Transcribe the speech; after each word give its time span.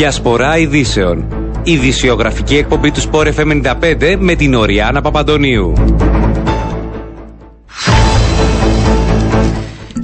Διασπορά 0.00 0.58
ειδήσεων. 0.58 1.24
Ειδησιογραφική 1.62 2.56
εκπομπή 2.56 2.90
του 2.90 3.00
Sport 3.00 3.32
FM 3.34 3.62
95 3.62 4.16
με 4.18 4.34
την 4.34 4.54
Οριάνα 4.54 5.00
Παπαντονίου. 5.00 5.72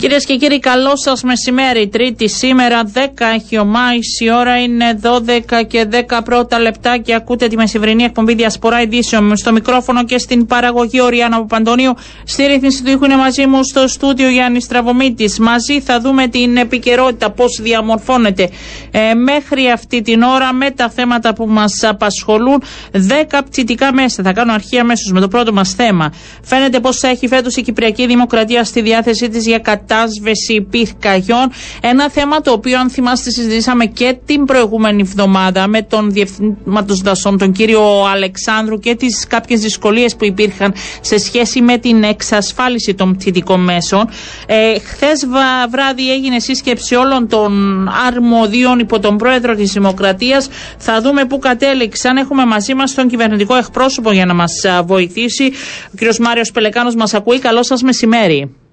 Κυρίες 0.06 0.24
και 0.24 0.36
κύριοι, 0.36 0.58
καλό 0.58 0.96
σας 0.96 1.22
μεσημέρι. 1.22 1.88
Τρίτη 1.88 2.28
σήμερα, 2.28 2.84
10 2.84 3.32
έχει 3.34 3.58
ο 3.58 3.64
Μάης. 3.64 4.20
Η 4.20 4.30
ώρα 4.30 4.58
είναι 4.58 4.98
12 5.02 5.62
και 5.66 5.84
10 5.84 6.22
πρώτα 6.24 6.58
λεπτά 6.58 6.98
και 6.98 7.14
ακούτε 7.14 7.46
τη 7.46 7.56
μεσημβρινή 7.56 8.02
εκπομπή 8.02 8.34
Διασπορά 8.34 8.80
Ειδήσεων. 8.80 9.36
Στο 9.36 9.52
μικρόφωνο 9.52 10.04
και 10.04 10.18
στην 10.18 10.46
παραγωγή 10.46 11.00
Οριάννα 11.00 11.38
Παπαντονίου. 11.38 11.92
Στη 12.24 12.46
ρύθμιση 12.46 12.82
του 12.82 12.90
ήχου 12.90 13.04
είναι 13.04 13.16
μαζί 13.16 13.46
μου 13.46 13.64
στο 13.64 13.88
στούντιο 13.88 14.28
Γιάννης 14.28 14.64
Στραβωμίτη. 14.64 15.40
Μαζί 15.40 15.80
θα 15.80 16.00
δούμε 16.00 16.28
την 16.28 16.56
επικαιρότητα, 16.56 17.30
πώς 17.30 17.58
διαμορφώνεται 17.62 18.50
ε, 18.90 19.14
μέχρι 19.14 19.70
αυτή 19.70 20.02
την 20.02 20.22
ώρα 20.22 20.52
με 20.52 20.70
τα 20.70 20.90
θέματα 20.90 21.34
που 21.34 21.46
μας 21.46 21.82
απασχολούν. 21.82 22.62
10 22.92 22.98
πτυτικά 23.44 23.92
μέσα. 23.94 24.22
Θα 24.22 24.32
κάνω 24.32 24.52
αρχή 24.52 24.78
αμέσως 24.78 25.12
με 25.12 25.20
το 25.20 25.28
πρώτο 25.28 25.52
μας 25.52 25.72
θέμα. 25.74 26.12
Φαίνεται 26.42 26.80
πως 26.80 26.98
θα 26.98 27.08
έχει 27.08 27.28
φέτος 27.28 27.56
η 27.56 27.62
Κυπριακή 27.62 28.06
Δημοκρατία 28.06 28.64
στη 28.64 28.80
διάθεσή 28.80 29.28
της 29.28 29.46
για 29.46 29.58
κατάσταση 29.58 29.94
κατάσβεση 29.96 30.66
πυρκαγιών. 30.70 31.50
Ένα 31.80 32.10
θέμα 32.10 32.40
το 32.40 32.52
οποίο, 32.52 32.78
αν 32.78 32.90
θυμάστε, 32.90 33.30
συζητήσαμε 33.30 33.86
και 33.86 34.16
την 34.26 34.44
προηγούμενη 34.44 35.00
εβδομάδα 35.02 35.68
με 35.68 35.82
τον 35.82 36.10
Διευθυντή 36.10 36.56
Δασών, 37.02 37.38
τον 37.38 37.52
κύριο 37.52 38.04
Αλεξάνδρου 38.12 38.78
και 38.78 38.94
τις 38.94 39.26
κάποιες 39.26 39.60
δυσκολίες 39.60 40.16
που 40.16 40.24
υπήρχαν 40.24 40.74
σε 41.00 41.18
σχέση 41.18 41.60
με 41.60 41.78
την 41.78 42.02
εξασφάλιση 42.02 42.94
των 42.94 43.16
πτυτικών 43.16 43.60
μέσων. 43.60 44.08
Ε, 44.46 44.78
Χθες 44.78 45.26
βράδυ 45.70 46.12
έγινε 46.12 46.38
σύσκεψη 46.38 46.94
όλων 46.94 47.28
των 47.28 47.52
αρμοδίων 48.06 48.78
υπό 48.78 48.98
τον 49.00 49.16
πρόεδρο 49.16 49.54
της 49.54 49.72
Δημοκρατίας. 49.72 50.48
Θα 50.78 51.00
δούμε 51.00 51.24
πού 51.24 51.38
κατέληξαν. 51.38 52.16
Έχουμε 52.16 52.44
μαζί 52.44 52.74
μας 52.74 52.94
τον 52.94 53.08
κυβερνητικό 53.08 53.54
εκπρόσωπο 53.56 54.12
για 54.12 54.26
να 54.26 54.34
μας 54.34 54.52
βοηθήσει. 54.84 55.44
Ο 55.86 55.96
κύριος 55.96 56.18
Μάριος 56.18 56.50
Πελεκάνος 56.50 56.94
μας 56.94 57.14
ακούει. 57.14 57.38
Καλό 57.38 57.62
σας 57.62 57.82
μεσημέρι. 57.82 58.65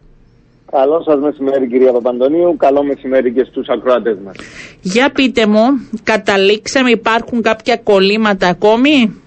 Καλό 0.77 1.03
σας 1.05 1.19
μεσημέρι, 1.19 1.67
κυρία 1.67 1.91
Παπαντονίου. 1.91 2.55
Καλό 2.57 2.83
μεσημέρι 2.83 3.31
και 3.31 3.43
στους 3.43 3.67
ακροατές 3.67 4.17
μας. 4.25 4.35
Για 4.81 5.11
πείτε 5.11 5.45
μου, 5.45 5.65
καταλήξαμε, 6.03 6.89
υπάρχουν 6.89 7.41
κάποια 7.41 7.77
κολλήματα 7.77 8.47
ακόμη; 8.47 9.21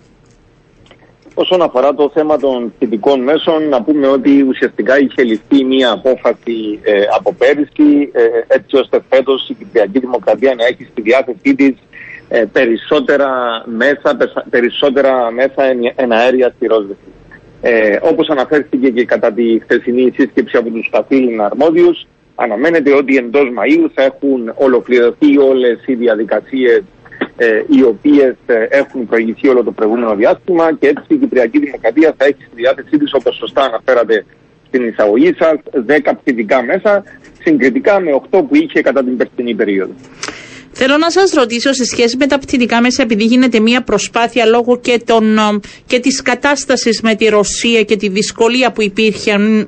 Όσον 1.35 1.63
αφορά 1.63 1.95
το 1.95 2.11
θέμα 2.15 2.39
των 2.39 2.73
θετικών 2.79 3.21
μέσων, 3.21 3.69
να 3.69 3.83
πούμε 3.83 4.07
ότι 4.07 4.43
ουσιαστικά 4.43 4.99
είχε 4.99 5.23
ληφθεί 5.23 5.65
μία 5.65 5.91
απόφαση 5.93 6.79
ε, 6.83 6.93
από 7.17 7.33
πέρυσι, 7.33 8.11
ε, 8.13 8.23
έτσι 8.47 8.77
ώστε 8.77 9.01
φέτος 9.09 9.49
η 9.49 9.55
Κυπριακή 9.55 9.99
Δημοκρατία 9.99 10.55
να 10.55 10.65
έχει 10.65 10.85
στη 10.91 11.03
διάθεσή 11.03 11.55
της 11.55 11.75
ε, 12.29 12.45
περισσότερα 12.53 13.29
μέσα, 13.67 14.17
περισσότερα 14.51 15.31
μέσα 15.31 15.63
εναέρια 15.97 16.53
στη 16.57 16.67
Ρόσβεση. 16.67 17.16
Ε, 17.69 17.99
Όπως 18.03 18.29
αναφέρθηκε 18.29 18.91
και 18.91 19.05
κατά 19.05 19.33
τη 19.33 19.59
χθεσινή 19.63 20.13
σύσκεψη 20.15 20.57
από 20.57 20.71
τους 20.71 20.89
καθήλυνα 20.91 21.45
αρμόδιους, 21.45 22.07
αναμένεται 22.35 22.95
ότι 22.95 23.17
εντός 23.17 23.45
Μαΐου 23.45 23.91
θα 23.95 24.03
έχουν 24.03 24.53
ολοκληρωθεί 24.55 25.39
όλες 25.39 25.83
οι 25.87 25.95
διαδικασίες 25.95 26.83
ε, 27.37 27.63
οι 27.69 27.83
οποίες 27.83 28.35
ε, 28.47 28.67
έχουν 28.69 29.07
προηγηθεί 29.07 29.49
όλο 29.49 29.65
το 29.65 29.73
προηγούμενο 29.73 30.15
διάστημα 30.15 30.73
και 30.73 30.87
έτσι 30.87 31.05
η 31.09 31.17
Κυπριακή 31.17 31.59
Δημοκρατία 31.59 32.15
θα 32.19 32.25
έχει 32.25 32.43
στη 32.43 32.55
διάθεσή 32.55 32.99
της, 32.99 33.15
όπως 33.15 33.37
σωστά 33.37 33.63
αναφέρατε 33.63 34.25
στην 34.67 34.89
εισαγωγή 34.89 35.35
σας, 35.39 35.55
10 35.87 36.13
πτυτικά 36.21 36.63
μέσα, 36.63 37.05
συγκριτικά 37.43 38.01
με 38.01 38.11
8 38.31 38.43
που 38.49 38.55
είχε 38.57 38.81
κατά 38.81 39.05
την 39.05 39.17
περσινή 39.17 39.55
περίοδο. 39.55 39.93
Θέλω 40.79 40.97
να 40.97 41.11
σας 41.11 41.31
ρωτήσω 41.31 41.73
σε 41.73 41.85
σχέση 41.85 42.17
με 42.17 42.27
τα 42.27 42.39
πτυτικά 42.39 42.81
μέσα, 42.81 43.03
επειδή 43.03 43.25
γίνεται 43.25 43.61
μια 43.61 43.83
προσπάθεια 43.83 44.45
λόγω 44.47 44.79
και, 44.79 45.01
των, 45.05 45.39
και 45.87 45.99
της 45.99 46.23
κατάστασης 46.23 47.01
με 47.01 47.15
τη 47.15 47.25
Ρωσία 47.25 47.83
και 47.83 47.97
τη 47.97 48.09
δυσκολία 48.09 48.73
που 48.73 48.83
υπήρχε 48.83 49.67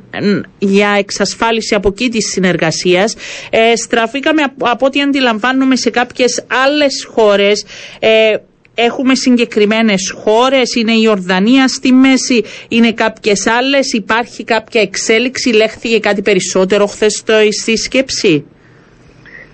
για 0.59 0.89
εξασφάλιση 0.99 1.75
από 1.75 1.89
εκεί 1.89 2.09
της 2.09 2.31
συνεργασίας, 2.33 3.15
ε, 3.51 3.77
στραφήκαμε 3.77 4.43
από 4.59 4.87
ό,τι 4.87 5.01
αντιλαμβάνομαι 5.01 5.77
σε 5.77 5.91
κάποιες 5.91 6.45
άλλες 6.65 7.07
χώρες, 7.11 7.65
ε, 7.99 8.35
Έχουμε 8.81 9.15
συγκεκριμένες 9.15 10.15
χώρες, 10.25 10.75
είναι 10.75 10.93
η 10.93 11.07
Ορδανία 11.09 11.69
στη 11.69 11.93
μέση, 11.93 12.45
είναι 12.69 12.93
κάποιες 12.93 13.47
άλλες, 13.47 13.93
υπάρχει 13.93 14.45
κάποια 14.45 14.81
εξέλιξη, 14.81 15.49
λέχθηκε 15.49 15.99
κάτι 15.99 16.23
περισσότερο 16.23 16.87
χθες 16.87 17.23
στη 17.61 17.77
σκέψη; 17.77 18.45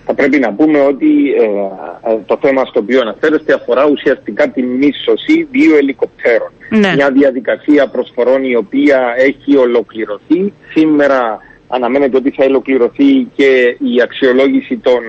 Θα 0.05 0.13
πρέπει 0.13 0.39
να 0.39 0.53
πούμε 0.53 0.79
ότι 0.79 1.33
ε, 1.33 1.43
ε, 2.11 2.17
το 2.25 2.39
θέμα 2.41 2.65
στο 2.65 2.79
οποίο 2.79 2.99
αναφέρεστε 3.01 3.53
αφορά 3.53 3.87
ουσιαστικά 3.87 4.49
τη 4.49 4.61
μίσωση 4.61 5.47
δύο 5.51 5.77
ελικοπτέρων. 5.77 6.51
Ναι. 6.69 6.93
Μια 6.95 7.11
διαδικασία 7.11 7.87
προσφορών 7.87 8.43
η 8.43 8.55
οποία 8.55 9.13
έχει 9.17 9.57
ολοκληρωθεί. 9.57 10.53
Σήμερα 10.73 11.39
αναμένεται 11.67 12.17
ότι 12.17 12.29
θα 12.29 12.45
ολοκληρωθεί 12.45 13.27
και 13.35 13.77
η 13.79 14.01
αξιολόγηση 14.03 14.77
των 14.77 14.99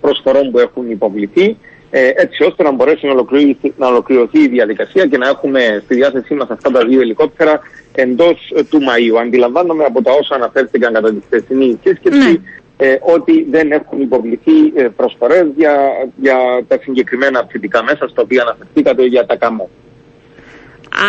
προσφορών 0.00 0.50
που 0.50 0.58
έχουν 0.58 0.90
υποβληθεί 0.90 1.56
ε, 1.90 2.10
έτσι 2.14 2.42
ώστε 2.42 2.62
να 2.62 2.72
μπορέσει 2.72 3.06
να 3.06 3.12
ολοκληρωθεί, 3.12 3.72
να 3.76 3.86
ολοκληρωθεί 3.86 4.38
η 4.38 4.48
διαδικασία 4.48 5.06
και 5.06 5.18
να 5.18 5.28
έχουμε 5.28 5.82
στη 5.84 5.94
διάθεσή 5.94 6.34
μας 6.34 6.50
αυτά 6.50 6.70
τα 6.70 6.84
δύο 6.84 7.00
ελικόπτερα 7.00 7.60
εντός 7.92 8.52
του 8.70 8.78
Μαΐου. 8.78 9.20
Αντιλαμβάνομαι 9.20 9.84
από 9.84 10.02
τα 10.02 10.12
όσα 10.12 10.34
αναφέρθηκαν 10.34 10.92
κατά 10.92 11.12
τη 11.12 11.20
χθεσινή 11.26 11.78
σύσκεψη 11.84 12.18
ναι 12.18 12.36
ε, 12.76 12.96
ότι 13.00 13.46
δεν 13.50 13.72
έχουν 13.72 14.00
υποβληθεί 14.00 14.72
ε, 14.74 14.82
προσφορές 14.82 15.46
για, 15.56 15.76
για 16.16 16.64
τα 16.68 16.78
συγκεκριμένα 16.80 17.46
φυτικά 17.50 17.82
μέσα 17.82 18.08
στα 18.08 18.22
οποία 18.22 18.42
αναφερθήκατε 18.42 19.04
για 19.04 19.26
τα 19.26 19.36
καμό. 19.36 19.68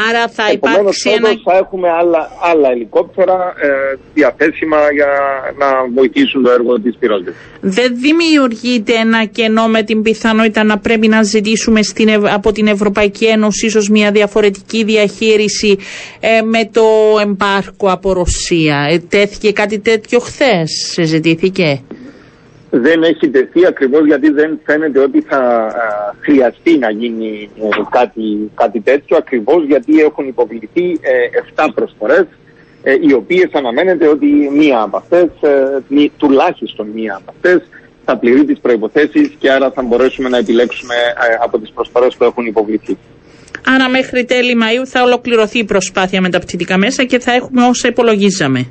Άρα 0.09 0.28
θα 0.28 0.51
υπάρξει 0.51 1.09
ένα... 1.09 1.29
θα 1.44 1.57
έχουμε 1.57 1.90
άλλα, 1.90 2.31
άλλα 2.41 2.69
ελικόπτερα 2.72 3.53
ε, 3.62 3.97
διαθέσιμα 4.13 4.78
για 4.94 5.07
να 5.57 5.68
βοηθήσουν 5.94 6.44
το 6.44 6.51
έργο 6.51 6.79
της 6.79 6.96
πυρόσβεσης. 7.00 7.40
Δεν 7.62 7.96
δημιουργείται 8.00 8.94
ένα 8.94 9.25
κενό 9.25 9.68
με 9.68 9.84
την 9.84 10.01
πιθανότητα 10.01 10.63
να 10.63 10.78
πρέπει 10.78 11.07
να 11.07 11.23
ζητήσουμε 11.23 11.81
στην, 11.84 12.09
από 12.34 12.51
την 12.51 12.68
Ευρωπαϊκή 12.68 13.25
Ένωση 13.25 13.66
ίσως 13.66 13.90
μια 13.90 14.12
διαφορετική 14.12 14.84
διαχείριση 14.84 15.78
ε, 16.19 16.41
με 16.41 16.69
το 16.72 16.85
εμπάρκο 17.22 17.91
από 17.91 18.13
Ρωσία. 18.13 18.88
Ε, 18.90 19.00
τέθηκε 19.00 19.52
κάτι 19.52 19.79
τέτοιο 19.79 20.19
χθες, 20.19 20.69
συζητήθηκε; 20.94 21.81
Δεν 22.80 23.03
έχει 23.03 23.30
τεθεί 23.30 23.66
ακριβώς 23.66 24.06
γιατί 24.06 24.30
δεν 24.30 24.59
φαίνεται 24.66 25.00
ότι 25.00 25.22
θα 25.22 25.72
χρειαστεί 26.19 26.78
να 26.78 26.90
γίνει 26.90 27.50
ε, 27.59 27.68
κάτι, 27.90 28.52
κάτι 28.56 28.80
τέτοιο 28.80 29.18
ακριβώς 29.18 29.66
γιατί 29.66 30.00
έχουν 30.00 30.28
υποβληθεί 30.28 31.00
7 31.56 31.64
ε, 31.68 31.72
προσφορές 31.75 32.25
ε, 32.84 32.94
οι 33.02 33.14
οποίες 33.14 33.50
αναμένεται 33.52 34.08
ότι 34.08 34.50
μία 34.52 34.81
από 34.81 34.97
αυτές, 34.97 35.28
τουλάχιστον 36.18 36.88
μία 36.88 37.16
από 37.16 37.31
αυτές 37.35 37.62
θα 38.06 38.18
πληρεί 38.18 38.46
τις 38.46 38.59
προϋποθέσεις 38.59 39.35
και 39.40 39.52
άρα 39.52 39.72
θα 39.72 39.81
μπορέσουμε 39.81 40.30
να 40.30 40.38
επιλέξουμε 40.38 40.96
από 41.44 41.59
τις 41.59 41.72
προσφορές 41.72 42.16
που 42.16 42.24
έχουν 42.24 42.46
υποβληθεί. 42.46 42.97
Άρα 43.66 43.90
μέχρι 43.90 44.25
τέλη 44.25 44.58
Μαΐου 44.62 44.85
θα 44.85 45.03
ολοκληρωθεί 45.03 45.59
η 45.59 45.66
προσπάθεια 45.66 46.22
με 46.22 46.30
τα 46.30 46.40
πτυτικά 46.40 46.78
μέσα 46.78 47.03
και 47.03 47.19
θα 47.19 47.31
έχουμε 47.31 47.66
όσα 47.68 47.88
υπολογίζαμε. 47.88 48.68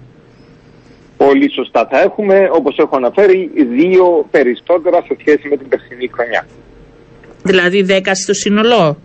Πολύ 1.17 1.51
σωστά 1.53 1.89
θα 1.91 2.01
έχουμε, 2.01 2.49
όπως 2.53 2.77
έχω 2.79 2.97
αναφέρει, 2.97 3.51
δύο 3.55 4.27
περισσότερα 4.31 5.03
σε 5.07 5.17
σχέση 5.21 5.49
με 5.49 5.57
την 5.57 5.69
περσινή 5.69 6.11
χρονιά. 6.15 6.47
Δηλαδή 7.43 7.83
δέκα 7.83 8.15
στο 8.15 8.35
σύνολο; 8.35 8.97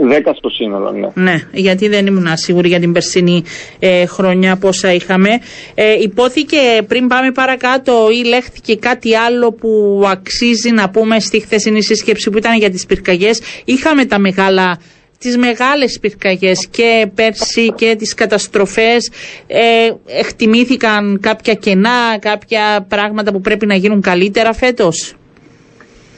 Δέκα 0.00 0.34
στο 0.34 0.48
σύνολο, 0.48 0.90
ναι. 0.92 1.08
Ναι, 1.14 1.34
γιατί 1.52 1.88
δεν 1.88 2.06
ήμουν 2.06 2.26
σίγουρη 2.36 2.68
για 2.68 2.80
την 2.80 2.92
περσινή 2.92 3.44
ε, 3.78 4.06
χρονιά 4.06 4.56
πόσα 4.56 4.92
είχαμε. 4.92 5.28
Ε, 5.74 5.92
υπόθηκε 6.00 6.56
πριν 6.88 7.06
πάμε 7.06 7.32
παρακάτω 7.32 7.92
ή 8.10 8.26
λέχθηκε 8.26 8.76
κάτι 8.76 9.16
άλλο 9.16 9.52
που 9.52 10.02
αξίζει 10.06 10.70
να 10.70 10.90
πούμε 10.90 11.20
στη 11.20 11.40
χθεσινή 11.40 11.82
σύσκεψη 11.82 12.30
που 12.30 12.38
ήταν 12.38 12.56
για 12.56 12.70
τις 12.70 12.86
πυρκαγιές. 12.86 13.40
Είχαμε 13.64 14.04
τα 14.04 14.18
μεγάλα 14.18 14.78
τις 15.18 15.36
μεγάλες 15.36 15.98
πυρκαγιές 16.00 16.68
και 16.70 17.10
πέρσι 17.14 17.72
και 17.72 17.94
τις 17.98 18.14
καταστροφές 18.14 19.10
ε, 19.46 19.90
εκτιμήθηκαν 20.06 21.18
κάποια 21.20 21.54
κενά, 21.54 22.18
κάποια 22.20 22.86
πράγματα 22.88 23.32
που 23.32 23.40
πρέπει 23.40 23.66
να 23.66 23.74
γίνουν 23.74 24.00
καλύτερα 24.00 24.52
φέτος; 24.52 25.14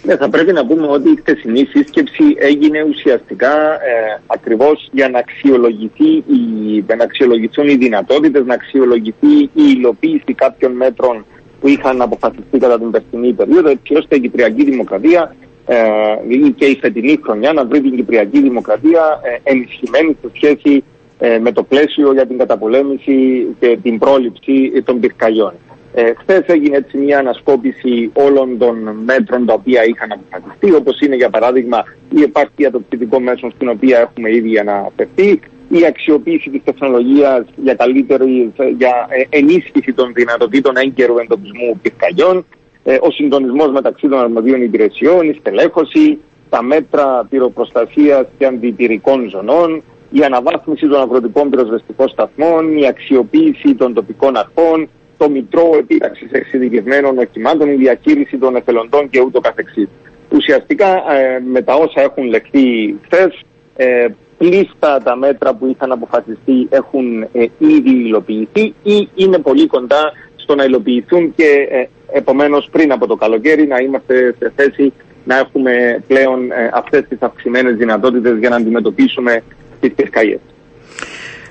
Ναι, 0.03 0.17
θα 0.17 0.29
πρέπει 0.29 0.53
να 0.53 0.67
πούμε 0.67 0.87
ότι 0.87 1.11
η 1.11 1.17
χτεσινή 1.17 1.67
σύσκεψη 1.71 2.25
έγινε 2.39 2.83
ουσιαστικά 2.83 3.73
ε, 3.73 4.21
ακριβώς 4.27 4.89
για 4.93 5.09
να, 5.09 5.19
αξιολογηθεί 5.19 6.09
η, 6.09 6.85
να 6.97 7.05
αξιολογηθούν 7.05 7.69
οι 7.69 7.77
δυνατότητες, 7.77 8.45
να 8.47 8.55
αξιολογηθεί 8.55 9.41
η 9.43 9.51
υλοποίηση 9.55 10.35
κάποιων 10.35 10.73
μέτρων 10.73 11.25
που 11.61 11.69
είχαν 11.69 12.03
αποφασιστεί 12.03 12.59
κατά 12.59 12.79
την 12.79 12.91
περσινή 12.91 13.33
περίοδο, 13.33 13.69
έτσι 13.69 13.95
ώστε 13.95 14.17
η 14.17 14.21
Κυπριακή 14.21 14.65
Δημοκρατία 14.65 15.35
ε, 15.73 16.51
και 16.57 16.65
η 16.65 16.79
φετινή 16.81 17.21
χρονιά 17.23 17.53
να 17.53 17.65
βρει 17.65 17.81
την 17.81 17.97
Κυπριακή 17.97 18.41
Δημοκρατία 18.41 19.21
ε, 19.23 19.51
ενισχυμένη 19.51 20.17
σε 20.21 20.31
σχέση 20.35 20.85
ε, 21.19 21.39
με 21.39 21.53
το 21.53 21.63
πλαίσιο 21.63 22.13
για 22.13 22.27
την 22.27 22.39
καταπολέμηση 22.39 23.47
και 23.61 23.79
την 23.83 23.99
πρόληψη 23.99 24.83
των 24.85 25.01
πυρκαγιών. 25.01 25.53
Ε, 25.95 26.13
Χθες 26.19 26.43
έγινε 26.47 26.77
έτσι 26.77 26.97
μια 26.99 27.19
ανασκόπηση 27.19 28.11
όλων 28.13 28.59
των 28.59 28.77
μέτρων 29.05 29.47
τα 29.47 29.53
οποία 29.53 29.85
είχαν 29.85 30.13
αποφασιστεί, 30.13 30.75
όπως 30.75 31.01
είναι 31.01 31.17
για 31.17 31.31
παράδειγμα 31.31 31.85
η 32.11 32.23
επάρκεια 32.23 32.71
των 32.71 32.85
πτυτικών 32.85 33.23
μέσων 33.23 33.53
στην 33.55 33.69
οποία 33.69 33.99
έχουμε 33.99 34.35
ήδη 34.35 34.59
αναφερθεί, 34.59 35.41
η 35.69 35.87
αξιοποίηση 35.87 36.51
της 36.51 36.61
τεχνολογίας 36.65 37.45
για 37.57 37.75
καλύτερη 37.75 38.53
για 38.79 39.07
ε, 39.09 39.39
ενίσχυση 39.39 39.93
των 39.93 40.13
δυνατοτήτων 40.15 40.77
έγκαιρου 40.77 41.19
εντοπισμού 41.19 41.79
πυρκαγιών, 41.83 42.45
ε, 42.83 42.99
ο 43.01 43.11
συντονισμός 43.11 43.71
μεταξύ 43.71 44.09
των 44.09 44.19
αρμοδίων 44.19 44.63
υπηρεσιών, 44.63 45.29
η 45.29 45.37
στελέχωση, 45.41 46.19
τα 46.49 46.63
μέτρα 46.63 47.27
πυροπροστασίας 47.31 48.27
και 48.39 48.47
αντιπυρικών 48.47 49.29
ζωνών, 49.29 49.83
η 50.11 50.25
αναβάθμιση 50.25 50.89
των 50.89 51.01
αγροτικών 51.01 51.51
πυροσβεστικών 51.51 52.09
σταθμών, 52.09 52.79
η 52.79 52.87
αξιοποίηση 52.87 53.75
των 53.75 53.95
τοπικών 53.95 54.37
αρχών, 54.37 54.89
το 55.17 55.31
μητρό 55.31 55.71
επίταξης 55.79 56.31
εξειδικευμένων 56.31 57.19
οχημάτων, 57.19 57.69
η 57.69 57.75
διαχείριση 57.75 58.39
των 58.39 58.57
εθελοντών 58.57 59.11
και 59.11 59.21
ούτω 59.21 59.41
καθεξής. 59.41 59.89
Ουσιαστικά 60.33 60.87
ε, 60.87 61.41
με 61.53 61.63
τα 61.63 61.75
όσα 61.75 62.01
έχουν 62.01 62.25
λεχθεί 62.25 62.97
χθες, 63.05 63.41
ε, 63.77 64.07
πλήστα 64.39 65.03
τα 65.03 65.17
μέτρα 65.17 65.55
που 65.55 65.67
είχαν 65.67 65.93
αποφασιστεί 65.93 66.67
έχουν 66.71 67.23
ε, 67.23 67.47
ήδη 67.59 67.91
υλοποιηθεί 67.91 68.75
ή 68.83 69.09
είναι 69.15 69.39
πολύ 69.39 69.67
κοντά 69.67 70.13
στο 70.51 70.59
να 70.59 70.65
υλοποιηθούν 70.69 71.35
και 71.37 71.49
ε, 71.71 71.89
επομένως 72.19 72.69
πριν 72.71 72.93
από 72.93 73.07
το 73.07 73.17
καλοκαίρι 73.17 73.67
να 73.67 73.79
είμαστε 73.79 74.35
σε 74.39 74.53
θέση 74.57 74.93
να 75.25 75.39
έχουμε 75.39 76.03
πλέον 76.07 76.51
ε, 76.51 76.71
αυτές 76.75 77.05
τις 77.09 77.19
αυξημένες 77.21 77.77
δυνατότητες 77.77 78.39
για 78.39 78.49
να 78.49 78.57
αντιμετωπίσουμε 78.57 79.43
τις 79.81 79.93
πυρκαγιές. 79.95 80.41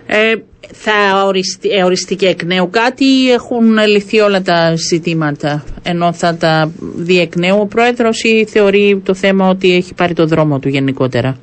Ε, 0.08 0.34
θα 0.74 1.24
οριστεί, 1.26 1.70
ε, 1.70 1.84
οριστεί 1.84 2.16
και 2.16 2.28
εκ 2.28 2.44
νέου 2.44 2.70
κάτι 2.70 3.06
ή 3.06 3.32
έχουν 3.32 3.78
λυθεί 3.88 4.20
όλα 4.20 4.42
τα 4.42 4.76
ζητήματα 4.76 5.64
ενώ 5.84 6.14
θα 6.14 6.36
τα 6.38 6.72
δει 6.96 7.20
εκ 7.20 7.36
νέου 7.36 7.58
ο 7.60 7.66
Πρόεδρος 7.66 8.24
ή 8.24 8.46
θεωρεί 8.46 9.02
το 9.06 9.14
θέμα 9.14 9.50
ότι 9.50 9.76
έχει 9.76 9.94
πάρει 9.94 10.14
το 10.14 10.26
δρόμο 10.26 10.60
του 10.60 10.70
γενικότερα; 10.70 11.38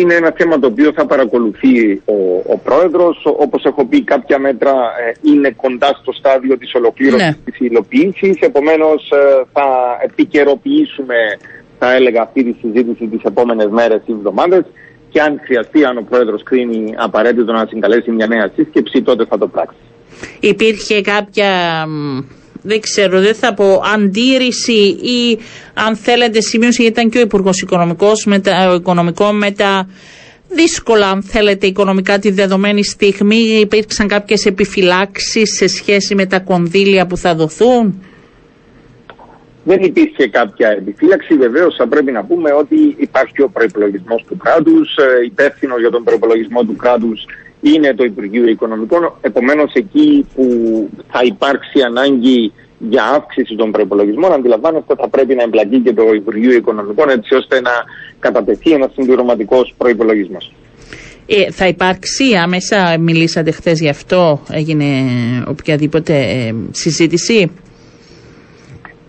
Είναι 0.00 0.14
ένα 0.14 0.32
θέμα 0.36 0.58
το 0.58 0.66
οποίο 0.66 0.92
θα 0.92 1.06
παρακολουθεί 1.06 2.02
ο, 2.04 2.42
ο 2.46 2.58
Πρόεδρος. 2.58 3.22
Όπως 3.24 3.64
έχω 3.64 3.86
πει 3.86 4.02
κάποια 4.02 4.38
μέτρα 4.38 4.70
ε, 4.70 5.28
είναι 5.30 5.50
κοντά 5.50 5.98
στο 6.00 6.12
στάδιο 6.12 6.58
της 6.58 6.74
ολοκλήρωσης 6.74 7.26
ναι. 7.26 7.36
της 7.44 7.58
υλοποίησης. 7.58 8.40
Επομένως 8.40 9.10
ε, 9.10 9.42
θα 9.52 9.66
επικαιροποιήσουμε 10.02 11.14
θα 11.84 11.92
έλεγα 11.92 12.22
αυτή 12.22 12.44
τη 12.44 12.54
συζήτηση 12.60 13.06
τις 13.06 13.22
επόμενες 13.22 13.68
μέρες 13.70 14.02
ή 14.06 14.12
εβδομάδες 14.12 14.64
και 15.10 15.20
αν 15.20 15.40
χρειαστεί, 15.44 15.84
αν 15.84 15.96
ο 15.96 16.06
πρόεδρος 16.08 16.42
κρίνει 16.42 16.94
απαραίτητο 16.96 17.52
να 17.52 17.66
συγκαλέσει 17.66 18.10
μια 18.10 18.26
νέα 18.26 18.50
σύσκεψη, 18.56 19.02
τότε 19.02 19.24
θα 19.24 19.38
το 19.38 19.46
πράξει. 19.46 19.76
Υπήρχε 20.40 21.00
κάποια, 21.00 21.50
δεν 22.62 22.80
ξέρω, 22.80 23.20
δεν 23.20 23.34
θα 23.34 23.54
πω, 23.54 23.82
αντίρρηση 23.94 24.96
ή 25.02 25.38
αν 25.74 25.96
θέλετε 25.96 26.40
σημείωση, 26.40 26.82
γιατί 26.82 26.98
ήταν 27.00 27.10
και 27.10 27.18
ο 27.18 27.20
Υπουργός 27.20 27.60
Οικονομικός 27.60 28.24
με 29.32 29.50
τα 29.50 29.88
δύσκολα, 30.48 31.08
αν 31.10 31.22
θέλετε, 31.22 31.66
οικονομικά 31.66 32.18
τη 32.18 32.30
δεδομένη 32.30 32.84
στιγμή. 32.84 33.36
Υπήρξαν 33.36 34.08
κάποιες 34.08 34.44
επιφυλάξεις 34.46 35.56
σε 35.56 35.66
σχέση 35.66 36.14
με 36.14 36.26
τα 36.26 36.40
κονδύλια 36.40 37.06
που 37.06 37.16
θα 37.16 37.34
δοθούν; 37.34 38.02
Δεν 39.64 39.82
υπήρχε 39.82 40.28
κάποια 40.28 40.68
επιφύλαξη. 40.68 41.34
Βεβαίως 41.36 41.74
θα 41.76 41.88
πρέπει 41.88 42.12
να 42.12 42.24
πούμε 42.24 42.52
ότι 42.52 42.94
υπάρχει 42.98 43.42
ο 43.42 43.48
προπολογισμό 43.48 44.16
του 44.28 44.36
κράτους. 44.36 44.96
Ε, 44.96 45.24
υπεύθυνο 45.24 45.78
για 45.78 45.90
τον 45.90 46.04
προπολογισμό 46.04 46.64
του 46.64 46.76
κράτους 46.76 47.24
είναι 47.62 47.94
το 47.94 48.04
Υπουργείο 48.04 48.46
Οικονομικών. 48.46 49.12
Επομένως, 49.20 49.72
εκεί 49.74 50.26
που 50.34 50.44
θα 51.10 51.20
υπάρξει 51.24 51.80
ανάγκη 51.86 52.52
για 52.78 53.04
αύξηση 53.04 53.54
των 53.56 53.70
προπολογισμών, 53.70 54.32
αντιλαμβάνεστε 54.32 54.94
θα 54.98 55.08
πρέπει 55.08 55.34
να 55.34 55.42
εμπλακεί 55.42 55.78
και 55.80 55.92
το 55.92 56.02
Υπουργείο 56.14 56.52
Οικονομικών 56.52 57.08
έτσι 57.08 57.34
ώστε 57.34 57.60
να 57.60 57.70
κατατεθεί 58.18 58.70
ένας 58.70 58.92
συμπληρωματικός 58.94 59.74
προπολογισμό. 59.78 60.38
Ε, 61.26 61.50
θα 61.50 61.66
υπάρξει 61.66 62.24
άμεσα, 62.42 62.96
μιλήσατε 62.98 63.50
χθες 63.50 63.80
γι' 63.80 63.88
αυτό, 63.88 64.40
έγινε 64.50 64.84
οποιαδήποτε 65.48 66.14
ε, 66.18 66.54
συζήτηση; 66.70 67.50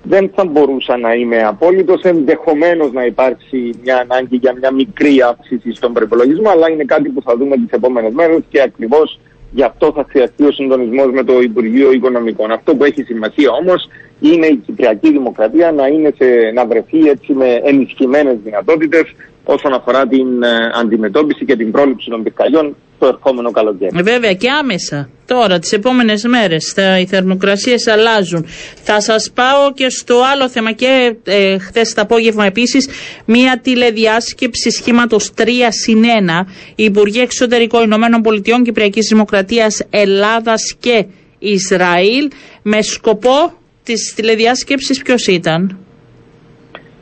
Δεν 0.04 0.32
θα 0.36 0.46
μπορούσα 0.46 0.98
να 0.98 1.14
είμαι 1.14 1.44
απόλυτος. 1.44 2.02
Ενδεχομένως 2.02 2.92
να 2.92 3.06
υπάρξει 3.06 3.70
μια 3.84 3.98
ανάγκη 3.98 4.36
για 4.36 4.54
μια 4.60 4.72
μικρή 4.72 5.22
αύξηση 5.22 5.74
στον 5.74 5.94
προπολογισμό, 5.94 6.50
αλλά 6.50 6.70
είναι 6.70 6.84
κάτι 6.84 7.10
που 7.10 7.22
θα 7.22 7.38
δούμε 7.38 7.56
τις 7.56 7.70
επόμενες 7.70 8.14
μέρες 8.14 8.40
και 8.50 8.62
ακριβώς 8.62 9.20
γι' 9.52 9.64
αυτό 9.64 9.92
θα 9.96 10.06
χρειαστεί 10.10 10.44
ο 10.44 10.52
συντονισμός 10.52 11.12
με 11.12 11.24
το 11.24 11.42
Υπουργείο 11.42 11.92
Οικονομικών. 11.92 12.52
Αυτό 12.52 12.76
που 12.76 12.84
έχει 12.84 13.04
σημασία 13.04 13.52
όμως 13.52 13.88
είναι 14.20 14.46
η 14.46 14.56
Κυπριακή 14.56 15.12
Δημοκρατία 15.12 15.72
να, 15.72 15.88
είναι 15.88 16.14
σε, 16.18 16.52
να 16.54 16.66
βρεθεί 16.66 17.10
έτσι 17.10 17.34
με 17.34 17.62
ενισχυμένες 17.64 18.38
δυνατότητες 18.44 19.04
όσον 19.44 19.74
αφορά 19.74 20.08
την 20.08 20.44
ε, 20.44 20.72
αντιμετώπιση 20.74 21.46
και 21.46 21.56
την 21.56 21.72
πρόληψη 21.72 22.10
των 22.10 22.24
πυρκαγιών 22.24 22.76
το 23.04 23.10
ερχόμενο 23.10 23.52
καλοκαίρι. 23.52 23.92
Ε, 23.98 24.02
βέβαια 24.02 24.34
και 24.34 24.50
άμεσα. 24.50 25.10
Τώρα, 25.26 25.60
τις 25.60 25.72
επόμενες 25.72 26.24
μέρες, 26.24 26.74
οι 27.02 27.06
θερμοκρασίες 27.06 27.88
αλλάζουν. 27.88 28.46
Θα 28.84 29.02
σας 29.02 29.32
πάω 29.34 29.74
και 29.74 29.90
στο 29.90 30.22
άλλο 30.34 30.50
θέμα 30.50 30.72
και 30.72 31.16
ε, 31.24 31.58
χθες 31.58 31.94
το 31.94 32.02
απόγευμα 32.02 32.46
επίσης, 32.46 32.88
μία 33.26 33.60
τηλεδιάσκεψη 33.64 34.72
σχήματος 34.72 35.32
3 35.38 35.44
συν 35.70 36.04
1. 36.04 36.46
Οι 36.76 36.84
Υπουργοί 36.84 37.20
Εξωτερικών 37.20 37.84
Ηνωμένων 37.84 38.22
Πολιτειών 38.22 38.64
Κυπριακής 38.64 39.08
Δημοκρατίας 39.08 39.82
Ελλάδας 39.90 40.76
και 40.80 41.06
Ισραήλ 41.40 42.30
με 42.62 42.82
σκοπό 42.82 43.54
της 43.84 44.14
τηλεδιάσκεψης 44.16 45.02
ποιος 45.02 45.28
ήταν; 45.28 45.78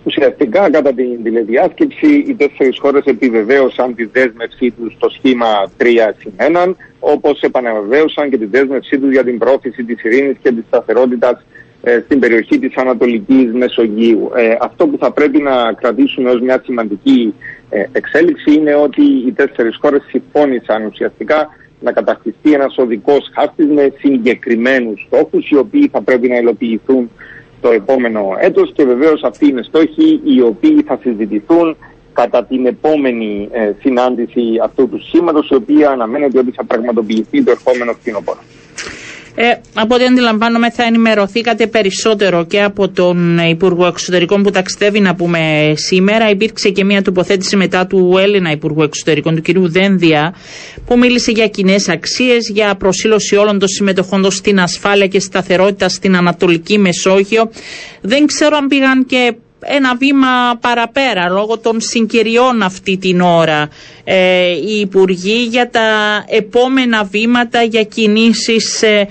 Ουσιαστικά, 0.03 0.69
κατά 0.69 0.93
την 0.93 1.23
τηλεδιάσκεψη, 1.23 2.07
οι 2.27 2.33
τέσσερις 2.33 2.79
χώρες 2.79 3.03
επιβεβαίωσαν 3.05 3.95
τη 3.95 4.05
δέσμευσή 4.05 4.71
τους 4.71 4.93
στο 4.93 5.09
σχήμα 5.09 5.71
3 5.77 6.13
συν 6.17 6.31
1, 6.37 6.73
όπως 6.99 7.41
επαναβεβαίωσαν 7.41 8.29
και 8.29 8.37
τη 8.37 8.45
δέσμευσή 8.45 8.99
τους 8.99 9.11
για 9.11 9.23
την 9.23 9.37
πρόθεση 9.37 9.83
της 9.83 10.03
ειρήνης 10.03 10.37
και 10.41 10.51
της 10.51 10.63
σταθερότητας 10.67 11.45
ε, 11.83 12.01
στην 12.05 12.19
περιοχή 12.19 12.59
της 12.59 12.75
Ανατολικής 12.75 13.53
Μεσογείου. 13.53 14.31
Ε, 14.35 14.55
αυτό 14.61 14.87
που 14.87 14.97
θα 14.97 15.11
πρέπει 15.11 15.41
να 15.41 15.73
κρατήσουμε 15.73 16.29
ως 16.29 16.41
μια 16.41 16.61
σημαντική 16.65 17.33
ε, 17.69 17.85
εξέλιξη 17.91 18.53
είναι 18.53 18.75
ότι 18.75 19.01
οι 19.01 19.31
τέσσερις 19.31 19.77
χώρες 19.81 20.01
συμφώνησαν 20.07 20.85
ουσιαστικά 20.85 21.49
να 21.79 21.91
κατακτηθεί 21.91 22.53
ένας 22.53 22.77
οδικός 22.77 23.31
χάρτης 23.33 23.65
με 23.65 23.93
συγκεκριμένους 23.99 25.05
στόχους, 25.07 25.49
οι 25.49 25.55
οποίοι 25.55 25.89
θα 25.91 26.01
πρέπει 26.01 26.27
να 26.27 26.37
υλοποιηθούν 26.37 27.11
το 27.61 27.71
επόμενο 27.71 28.35
έτος 28.39 28.71
και 28.73 28.83
βεβαίως 28.85 29.23
αυτοί 29.23 29.47
είναι 29.47 29.63
στόχοι 29.63 30.21
οι 30.23 30.41
οποίοι 30.41 30.81
θα 30.81 30.99
συζητηθούν 31.01 31.77
κατά 32.13 32.43
την 32.43 32.65
επόμενη 32.65 33.49
ε, 33.51 33.71
συνάντηση 33.79 34.41
αυτού 34.63 34.89
του 34.89 35.01
σήματος 35.03 35.49
η 35.49 35.55
οποία 35.55 35.89
αναμένεται 35.89 36.39
ότι 36.39 36.51
θα 36.51 36.63
πραγματοποιηθεί 36.63 37.43
το 37.43 37.51
ερχόμενο 37.51 37.93
φθινόπωρο. 37.93 38.39
Ε, 39.35 39.51
από 39.73 39.95
ό,τι 39.95 40.05
αντιλαμβάνομαι 40.05 40.71
θα 40.71 40.83
ενημερωθήκατε 40.83 41.67
περισσότερο 41.67 42.45
και 42.45 42.63
από 42.63 42.89
τον 42.89 43.37
Υπουργό 43.37 43.85
Εξωτερικών 43.85 44.43
που 44.43 44.51
ταξιδεύει 44.51 44.99
να 44.99 45.15
πούμε 45.15 45.73
σήμερα. 45.75 46.29
Υπήρξε 46.29 46.69
και 46.69 46.83
μια 46.83 47.01
τοποθέτηση 47.01 47.55
μετά 47.55 47.87
του 47.87 48.17
Έλληνα 48.19 48.51
Υπουργού 48.51 48.81
Εξωτερικών, 48.81 49.35
του 49.35 49.41
κ. 49.41 49.69
Δένδια, 49.69 50.35
που 50.85 50.97
μίλησε 50.97 51.31
για 51.31 51.47
κοινέ 51.47 51.75
αξίες, 51.87 52.49
για 52.49 52.75
προσήλωση 52.75 53.35
όλων 53.35 53.59
των 53.59 53.67
συμμετοχών 53.67 54.31
στην 54.31 54.59
ασφάλεια 54.59 55.07
και 55.07 55.19
σταθερότητα 55.19 55.89
στην 55.89 56.15
Ανατολική 56.15 56.77
Μεσόγειο. 56.77 57.51
Δεν 58.01 58.25
ξέρω 58.25 58.57
αν 58.57 58.67
πήγαν 58.67 59.05
και 59.05 59.33
ένα 59.65 59.95
βήμα 59.95 60.57
παραπέρα 60.61 61.29
λόγω 61.29 61.57
των 61.57 61.81
συγκυριών 61.81 62.61
αυτή 62.61 62.97
την 62.97 63.21
ώρα 63.21 63.69
ε, 64.03 64.49
οι 64.49 64.79
υπουργοί 64.79 65.43
για 65.49 65.69
τα 65.69 65.81
επόμενα 66.27 67.03
βήματα 67.03 67.61
για 67.63 67.83
κινήσεις 67.83 68.81
ε, 68.81 69.07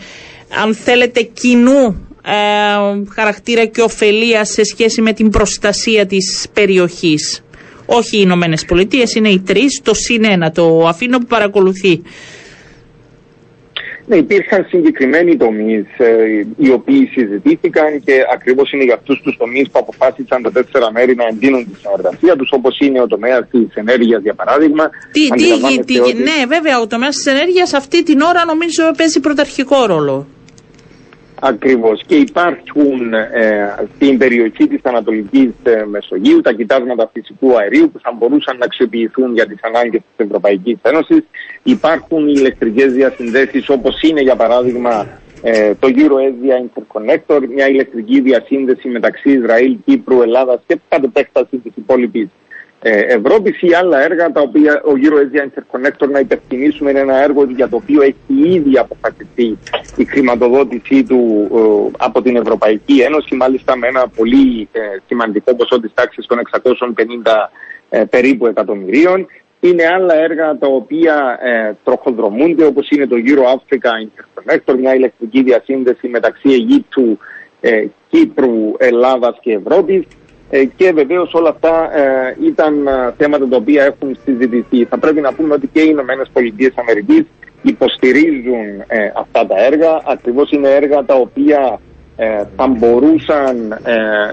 αν 0.62 0.74
θέλετε 0.74 1.22
κοινού 1.22 2.08
ε, 2.24 3.12
χαρακτήρα 3.14 3.64
και 3.64 3.80
ωφελία 3.82 4.44
σε 4.44 4.64
σχέση 4.64 5.00
με 5.02 5.12
την 5.12 5.30
προστασία 5.30 6.06
της 6.06 6.46
περιοχής. 6.52 7.42
Όχι 7.86 8.16
οι 8.16 8.20
Ηνωμένες 8.22 8.64
Πολιτείες, 8.64 9.14
είναι 9.14 9.28
οι 9.28 9.38
τρεις, 9.40 9.80
το 9.84 9.94
ΣΥΝ 9.94 10.52
το 10.54 10.86
αφήνω 10.86 11.18
που 11.18 11.26
παρακολουθεί. 11.26 12.02
Ναι, 14.10 14.16
υπήρχαν 14.16 14.66
συγκεκριμένοι 14.68 15.36
τομείς 15.36 15.86
ε, 15.96 16.46
οι 16.56 16.70
οποίοι 16.70 17.06
συζητήθηκαν 17.12 18.00
και 18.04 18.14
ακριβώς 18.32 18.72
είναι 18.72 18.84
για 18.84 18.94
αυτούς 18.94 19.20
τους 19.22 19.36
τομείς 19.36 19.70
που 19.70 19.78
αποφάσισαν 19.78 20.42
τα 20.42 20.52
τέσσερα 20.52 20.92
μέρη 20.92 21.14
να 21.14 21.26
εντείνουν 21.26 21.64
τη 21.70 21.78
συνεργασία 21.82 22.36
τους, 22.36 22.50
όπως 22.52 22.78
είναι 22.78 23.00
ο 23.00 23.06
τομέας 23.06 23.44
της 23.50 23.74
ενέργειας, 23.74 24.22
για 24.22 24.34
παράδειγμα. 24.34 24.90
Τι, 25.12 25.28
τι, 25.28 25.84
τι, 25.84 25.98
ότι... 25.98 26.14
Ναι, 26.14 26.46
βέβαια, 26.48 26.80
ο 26.80 26.86
τομέας 26.86 27.16
της 27.16 27.26
ενέργειας 27.26 27.74
αυτή 27.74 28.02
την 28.02 28.20
ώρα 28.20 28.44
νομίζω 28.44 28.82
παίζει 28.96 29.20
πρωταρχικό 29.20 29.86
ρόλο. 29.86 30.26
Ακριβώς. 31.40 32.02
Και 32.06 32.16
υπάρχουν 32.16 33.14
ε, 33.14 33.74
στην 33.94 34.18
περιοχή 34.18 34.68
της 34.68 34.80
Ανατολικής 34.82 35.50
ε, 35.62 35.84
Μεσογείου 35.84 36.40
τα 36.40 36.52
κοιτάσματα 36.52 37.10
φυσικού 37.12 37.58
αερίου 37.58 37.90
που 37.90 37.98
θα 38.02 38.12
μπορούσαν 38.18 38.56
να 38.56 38.64
αξιοποιηθούν 38.64 39.34
για 39.34 39.46
τις 39.46 39.58
ανάγκες 39.62 40.00
της 40.16 40.26
Ευρωπαϊκής 40.26 40.78
Ένωσης. 40.82 41.24
Υπάρχουν 41.62 42.28
ηλεκτρικές 42.28 42.92
διασυνδέσεις 42.92 43.68
όπως 43.68 44.02
είναι 44.02 44.20
για 44.20 44.36
παράδειγμα 44.36 45.06
ε, 45.42 45.74
το 45.74 45.88
Euro-Asia 45.96 46.66
Interconnector, 46.66 47.40
μια 47.54 47.68
ηλεκτρική 47.68 48.20
διασύνδεση 48.20 48.88
μεταξύ 48.88 49.30
Ισραήλ, 49.30 49.76
Κύπρου, 49.84 50.22
Ελλάδας 50.22 50.60
και 50.66 50.78
κατ' 50.88 51.04
επέκταση 51.04 51.56
της 51.56 51.72
υπόλοιπης 51.74 52.28
ε, 52.82 53.00
Ευρώπης 53.00 53.62
ή 53.62 53.74
άλλα 53.74 54.04
έργα 54.04 54.32
τα 54.32 54.40
οποία 54.40 54.82
ο 54.84 54.92
Euro-Asia 55.04 55.46
Interconnector 55.48 56.08
να 56.10 56.18
υπερθυμίσουμε 56.18 56.90
είναι 56.90 57.00
ένα 57.00 57.22
έργο 57.22 57.44
για 57.44 57.68
το 57.68 57.76
οποίο 57.76 58.02
έχει 58.02 58.54
ήδη 58.54 58.78
αποφασιστεί 58.78 59.58
η 59.96 60.04
χρηματοδότησή 60.04 61.04
του 61.04 61.48
ε, 61.54 61.96
από 61.98 62.22
την 62.22 62.36
Ευρωπαϊκή 62.36 63.00
Ένωση 63.00 63.34
μάλιστα 63.34 63.76
με 63.76 63.86
ένα 63.86 64.08
πολύ 64.08 64.68
ε, 64.72 64.80
σημαντικό 65.06 65.54
ποσό 65.54 65.80
της 65.80 65.90
τάξης 65.94 66.26
των 66.26 66.38
650 66.50 68.04
περίπου 68.10 68.46
εκατομμυρίων. 68.46 69.26
Είναι 69.60 69.86
άλλα 69.86 70.14
έργα 70.14 70.58
τα 70.58 70.66
οποία 70.66 71.38
ε, 71.42 71.76
τροχοδρομούνται 71.84 72.64
όπως 72.64 72.88
είναι 72.90 73.06
το 73.06 73.16
Euro 73.24 73.42
Africa 73.42 73.88
Interconnector, 74.04 74.78
μια 74.78 74.94
ηλεκτρική 74.94 75.42
διασύνδεση 75.42 76.08
μεταξύ 76.08 76.48
Αιγύπτου, 76.48 77.18
ε, 77.60 77.84
Κύπρου, 78.10 78.72
Ελλάδας 78.78 79.38
και 79.40 79.52
Ευρώπης. 79.52 79.98
ε, 80.00 80.19
και 80.76 80.92
βεβαίως 80.92 81.34
όλα 81.34 81.48
αυτά 81.48 81.96
ε, 81.96 82.36
ήταν 82.46 82.86
ε, 82.86 83.14
θέματα 83.16 83.48
τα 83.48 83.56
οποία 83.56 83.84
έχουν 83.84 84.18
συζητηθεί. 84.24 84.84
Θα 84.84 84.98
πρέπει 84.98 85.20
να 85.20 85.32
πούμε 85.32 85.54
ότι 85.54 85.66
και 85.66 85.80
οι 85.80 85.88
Ηνωμένες 85.90 86.28
Πολιτείες 86.32 86.72
Αμερικής 86.74 87.24
υποστηρίζουν 87.62 88.66
αυτά 89.16 89.46
τα 89.46 89.64
έργα. 89.64 90.02
Ακριβώς 90.06 90.50
είναι 90.50 90.68
έργα 90.68 91.04
τα 91.04 91.14
οποία 91.14 91.80
θα 92.56 92.66
μπορούσαν 92.66 93.78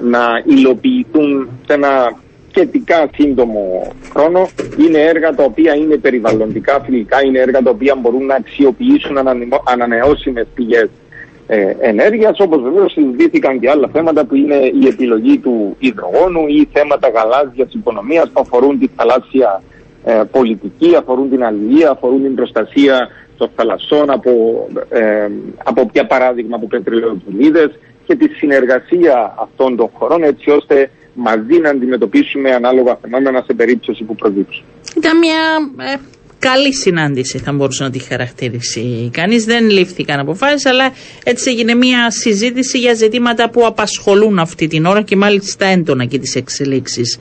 να 0.02 0.42
υλοποιηθούν 0.46 1.50
σε 1.66 1.74
ένα 1.74 2.14
σχετικά 2.58 3.10
σύντομο 3.16 3.88
χρόνο. 4.14 4.48
Είναι 4.78 5.00
έργα 5.00 5.36
τα 5.36 5.44
οποία 5.44 5.76
είναι 5.76 5.98
περιβαλλοντικά 5.98 6.82
φιλικά, 6.86 7.24
είναι 7.26 7.40
έργα 7.40 7.62
τα 7.62 7.70
οποία 7.70 7.96
μπορούν 7.96 8.26
να 8.26 8.36
αξιοποιήσουν 8.36 9.18
ανανεώσιμες 9.64 10.48
πηγές 10.56 10.90
ε, 11.48 11.76
ενέργειας, 11.80 12.40
όπως 12.40 12.62
βεβαίως 12.62 12.92
συζητήθηκαν 12.92 13.60
και 13.60 13.70
άλλα 13.70 13.90
θέματα 13.94 14.26
που 14.26 14.36
είναι 14.36 14.56
η 14.56 14.88
επιλογή 14.88 15.38
του 15.38 15.76
υδρογόνου 15.80 16.48
ή 16.48 16.68
θέματα 16.74 17.10
γαλάζιας 17.10 17.74
οικονομίας 17.74 18.30
που 18.34 18.42
αφορούν 18.42 18.80
τη 18.80 18.88
θαλάσσια 18.96 19.62
ε, 20.04 20.22
πολιτική, 20.32 20.96
αφορούν 20.96 21.30
την 21.30 21.44
αλληλεία, 21.44 21.90
αφορούν 21.90 22.22
την 22.22 22.36
προστασία 22.36 23.08
των 23.38 23.50
θαλασσών 23.56 24.10
από, 24.10 24.32
ε, 24.90 25.28
από 25.64 25.86
πια 25.86 26.06
παράδειγμα 26.06 26.56
από 26.56 26.68
πετρελαιοκυλίδες 26.68 27.70
και 28.06 28.16
τη 28.16 28.28
συνεργασία 28.28 29.36
αυτών 29.40 29.76
των 29.76 29.90
χωρών 29.94 30.24
έτσι 30.24 30.50
ώστε 30.50 30.90
μαζί 31.14 31.60
να 31.60 31.70
αντιμετωπίσουμε 31.70 32.52
ανάλογα 32.52 32.98
φαινόμενα 33.02 33.44
σε 33.48 33.54
περίπτωση 33.54 34.04
που 34.04 34.16
προδείξουν. 34.16 34.64
Ήταν 34.98 35.18
μια 35.18 35.42
ε, 35.78 35.96
καλή 36.40 36.74
συνάντηση 36.74 37.38
θα 37.38 37.52
μπορούσε 37.52 37.84
να 37.84 37.90
τη 37.90 38.00
χαρακτηρίσει 38.00 39.10
κανείς. 39.14 39.46
Δεν 39.46 39.70
λήφθηκαν 39.70 40.20
αποφάσεις 40.20 40.66
αλλά 40.66 40.92
έτσι 41.24 41.50
έγινε 41.50 41.76
μια 41.76 42.12
συζήτηση 42.12 42.78
για 42.78 42.94
ζητήματα 42.94 43.50
που 43.50 43.66
απασχολούν 43.66 44.40
αυτή 44.40 44.68
την 44.68 44.86
ώρα 44.86 45.02
και 45.02 45.16
μάλιστα 45.16 45.66
έντονα 45.66 46.06
και 46.06 46.20
τις 46.20 46.36
εξελίξεις 46.36 47.20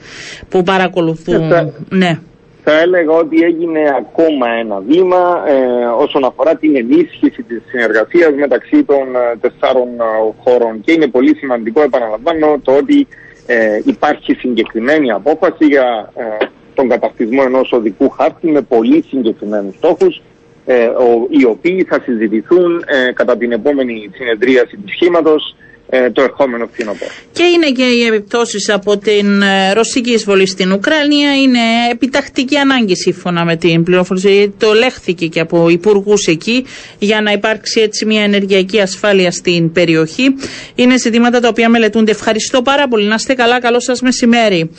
που 0.49 0.63
παρακολουθούν. 0.63 1.49
Θα, 1.49 1.73
ναι. 1.89 2.19
θα 2.65 2.81
έλεγα 2.81 3.13
ότι 3.13 3.43
έγινε 3.43 3.81
ακόμα 3.99 4.47
ένα 4.61 4.83
βήμα 4.89 5.45
ε, 5.47 5.85
όσον 5.87 6.25
αφορά 6.25 6.55
την 6.57 6.77
ενίσχυση 6.77 7.43
της 7.43 7.63
συνεργασίας 7.71 8.33
μεταξύ 8.35 8.85
των 8.85 9.15
ε, 9.15 9.37
τεσσάρων 9.41 9.89
ε, 9.89 10.05
χώρων 10.45 10.81
και 10.81 10.93
είναι 10.93 11.07
πολύ 11.07 11.37
σημαντικό 11.37 11.83
επαναλαμβάνω 11.83 12.61
το 12.63 12.73
ότι 12.73 13.07
ε, 13.47 13.81
υπάρχει 13.85 14.35
συγκεκριμένη 14.35 15.11
απόφαση 15.11 15.65
για 15.65 16.13
ε, 16.17 16.47
τον 16.77 16.89
καταρτισμό 16.89 17.43
ενός 17.45 17.73
οδικού 17.73 18.09
χάρτη 18.09 18.51
με 18.51 18.61
πολύ 18.61 19.05
συγκεκριμένους 19.09 19.75
στόχους 19.75 20.23
ε, 20.65 20.87
ο, 20.87 21.27
οι 21.29 21.45
οποίοι 21.45 21.85
θα 21.85 22.01
συζητηθούν 22.01 22.85
ε, 22.87 23.13
κατά 23.13 23.37
την 23.37 23.53
επόμενη 23.53 24.11
συνεδρίαση 24.15 24.77
του 24.77 24.89
σχήματος 24.89 25.43
ε, 25.51 25.66
το 26.13 26.23
ερχόμενο 26.23 26.69
φθινόπωρο. 26.73 27.11
Και 27.33 27.43
είναι 27.43 27.71
και 27.71 27.83
οι 27.85 28.05
επιπτώσεις 28.07 28.69
από 28.69 28.97
την 28.99 29.43
ε, 29.43 29.73
ρωσική 29.73 30.11
εισβολή 30.13 30.47
στην 30.47 30.73
Ουκρανία. 30.73 31.37
Είναι 31.37 31.59
επιτακτική 31.91 32.57
ανάγκη 32.57 32.97
σύμφωνα 32.97 33.45
με 33.45 33.57
την 33.57 33.83
πληροφορία. 33.83 34.51
Το 34.59 34.73
λέχθηκε 34.73 35.27
και 35.27 35.41
από 35.41 35.69
υπουργούς 35.69 36.27
εκεί 36.27 36.65
για 36.99 37.21
να 37.21 37.33
υπάρξει 37.33 37.81
έτσι 37.81 38.05
μια 38.05 38.23
ενεργειακή 38.23 38.81
ασφάλεια 38.81 39.31
στην 39.31 39.73
περιοχή. 39.73 40.35
Είναι 40.75 40.99
ζητήματα 40.99 41.41
τα 41.41 41.49
οποία 41.49 41.69
μελετούνται. 41.69 42.11
Ευχαριστώ 42.11 42.63
πάρα 42.63 42.89
πολύ. 42.89 43.07
Να 43.07 43.15
είστε 43.15 43.35
καλά. 43.35 43.61
Καλό 43.61 43.81
σας 43.81 44.01
μεσημέρι. 44.01 44.71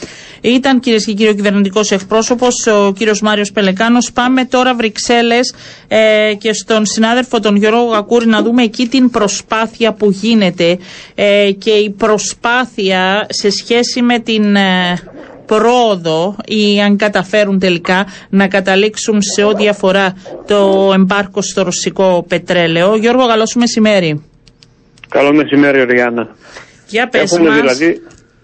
Ήταν 0.42 0.80
κυρίες 0.80 1.06
και 1.06 1.14
κύριοι 1.14 1.30
ο 1.30 1.34
κυβερνητικός 1.34 1.92
εκπρόσωπος, 1.92 2.68
ο 2.68 2.94
κύριος 2.98 3.22
Μάριος 3.22 3.52
Πελεκάνος. 3.52 4.12
Πάμε 4.12 4.46
τώρα 4.46 4.76
Βρυξέλλες 4.76 5.54
ε, 5.88 6.34
και 6.38 6.54
στον 6.54 6.86
συνάδελφο 6.86 7.40
τον 7.40 7.56
Γιώργο 7.56 7.84
Γακούρη 7.84 8.26
να 8.28 8.42
δούμε 8.42 8.64
εκεί 8.64 8.88
την 8.88 9.10
προσπάθεια 9.10 9.94
που 9.94 10.10
γίνεται 10.12 10.78
ε, 11.16 11.52
και 11.58 11.72
η 11.72 11.90
προσπάθεια 11.90 13.26
σε 13.30 13.50
σχέση 13.50 14.02
με 14.02 14.20
την 14.20 14.56
ε, 14.56 14.98
πρόοδο 15.46 16.36
ή 16.46 16.82
αν 16.82 16.98
καταφέρουν 16.98 17.60
τελικά 17.60 18.06
να 18.30 18.48
καταλήξουν 18.48 19.22
σε 19.22 19.44
ό,τι 19.44 19.68
αφορά 19.68 20.14
το 20.48 20.92
εμπάρκο 20.94 21.42
στο 21.42 21.64
ρωσικό 21.64 22.26
πετρέλαιο. 22.28 22.96
Γιώργο, 22.96 23.28
καλό 23.28 23.46
σου 23.46 23.60
μεσημέρι. 23.60 24.24
Καλό 25.10 25.34
μεσημέρι, 25.34 25.84
Ριάννα. 25.84 26.36
Για 26.88 27.08
πες 27.08 27.32
έχουμε, 27.32 27.50
μας. 27.50 27.60
Δηλαδή, 27.60 28.02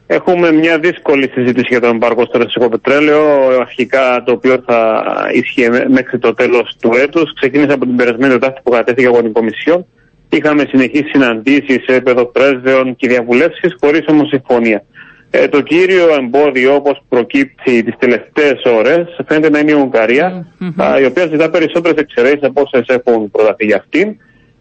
έχουμε 0.07 0.51
μια 0.51 0.79
δύσκολη 0.79 1.29
συζήτηση 1.33 1.67
για 1.69 1.79
το 1.79 1.88
εμπάρκο 1.88 2.25
στο 2.25 2.38
ρωσικό 2.38 2.69
πετρέλαιο. 2.69 3.48
Αρχικά 3.60 4.24
το 4.25 4.31
οποίο 4.31 4.63
θα 4.65 5.03
ισχύει 5.33 5.69
μέχρι 5.88 6.19
το 6.19 6.33
τέλος 6.33 6.75
του 6.81 6.91
έτους. 6.95 7.33
Ξεκίνησε 7.33 7.74
από 7.74 7.86
την 7.86 7.95
περασμένη 7.95 8.33
Τετάρτη 8.33 8.62
που 8.63 8.72
κατέθηκε 8.72 9.07
από 9.07 9.22
την 9.22 9.31
Κομισιόν 9.31 9.86
Είχαμε 10.35 10.65
συνεχείς 10.69 11.09
συναντήσεις 11.09 11.83
σε 11.85 11.95
επίπεδο 11.95 12.25
πρέσβεων 12.25 12.95
και 12.95 13.07
διαβουλεύσεις 13.07 13.75
χωρίς 13.79 14.05
όμως 14.07 14.27
συμφωνία. 14.27 14.83
Ε, 15.29 15.47
το 15.47 15.61
κύριο 15.61 16.13
εμπόδιο 16.19 16.75
όπως 16.75 17.01
προκύπτει 17.09 17.83
τις 17.83 17.95
τελευταίες 17.97 18.61
ώρες 18.77 19.07
φαίνεται 19.27 19.49
να 19.49 19.59
είναι 19.59 19.71
η 19.71 19.75
Ουγγαρία 19.75 20.47
mm-hmm. 20.59 21.01
η 21.01 21.05
οποία 21.05 21.27
ζητά 21.27 21.49
περισσότερες 21.49 22.01
εξαιρέσεις 22.01 22.43
από 22.43 22.61
όσες 22.61 22.85
έχουν 22.87 23.31
προταθεί 23.31 23.65
για 23.65 23.75
αυτήν. 23.75 24.15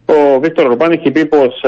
Ο 0.05 0.39
Βίκτορ 0.39 0.65
Ορμπάν 0.65 0.91
έχει 0.91 1.11
πει 1.11 1.25
πως 1.25 1.63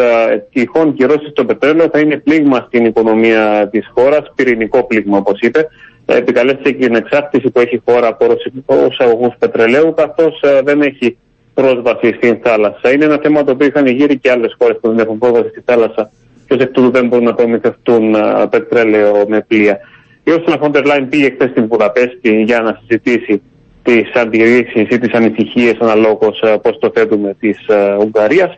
τυχόν 0.54 0.94
κυρώσεις 0.94 1.30
στο 1.30 1.46
πετρέλαιο 1.46 1.90
θα 1.92 2.00
είναι 2.00 2.18
πλήγμα 2.18 2.66
στην 2.68 2.86
οικονομία 2.86 3.70
της 3.72 3.92
χώρας, 3.96 4.32
πυρηνικό 4.36 4.84
πλήγμα 4.84 5.18
όπως 5.18 5.40
είπε. 5.40 5.68
Επικαλέστηκε 6.06 6.72
και 6.72 6.86
την 6.86 6.96
εξάρτηση 6.96 7.50
που 7.50 7.60
έχει 7.60 7.76
η 7.76 7.82
χώρα 7.86 8.08
από 8.08 8.26
ρωσικού 8.26 8.88
αγωγού 8.98 9.34
πετρελαίου, 9.40 9.94
καθώς 9.94 10.42
δεν 10.64 10.82
έχει 10.82 11.18
πρόσβαση 11.56 12.14
στην 12.16 12.40
θάλασσα. 12.44 12.92
Είναι 12.92 13.06
ένα 13.06 13.20
θέμα 13.22 13.44
το 13.44 13.52
οποίο 13.52 13.68
είχαν 13.68 13.86
γύρει 13.86 14.18
και 14.18 14.32
άλλες 14.32 14.56
χώρες 14.60 14.78
που 14.82 14.90
δεν 14.90 15.00
έχουν 15.00 15.18
πρόσβαση 15.18 15.50
στη 15.50 15.62
θάλασσα 15.66 16.12
και 16.48 16.54
ως 16.54 16.60
εκ 16.60 16.72
τούτου 16.72 16.92
δεν 16.92 17.08
μπορούν 17.08 17.26
να 17.26 17.34
προμηθευτούν 17.34 18.16
πετρέλαιο 18.50 19.26
με 19.28 19.46
πλοία. 19.48 19.80
Η 20.24 20.32
Ursula 20.32 20.60
von 20.60 20.72
der 20.72 20.86
Leyen 20.86 21.06
πήγε 21.10 21.30
χθες 21.30 21.50
στην 21.50 21.68
Βουδαπέστη 21.68 22.42
για 22.42 22.60
να 22.60 22.80
συζητήσει 22.80 23.42
τις 23.84 24.12
αντιρρήσεις 24.14 24.88
ή 24.90 25.00
τις 25.00 25.14
ανησυχίες 25.14 25.78
αναλόγως 25.80 26.44
πώς 26.62 26.80
το 26.80 26.92
θέτουμε 26.94 27.36
της 27.40 27.58
Ουγγαρίας. 28.00 28.58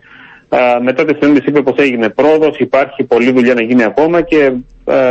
Μετά 0.83 1.05
τη 1.05 1.13
συνέντευξη 1.19 1.49
είπε 1.49 1.61
πως 1.61 1.77
έγινε 1.77 2.09
πρόοδος, 2.09 2.57
υπάρχει 2.57 3.03
πολλή 3.03 3.31
δουλειά 3.31 3.53
να 3.53 3.61
γίνει 3.61 3.83
ακόμα 3.83 4.21
και 4.21 4.51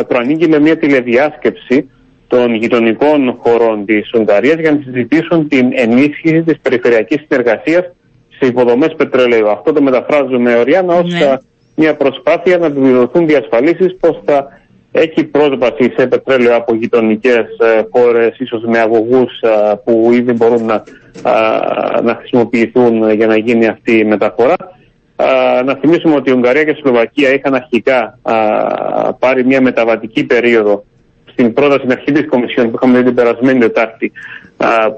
προανήκει 0.09 0.49
με 0.49 0.59
μια 0.59 0.79
τηλεδιάσκεψη 0.79 1.91
των 2.29 2.55
γειτονικών 2.55 3.37
χωρών 3.39 3.85
της 3.85 4.11
Ουγγαρίας 4.15 4.57
για 4.59 4.73
να 4.73 4.81
συζητήσουν 4.85 5.49
την 5.49 5.71
ενίσχυση 5.75 6.43
της 6.43 6.59
περιφερειακής 6.63 7.25
συνεργασίας 7.29 7.85
σε 8.39 8.47
υποδομές 8.47 8.95
πετρελαίου. 8.97 9.49
Αυτό 9.51 9.73
το 9.73 9.83
μεταφράζουμε 9.83 10.55
οριάνα 10.55 10.95
ως 10.95 11.13
ναι. 11.13 11.37
μια 11.77 11.97
προσπάθεια 11.97 12.59
να 12.59 12.67
επιβεβαιωθούν 12.67 13.27
διασφαλίσεις 13.27 13.97
πως 14.01 14.21
θα 14.25 14.49
έχει 14.93 15.25
πρόσβαση 15.25 15.93
σε 15.97 16.07
πετρέλαιο 16.07 16.57
από 16.57 16.75
γειτονικές 16.75 17.45
ε, 17.59 17.83
χώρες, 17.91 18.39
ίσως 18.39 18.63
με 18.65 18.79
αγωγούς 18.79 19.41
ε, 19.41 19.81
που 19.85 20.11
ήδη 20.13 20.33
μπορούν 20.33 20.65
να, 20.65 20.83
να 22.03 22.15
χρησιμοποιηθούν 22.15 23.11
για 23.11 23.27
να 23.27 23.37
γίνει 23.37 23.67
αυτή 23.67 23.99
η 23.99 24.05
μεταφορά. 24.05 24.55
Να 25.65 25.75
θυμίσουμε 25.75 26.15
ότι 26.15 26.31
η 26.31 26.33
Ουγγαρία 26.33 26.65
και 26.65 26.71
η 26.71 26.75
Σλοβακία 26.75 27.35
είχαν 27.35 27.55
αρχικά 27.55 28.19
πάρει 29.19 29.45
μια 29.45 29.61
μεταβατική 29.61 30.25
περίοδο 30.25 30.85
στην 31.37 31.53
πρόταση 31.53 31.79
στην 31.79 31.93
αρχή 31.93 32.13
της 32.13 32.27
Κομισιόν 32.29 32.71
που 32.71 32.79
είχαμε 32.83 33.03
την 33.03 33.15
περασμένη 33.15 33.59
Τετάρτη, 33.61 34.13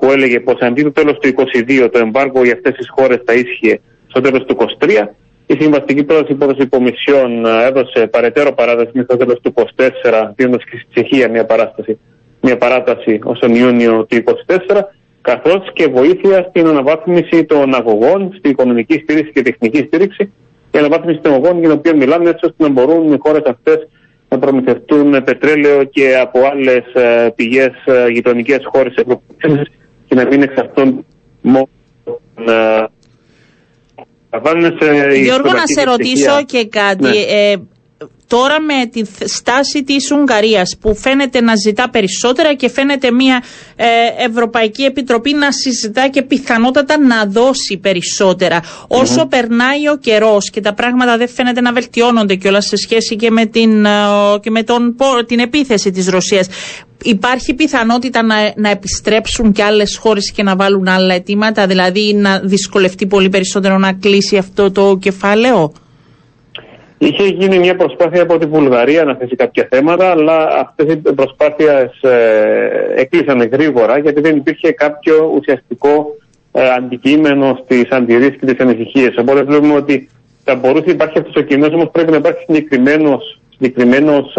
που 0.01 0.11
έλεγε 0.11 0.41
πως 0.41 0.61
αντί 0.61 0.83
το 0.83 0.93
τέλος 0.93 1.19
του 1.19 1.29
2022 1.29 1.89
το 1.93 1.99
εμπάργκο 1.99 2.45
για 2.45 2.53
αυτές 2.53 2.75
τις 2.75 2.89
χώρες 2.91 3.21
θα 3.25 3.33
ίσχυε 3.35 3.81
στο 4.07 4.21
τέλος 4.21 4.45
του 4.45 4.57
2023. 4.79 4.89
Η 5.47 5.57
συμβαστική 5.61 6.05
πρόταση 6.05 6.33
υπόθεση 6.33 6.67
Κομισιόν 6.67 7.45
έδωσε 7.45 8.07
παρετέρω 8.07 8.53
παράταση 8.53 8.91
μέχρι 8.93 9.07
το 9.07 9.17
τέλος 9.17 9.41
του 9.43 9.55
2024, 9.55 10.33
δίνοντας 10.35 10.65
και 10.65 10.77
στη 10.77 10.87
Τσεχία 10.93 11.29
μια, 11.29 11.45
παράσταση, 11.45 11.99
μια 12.41 12.57
παράταση 12.57 13.19
ως 13.25 13.39
τον 13.39 13.55
Ιούνιο 13.55 14.05
του 14.05 14.17
2024, 14.47 14.81
καθώς 15.21 15.73
και 15.73 15.87
βοήθεια 15.87 16.47
στην 16.49 16.67
αναβάθμιση 16.67 17.45
των 17.45 17.75
αγωγών, 17.75 18.35
στην 18.39 18.51
οικονομική 18.51 19.01
στήριξη 19.03 19.33
και 19.33 19.43
τεχνική 19.43 19.79
στήριξη, 19.79 20.33
η 20.71 20.79
αναβάθμιση 20.79 21.19
των 21.19 21.33
αγωγών 21.33 21.59
για 21.59 21.69
την 21.69 21.79
οποία 21.79 21.95
μιλάμε, 21.97 22.31
έτσι 22.31 22.45
ώστε 22.45 22.63
να 22.63 22.69
μπορούν 22.69 23.13
οι 23.13 23.19
χώρες 23.19 23.43
αυτές 23.47 23.89
να 24.29 24.39
προμηθευτούν 24.39 25.23
πετρέλαιο 25.25 25.85
και 25.85 26.17
από 26.17 26.41
άλλες 26.53 26.85
πηγές 27.35 27.73
γειτονικές 28.13 28.61
χώρες 28.73 28.95
Ευρωπαϊκής 28.97 29.69
και 30.07 30.15
να 30.15 30.27
μην 30.27 30.43
εξαρτούν 30.43 31.05
μόνο 31.41 31.69
Γιώργο, 35.23 35.53
να 35.53 35.67
σε 35.67 35.83
ρωτήσω 35.83 36.45
και 36.47 36.67
κάτι. 36.67 37.03
Ναι. 37.03 37.11
Ε, 37.11 37.57
τώρα 38.27 38.61
με 38.61 38.87
τη 38.87 39.29
στάση 39.29 39.85
της 39.85 40.11
Ουγγαρίας 40.11 40.77
που 40.81 40.95
φαίνεται 40.97 41.41
να 41.41 41.55
ζητά 41.57 41.91
περισσότερα 41.91 42.55
και 42.55 42.69
φαίνεται 42.69 43.11
μια 43.11 43.43
ε, 43.77 43.87
Ευρωπαϊκή 44.29 44.83
Επιτροπή 44.83 45.33
να 45.35 45.53
συζητά 45.53 46.09
και 46.09 46.23
πιθανότατα 46.23 46.99
να 46.99 47.25
δώσει 47.25 47.81
Όσο 48.89 49.27
περνάει 49.27 49.89
ο 49.93 49.97
καιρός 49.97 50.51
και 50.51 50.61
τα 50.61 50.75
πράγματα 50.75 51.17
δεν 51.17 51.29
φαίνεται 51.29 51.61
να 51.61 51.73
βελτιώνονται 51.73 52.35
κιόλας 52.35 52.67
σε 52.67 52.77
σχέση 52.77 53.17
και 53.17 53.31
με 53.31 53.47
την, 53.47 53.85
ε, 53.85 53.91
και 54.43 54.51
με 54.51 54.63
τον, 54.63 54.97
την 55.27 55.39
επίθεση 55.39 55.91
της 55.91 56.09
Ρωσίας. 56.09 56.47
Υπάρχει 57.03 57.55
πιθανότητα 57.55 58.23
να, 58.23 58.53
να 58.57 58.71
επιστρέψουν 58.71 59.53
και 59.53 59.63
άλλες 59.63 59.97
χώρες 59.97 60.33
και 60.33 60.43
να 60.43 60.57
βάλουν 60.57 60.89
άλλα 60.89 61.15
αιτήματα, 61.15 61.67
δηλαδή 61.67 62.15
να 62.15 62.41
δυσκολευτεί 62.45 63.07
πολύ 63.07 63.29
περισσότερο 63.29 63.79
να 63.79 63.93
κλείσει 63.93 64.37
αυτό 64.37 64.71
το 64.71 64.97
κεφάλαιο; 65.01 65.73
Είχε 66.99 67.23
γίνει 67.23 67.59
μια 67.59 67.77
προσπάθεια 67.77 68.23
από 68.23 68.39
τη 68.39 68.47
Βουλγαρία 68.47 69.05
να 69.05 69.15
θέσει 69.15 69.37
κάποια 69.37 69.69
θέματα, 69.71 70.11
αλλά 70.11 70.47
αυτές 70.47 70.95
οι 70.95 70.97
προσπάθειες 70.97 72.01
ε, 72.03 72.93
έκλεισαν 72.95 73.49
γρήγορα 73.53 73.99
γιατί 73.99 74.21
δεν 74.21 74.37
υπήρχε 74.37 74.73
κάποιο 74.73 75.33
ουσιαστικό 75.35 76.07
ε, 76.53 76.69
αντικείμενο 76.69 77.59
στις 77.65 77.91
αντιρρήσεις 77.91 78.39
και 78.39 78.47
τις 78.47 78.61
ανησυχίες. 78.61 79.17
Οπότε 79.17 79.43
βλέπουμε 79.43 79.75
ότι 79.75 80.09
θα 80.45 80.55
μπορούσε 80.55 80.85
να 80.87 80.93
υπάρχει 80.93 81.19
αυτός 81.19 81.35
ο 81.37 81.41
κοινό, 81.41 81.67
όμως 81.67 81.91
πρέπει 81.93 82.11
να 82.11 82.17
υπάρχει 82.17 82.45
συγκεκριμένος 82.47 83.41
συγκεκριμένος 83.51 84.37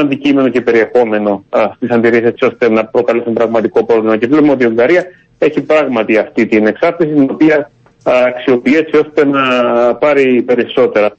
αντικείμενο 0.00 0.48
και 0.48 0.60
περιεχόμενο 0.60 1.44
στις 1.76 1.90
αντιρρήσεις 1.90 2.26
έτσι 2.26 2.44
ώστε 2.44 2.68
να 2.70 2.84
προκαλέσουν 2.84 3.32
πραγματικό 3.32 3.84
πρόβλημα. 3.84 4.16
Και 4.16 4.26
βλέπουμε 4.26 4.52
ότι 4.52 4.64
η 4.64 4.66
Ουγγαρία 4.66 5.04
έχει 5.38 5.60
πράγματι 5.60 6.16
αυτή 6.16 6.46
την 6.46 6.66
εξάρτηση, 6.66 7.12
την 7.12 7.28
οποία 7.30 7.70
αξιοποιεί 8.04 8.74
έτσι 8.76 8.96
ώστε 8.96 9.24
να 9.24 9.42
πάρει 9.94 10.42
περισσότερα. 10.42 11.14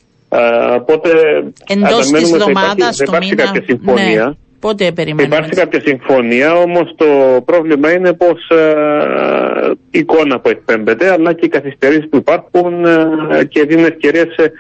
Οπότε 0.76 1.10
εντός 1.68 2.12
της 2.12 2.32
εβδομάδας, 2.32 2.98
δεν 2.98 3.08
υπάρχει 3.08 3.36
κάποια 3.36 3.64
συμφωνία. 3.66 4.26
Ναι. 4.26 4.34
Πότε 4.60 4.92
περιμένουμε. 4.92 5.36
Υπάρχει 5.36 5.56
κάποια 5.56 5.82
συμφωνία, 5.82 6.54
όμως 6.54 6.94
το 6.96 7.42
πρόβλημα 7.46 7.92
είναι 7.92 8.14
πως 8.14 8.40
η 9.92 10.00
εικόνα 10.00 10.40
που 10.40 10.50
εκπέμπεται, 10.50 11.12
αλλά 11.12 11.34
και 11.34 11.46
οι 11.46 11.50
καθυστερήσεις 11.50 12.10
που 12.10 12.18
υπάρχουν 12.18 12.86
και 13.48 13.64
δίνουν 13.64 13.86
ευκαιρία 13.86 14.26
σε 14.38 14.52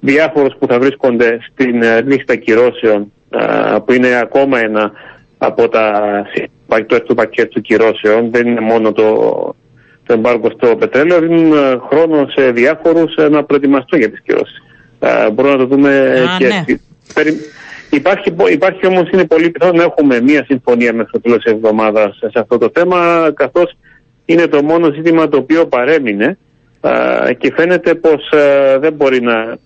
διάφορους 0.00 0.54
που 0.58 0.66
θα 0.66 0.78
βρίσκονται 0.78 1.38
στην 1.52 1.82
λίστα 2.06 2.36
κυρώσεων, 2.36 3.12
που 3.84 3.92
είναι 3.92 4.18
ακόμα 4.22 4.58
ένα 4.60 4.92
από 5.38 5.68
τα 5.68 6.26
του 7.06 7.14
πακέτου 7.14 7.60
κυρώσεων. 7.60 8.30
Δεν 8.30 8.46
είναι 8.46 8.60
μόνο 8.60 8.92
το, 8.92 9.54
το 10.06 10.12
εμπάργκο 10.12 10.50
στο 10.50 10.76
πετρέλαιο, 10.76 11.20
δίνουν 11.20 11.52
χρόνο 11.88 12.26
σε 12.28 12.50
διάφορους 12.50 13.14
να 13.30 13.44
προετοιμαστούν 13.44 13.98
για 13.98 14.10
τις 14.10 14.20
κυρώσεις 14.20 14.62
μπορούμε 15.32 15.54
να 15.54 15.60
το 15.60 15.66
δούμε 15.66 16.22
και 16.38 16.46
ναι. 16.46 16.64
Υπάρχει, 17.90 18.34
υπάρχει 18.50 18.86
όμως, 18.86 19.10
είναι 19.10 19.24
πολύ 19.24 19.50
πιθανό 19.50 19.72
να 19.72 19.82
έχουμε 19.82 20.20
μία 20.20 20.44
συμφωνία 20.44 20.92
μέχρι 20.92 21.12
το 21.12 21.20
τέλος 21.20 21.42
της 21.42 21.52
εβδομάδας 21.52 22.16
σε 22.18 22.38
αυτό 22.38 22.58
το 22.58 22.70
θέμα, 22.74 23.30
καθώς 23.34 23.76
είναι 24.24 24.46
το 24.46 24.62
μόνο 24.62 24.92
ζήτημα 24.92 25.28
το 25.28 25.36
οποίο 25.36 25.66
παρέμεινε 25.66 26.38
και 27.38 27.52
φαίνεται 27.56 27.94
πως 27.94 28.32
δεν 28.80 28.92
μπορεί 28.92 29.20
να 29.20 29.56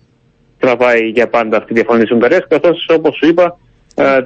τραβάει 0.59 1.07
για 1.07 1.27
πάντα 1.27 1.57
αυτή 1.57 1.71
η 1.71 1.75
διαφωνία 1.75 2.03
της 2.03 2.11
Ουγγαρίας, 2.11 2.45
καθώς 2.47 2.89
όπως 2.89 3.15
σου 3.15 3.27
είπα 3.27 3.57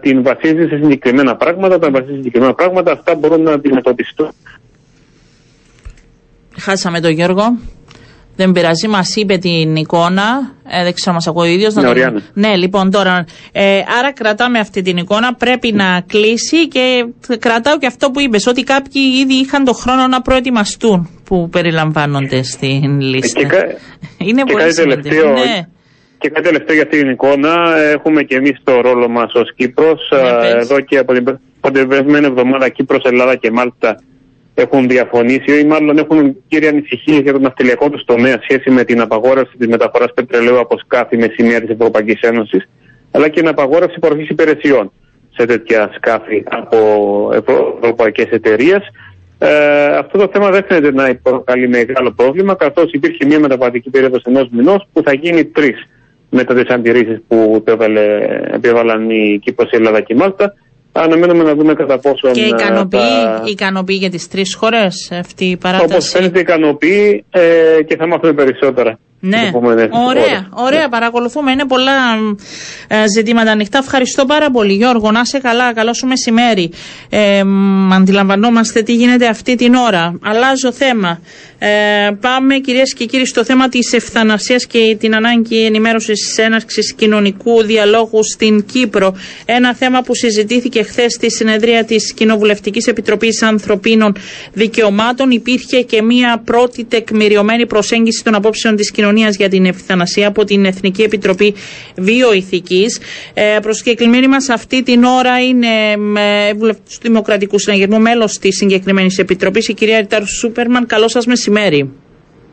την 0.02 0.24
βασίζει 0.24 0.68
σε 0.68 0.76
συγκεκριμένα 0.76 1.36
πράγματα, 1.36 1.76
όταν 1.76 1.92
βασίζει 1.92 2.12
σε 2.12 2.18
συγκεκριμένα 2.18 2.54
πράγματα 2.54 2.92
αυτά 2.92 3.16
μπορούν 3.16 3.42
να 3.42 3.52
αντιμετωπιστούν. 3.52 4.30
Χάσαμε 6.60 7.00
τον 7.00 7.12
Γιώργο. 7.12 7.58
Δεν 8.36 8.52
πειράζει, 8.52 8.88
μας 8.88 9.16
είπε 9.16 9.38
την 9.38 9.76
εικόνα. 9.76 10.54
Ε, 10.70 10.84
δεν 10.84 10.94
ξέρω, 10.94 11.16
μας 11.16 11.28
ακούει 11.28 11.50
ο 11.50 11.52
ίδιος. 11.52 11.74
Ναι, 11.74 11.94
το... 11.94 12.22
ναι, 12.34 12.56
λοιπόν, 12.56 12.92
τώρα. 12.92 13.26
Ε, 13.52 13.82
άρα 14.00 14.14
κρατάμε 14.14 14.60
αυτή 14.60 14.82
την 14.82 14.98
εικόνα. 14.98 15.36
Πρέπει 15.36 15.72
να 15.72 16.04
κλείσει 16.08 16.68
και 16.68 17.06
κρατάω 17.40 17.78
και 17.78 17.86
αυτό 17.88 18.12
που 18.12 18.20
είπες, 18.20 18.48
ότι 18.48 18.64
κάποιοι 18.64 19.02
ήδη 19.24 19.34
είχαν 19.34 19.64
το 19.64 19.74
χρόνο 19.74 20.08
να 20.08 20.22
προετοιμαστούν 20.22 21.10
που 21.24 21.50
περιλαμβάνονται 21.50 22.44
στην 22.44 23.02
λίστα. 23.02 23.42
Και, 23.42 23.48
Είναι 24.18 24.44
και 24.44 24.54
πολύ 24.54 24.74
σημαντικό. 24.74 25.30
Ναι. 25.30 25.68
Και 26.18 26.30
κάτι 26.30 26.48
τελευταίο 26.48 26.76
για 26.76 26.84
αυτή 26.84 27.00
την 27.00 27.10
εικόνα. 27.10 27.78
Έχουμε 27.78 28.24
και 28.24 28.36
εμείς 28.36 28.60
το 28.64 28.82
ρόλο 28.82 29.10
μας 29.10 29.34
ως 29.34 29.54
Κύπρος. 29.56 30.00
Ναι, 30.42 30.50
εδώ 30.50 30.80
και 30.80 30.98
από 30.98 31.14
την, 31.14 31.40
από 31.62 31.80
εβδομάδα 32.26 32.70
Κύπρος, 32.70 33.04
Ελλάδα 33.04 33.36
και 33.36 33.52
Μάλτα 33.52 33.96
έχουν 34.54 34.88
διαφωνήσει 34.88 35.60
ή 35.60 35.64
μάλλον 35.64 35.98
έχουν 35.98 36.36
κύρια 36.48 36.70
ανησυχίες 36.70 37.20
για 37.20 37.32
τον 37.32 37.42
ναυτιλιακό 37.42 37.90
τους 37.90 38.04
τομέα 38.06 38.40
σχέση 38.42 38.70
με 38.70 38.84
την 38.84 39.02
απαγόρευση 39.02 39.58
της 39.58 39.68
μεταφοράς 39.68 40.14
πετρελαίου 40.14 40.60
από 40.60 40.78
σκάφη 40.78 41.18
με 41.18 41.34
σημεία 41.38 41.62
της 41.62 41.70
Ευρωπαϊκής 41.70 42.22
Ένωσης, 42.22 42.70
αλλά 43.12 43.30
και 43.30 43.40
την 43.40 43.50
απαγόρευση 43.50 44.00
παροχή 44.00 44.28
υπηρεσιών 44.30 44.92
σε 45.38 45.46
τέτοια 45.46 45.92
σκάφη 45.96 46.44
από 46.46 46.78
ευρωπαϊκές 47.80 48.30
εταιρείες. 48.30 48.82
Ε, 49.38 49.86
αυτό 49.86 50.18
το 50.18 50.30
θέμα 50.34 50.50
δεν 50.50 50.66
φαίνεται 50.68 50.92
να 50.92 51.16
προκαλεί 51.24 51.68
μεγάλο 51.68 52.12
πρόβλημα, 52.12 52.56
καθώς 52.56 52.92
υπήρχε 52.92 53.26
μια 53.26 53.40
μεταβατική 53.40 53.90
περίοδος 53.90 54.24
ενός 54.24 54.48
μηνός 54.52 54.88
που 54.94 55.02
θα 55.04 55.14
γίνει 55.14 55.46
τρεις 55.46 55.88
μετά 56.30 56.54
τις 56.54 56.70
αντιρρήσεις 56.70 57.22
που 57.28 57.64
επέβαλαν 58.54 59.10
η 59.10 59.40
Κύπρος, 59.44 59.72
η 59.72 59.76
Ελλάδα 59.76 60.02
και 60.02 60.14
η 60.14 60.18
Μάλτα 60.18 60.54
Αναμένουμε 60.96 61.44
να 61.44 61.56
δούμε 61.56 61.74
κατά 61.74 62.00
πόσο. 62.00 62.32
Και 62.32 62.42
ικανοποιεί, 62.42 63.00
θα... 63.00 63.44
ικανοποιεί 63.46 63.98
για 64.00 64.10
τις 64.10 64.28
τρεις 64.28 64.56
χώρες 64.56 65.12
αυτή 65.12 65.46
η 65.46 65.58
παράταση; 65.58 65.92
Όπως 65.92 66.10
φαίνεται, 66.10 66.40
ικανοποιεί 66.40 67.26
ε, 67.30 67.84
και 67.88 67.96
θα 67.96 68.08
μάθουμε 68.08 68.34
περισσότερα. 68.34 69.00
Ναι, 69.26 69.52
ωραία, 70.08 70.48
ωραία, 70.50 70.82
ναι. 70.82 70.90
παρακολουθούμε. 70.90 71.52
Είναι 71.52 71.66
πολλά 71.66 71.92
ε, 72.88 73.04
ζητήματα 73.16 73.52
ανοιχτά. 73.52 73.78
Ευχαριστώ 73.78 74.26
πάρα 74.26 74.52
πολύ, 74.52 74.74
Γιώργο. 74.74 75.12
Να 75.12 75.20
είσαι 75.20 75.40
καλά, 75.40 75.74
καλό 75.74 75.94
σου 75.94 76.08
μεσημέρι. 76.08 76.72
Ε, 77.10 77.42
αντιλαμβανόμαστε 77.94 78.82
τι 78.82 78.96
γίνεται 78.96 79.28
αυτή 79.28 79.56
την 79.56 79.74
ώρα. 79.74 80.20
Αλλάζω 80.24 80.72
θέμα. 80.72 81.20
Ε, 81.66 82.12
πάμε 82.20 82.58
κυρίες 82.58 82.94
και 82.94 83.06
κύριοι 83.06 83.26
στο 83.26 83.44
θέμα 83.44 83.70
της 83.70 83.94
ευθανασίας 83.94 84.66
και 84.66 84.96
την 85.00 85.16
ανάγκη 85.16 85.66
ενημέρωσης 85.66 86.38
έναρξης 86.38 86.94
κοινωνικού 86.94 87.64
διαλόγου 87.64 88.24
στην 88.24 88.66
Κύπρο. 88.66 89.16
Ένα 89.46 89.76
θέμα 89.76 90.02
που 90.02 90.16
συζητήθηκε 90.16 90.84
χθες 90.84 91.14
στη 91.14 91.32
συνεδρία 91.32 91.84
της 91.84 92.14
Κοινοβουλευτικής 92.14 92.88
Επιτροπής 92.88 93.42
Ανθρωπίνων 93.42 94.16
Δικαιωμάτων. 94.54 95.32
Υπήρχε 95.32 95.82
και 95.82 96.02
μία 96.02 96.42
πρώτη 96.46 96.84
τεκμηριωμένη 96.84 97.66
προσέγγιση 97.66 98.24
των 98.24 98.36
απόψεων 98.36 98.76
της 98.76 98.92
κοινωνίας 99.14 99.36
για 99.36 99.50
την 99.50 99.66
ευθανασία 99.66 100.28
από 100.28 100.44
την 100.44 100.66
Εθνική 100.66 101.02
Επιτροπή 101.02 101.54
Βιοειθικής. 101.96 103.00
Ε, 103.34 103.58
προσκεκλημένη 103.62 104.28
μας 104.28 104.50
αυτή 104.50 104.84
την 104.84 105.04
ώρα 105.04 105.40
είναι 105.40 105.68
ε, 106.48 106.54
βουλευτής 106.54 106.98
του 106.98 107.08
Δημοκρατικού 107.08 107.60
Συναγερμού, 107.60 108.00
μέλος 108.00 108.38
της 108.38 108.58
συγκεκριμένης 108.58 109.18
Επιτροπής, 109.18 109.68
η 109.68 109.74
κυρία 109.74 110.00
Ριτάρου 110.00 110.28
Σούπερμαν. 110.28 110.86
Καλό 110.86 111.08
σας 111.08 111.26
μεσημέρι 111.26 111.42
μεσημέρι. 111.54 111.92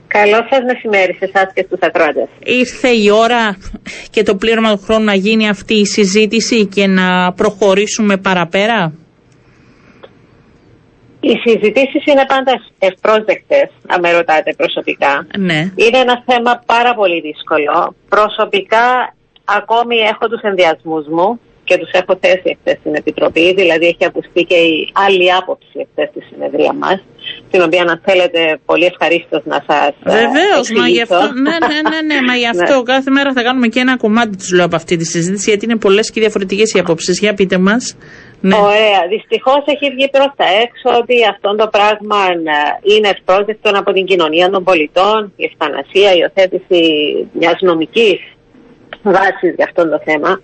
Καλό 0.06 0.46
σας 0.50 0.60
μεσημέρι 0.66 1.16
σε 1.18 1.30
εσάς 1.32 1.52
και 1.54 1.64
στους 1.66 1.78
ακρότε. 1.80 2.28
Ήρθε 2.44 2.88
η 2.88 3.10
ώρα 3.10 3.56
και 4.10 4.22
το 4.22 4.34
πλήρωμα 4.34 4.70
του 4.70 4.82
χρόνου 4.84 5.04
να 5.04 5.14
γίνει 5.14 5.48
αυτή 5.48 5.74
η 5.74 5.86
συζήτηση 5.86 6.66
και 6.66 6.86
να 6.86 7.32
προχωρήσουμε 7.32 8.16
παραπέρα; 8.16 8.92
Οι 11.20 11.34
συζητήσεις 11.44 12.02
είναι 12.06 12.24
πάντα 12.26 12.52
ευπρόσδεκτες, 12.78 13.68
αν 13.86 14.00
με 14.00 14.12
ρωτάτε 14.12 14.54
προσωπικά. 14.56 15.26
Ναι. 15.38 15.60
Είναι 15.74 15.98
ένα 15.98 16.22
θέμα 16.26 16.62
πάρα 16.66 16.94
πολύ 16.94 17.20
δύσκολο. 17.20 17.94
Προσωπικά, 18.08 19.14
ακόμη 19.44 19.96
έχω 19.96 20.28
τους 20.28 20.42
ενδιασμούς 20.42 21.06
μου 21.06 21.40
και 21.70 21.78
τους 21.78 21.90
έχω 22.00 22.12
θέσει 22.20 22.46
εχθές 22.52 22.76
στην 22.80 22.94
Επιτροπή. 22.94 23.54
Δηλαδή, 23.54 23.86
έχει 23.92 24.04
ακουστεί 24.10 24.42
και 24.50 24.54
η 24.54 24.90
άλλη 25.06 25.32
άποψη 25.40 25.74
εχθές 25.84 26.08
στη 26.12 26.20
συνεδρία 26.30 26.72
μας, 26.82 26.98
την 27.50 27.60
οποία, 27.62 27.82
αν 27.82 28.00
θέλετε, 28.04 28.40
πολύ 28.64 28.84
ευχαρίστως 28.84 29.42
να 29.44 29.58
σας. 29.68 29.92
Βεβαίως, 30.04 30.66
μα 30.78 30.88
γι' 30.88 31.02
αυτό. 31.02 31.20
Ναι, 31.46 31.56
ναι, 31.70 31.78
ναι, 31.90 32.00
ναι, 32.10 32.18
μα 32.28 32.34
γι' 32.34 32.50
αυτό 32.54 32.76
ναι. 32.76 32.82
κάθε 32.92 33.10
μέρα 33.10 33.32
θα 33.32 33.42
κάνουμε 33.42 33.68
και 33.68 33.80
ένα 33.80 33.96
κομμάτι 33.96 34.36
τους 34.36 34.52
λέω 34.52 34.64
από 34.64 34.76
αυτή 34.76 34.96
τη 34.96 35.04
συζήτηση, 35.04 35.50
γιατί 35.50 35.64
είναι 35.64 35.76
πολλές 35.76 36.10
και 36.10 36.20
διαφορετικές 36.20 36.72
οι 36.72 36.78
απόψεις. 36.78 37.18
Για 37.18 37.34
πείτε 37.34 37.58
μας. 37.58 37.96
Ναι. 38.40 38.56
Ωραία. 38.56 39.06
Δυστυχώς 39.08 39.62
έχει 39.64 39.90
βγει 39.90 40.08
προς 40.10 40.30
τα 40.36 40.44
έξω 40.62 40.98
ότι 41.00 41.26
αυτό 41.26 41.56
το 41.56 41.68
πράγμα 41.68 42.16
ε, 42.26 42.94
είναι 42.94 43.08
ευπρόσδεκτο 43.08 43.70
από 43.74 43.92
την 43.92 44.04
κοινωνία 44.04 44.50
των 44.50 44.64
πολιτών, 44.64 45.32
η 45.36 45.44
ευθανασία, 45.44 46.12
η 46.12 46.18
υιοθέτηση 46.18 46.82
μιας 47.32 47.60
νομικής 47.60 48.18
βάσης 49.02 49.54
για 49.54 49.64
αυτό 49.64 49.88
το 49.88 50.00
θέμα. 50.04 50.40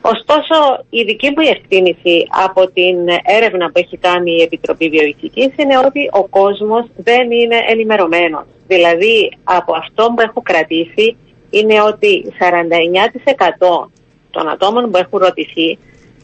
Ωστόσο, 0.00 0.84
η 0.90 1.02
δική 1.02 1.28
μου 1.28 1.46
εκτίμηση 1.50 2.26
από 2.46 2.70
την 2.70 2.96
έρευνα 3.24 3.66
που 3.66 3.78
έχει 3.78 3.96
κάνει 3.96 4.30
η 4.30 4.42
Επιτροπή 4.42 4.88
Βιοειθικής 4.88 5.50
είναι 5.56 5.78
ότι 5.86 6.10
ο 6.12 6.24
κόσμος 6.28 6.86
δεν 6.96 7.30
είναι 7.30 7.56
ενημερωμένος. 7.68 8.44
Δηλαδή, 8.66 9.32
από 9.44 9.74
αυτό 9.76 10.12
που 10.14 10.20
έχω 10.20 10.42
κρατήσει 10.42 11.16
είναι 11.50 11.82
ότι 11.82 12.32
49% 12.38 13.90
των 14.30 14.48
ατόμων 14.48 14.90
που 14.90 14.96
έχουν 14.96 15.18
ρωτηθεί 15.18 15.78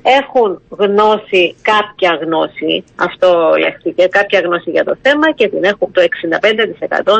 έχουν 0.07 0.62
γνώση, 0.69 1.55
κάποια 1.62 2.19
γνώση, 2.23 2.85
αυτό 2.97 3.55
λέχθηκε, 3.59 4.07
κάποια 4.07 4.40
γνώση 4.40 4.71
για 4.71 4.85
το 4.85 4.97
θέμα 5.03 5.33
και 5.33 5.49
την 5.49 5.64
έχουν 5.64 5.93
το 5.93 6.03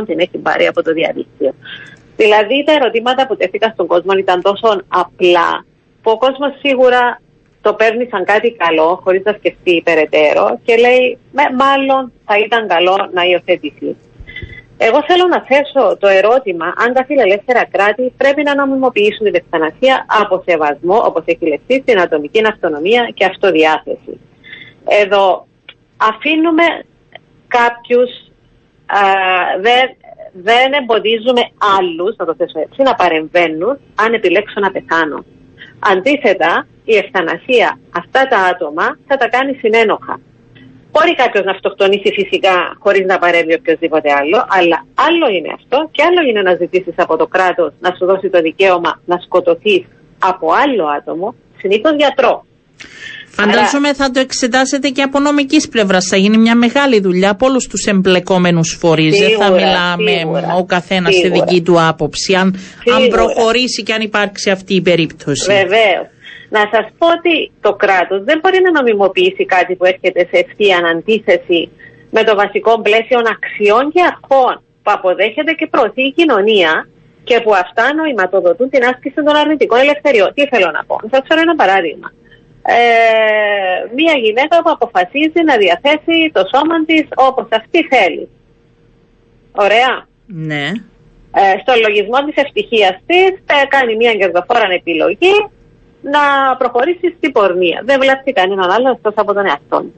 65% 0.03 0.07
την 0.07 0.19
έχει 0.19 0.39
πάρει 0.39 0.67
από 0.67 0.83
το 0.83 0.93
διαδίκτυο. 0.93 1.55
Δηλαδή 2.17 2.65
τα 2.65 2.73
ερωτήματα 2.73 3.27
που 3.27 3.37
τέθηκαν 3.37 3.71
στον 3.73 3.87
κόσμο 3.87 4.13
ήταν 4.19 4.43
τόσο 4.43 4.81
απλά 4.89 5.65
που 6.03 6.11
ο 6.11 6.19
κόσμος 6.19 6.53
σίγουρα 6.63 7.21
το 7.61 7.75
παίρνει 7.75 8.09
σαν 8.11 8.25
κάτι 8.25 8.51
καλό 8.53 9.01
χωρίς 9.05 9.23
να 9.25 9.33
σκεφτεί 9.33 9.83
περαιτέρω 9.85 10.61
και 10.65 10.77
λέει 10.77 11.19
μάλλον 11.57 12.13
θα 12.25 12.39
ήταν 12.39 12.69
καλό 12.69 13.11
να 13.13 13.23
υιοθετηθεί. 13.23 13.97
Εγώ 14.77 15.05
θέλω 15.07 15.27
να 15.27 15.43
θέσω 15.43 15.97
το 15.97 16.09
ερώτημα 16.09 16.75
αν 16.77 16.93
τα 16.93 17.05
φιλελεύθερα 17.05 17.65
κράτη 17.65 18.13
πρέπει 18.17 18.43
να 18.43 18.55
νομιμοποιήσουν 18.55 19.25
την 19.25 19.35
ευθανασία 19.35 20.07
από 20.21 20.43
σεβασμό, 20.49 20.97
όπως 21.05 21.23
έχει 21.27 21.47
λεχθεί, 21.47 21.81
στην 21.81 22.01
ατομική 22.01 22.47
αυτονομία 22.47 23.11
και 23.15 23.25
αυτοδιάθεση. 23.25 24.21
Εδώ 25.03 25.47
αφήνουμε 25.97 26.65
κάποιους, 27.49 28.11
δεν, 29.61 29.97
δεν 30.33 30.73
εμποδίζουμε 30.73 31.43
άλλους, 31.79 32.17
να 32.17 32.25
το 32.25 32.35
θέσω 32.35 32.61
έτσι, 32.61 32.83
να 32.83 32.95
παρεμβαίνουν 32.95 33.79
αν 33.95 34.13
επιλέξουν 34.13 34.63
να 34.63 34.71
πεθάνουν. 34.71 35.25
Αντίθετα, 35.79 36.67
η 36.85 36.97
ευθανασία 36.97 37.79
αυτά 37.97 38.27
τα 38.29 38.39
άτομα 38.39 38.99
θα 39.07 39.17
τα 39.17 39.29
κάνει 39.29 39.55
συνένοχα. 39.55 40.21
Μπορεί 40.95 41.15
κάποιος 41.23 41.45
να 41.45 41.53
αυτοκτονήσει 41.57 42.11
φυσικά 42.19 42.55
χωρίς 42.79 43.05
να 43.07 43.19
παρέμβει 43.19 43.55
οποιοδήποτε 43.55 44.09
άλλο, 44.21 44.39
αλλά 44.59 44.79
άλλο 45.09 45.27
είναι 45.37 45.51
αυτό 45.59 45.89
και 45.95 46.03
άλλο 46.09 46.21
είναι 46.29 46.43
να 46.49 46.55
ζητήσεις 46.55 46.95
από 46.97 47.17
το 47.17 47.27
κράτος 47.27 47.73
να 47.81 47.91
σου 47.97 48.05
δώσει 48.11 48.29
το 48.35 48.41
δικαίωμα 48.41 48.93
να 49.05 49.17
σκοτωθείς 49.25 49.85
από 50.19 50.47
άλλο 50.63 50.85
άτομο, 50.99 51.35
συνήθως 51.61 51.95
γιατρό. 51.97 52.45
Φαντάζομαι 53.37 53.95
θα 53.95 54.11
το 54.11 54.21
εξετάσετε 54.21 54.89
και 54.89 55.03
από 55.03 55.21
νομικής 55.21 55.69
πλευράς. 55.69 56.07
Θα 56.07 56.17
γίνει 56.17 56.39
μια 56.39 56.55
μεγάλη 56.55 57.01
δουλειά 57.01 57.31
από 57.31 57.47
όλους 57.47 57.67
τους 57.67 57.85
εμπλεκόμενους 57.85 58.77
φορείς. 58.81 59.19
Δεν 59.19 59.39
θα 59.39 59.51
μιλάμε 59.51 60.13
ο 60.59 60.65
καθένας 60.65 61.15
στη 61.15 61.29
δική 61.29 61.63
του 61.63 61.81
άποψη. 61.81 62.35
Αν, 62.35 62.59
αν 62.97 63.09
προχωρήσει 63.09 63.83
και 63.83 63.93
αν 63.93 64.01
υπάρξει 64.01 64.51
αυτή 64.51 64.75
η 64.75 64.81
περίπτωση. 64.81 65.53
Βεβαίως. 65.53 66.14
Να 66.49 66.61
σας 66.73 66.87
πω 66.99 67.07
ότι 67.07 67.53
το 67.61 67.73
κράτος 67.73 68.25
δεν 68.25 68.39
μπορεί 68.43 68.61
να 68.61 68.71
νομιμοποιήσει 68.71 69.45
κάτι 69.45 69.75
που 69.75 69.85
έρχεται 69.85 70.21
σε 70.31 70.45
ευθεία 70.45 70.79
αντίθεση 70.93 71.71
με 72.11 72.23
το 72.23 72.35
βασικό 72.35 72.81
πλαίσιο 72.81 73.19
αξιών 73.35 73.93
και 73.93 74.03
αρχών 74.03 74.55
που 74.83 74.91
αποδέχεται 74.97 75.53
και 75.53 75.67
προωθεί 75.67 76.03
η 76.03 76.13
κοινωνία 76.13 76.89
και 77.25 77.41
που 77.41 77.55
αυτά 77.55 77.95
νοηματοδοτούν 77.95 78.71
την 78.71 78.85
άσκηση 78.85 79.15
των 79.15 79.37
αρνητικών 79.37 79.79
ελευθεριών. 79.79 80.31
Τι 80.35 80.47
θέλω 80.47 80.71
να 80.71 80.85
πω; 80.85 80.97
Θα 81.11 81.21
ξέρω 81.21 81.41
ένα 81.41 81.55
παράδειγμα. 81.55 82.13
Ε, 82.67 82.75
μία 83.95 84.15
γυναίκα 84.25 84.63
που 84.63 84.71
αποφασίζει 84.71 85.41
να 85.45 85.57
διαθέσει 85.57 86.17
το 86.33 86.43
σώμα 86.53 86.85
της 86.85 87.05
όπως 87.15 87.47
αυτή 87.51 87.89
θέλει. 87.93 88.29
Ωραία. 89.53 90.07
Ναι. 90.27 90.67
Ε, 91.37 91.59
στο 91.63 91.73
λογισμό 91.87 92.19
της 92.25 92.43
ευτυχίας 92.43 92.97
της 93.07 93.31
κάνει 93.69 93.97
μια 93.97 94.15
κερδοφόρα 94.15 94.73
επιλογή 94.73 95.37
να 96.13 96.23
προχωρήσει 96.57 97.15
στην 97.17 97.33
πορνεία. 97.33 97.83
Δεν 97.85 98.01
βλέπει 98.01 98.33
κανέναν 98.33 98.71
άλλον 98.71 98.93
εκτός 98.93 99.15
από 99.17 99.33
τον 99.35 99.47
εαυτό 99.47 99.79
τη. 99.81 99.93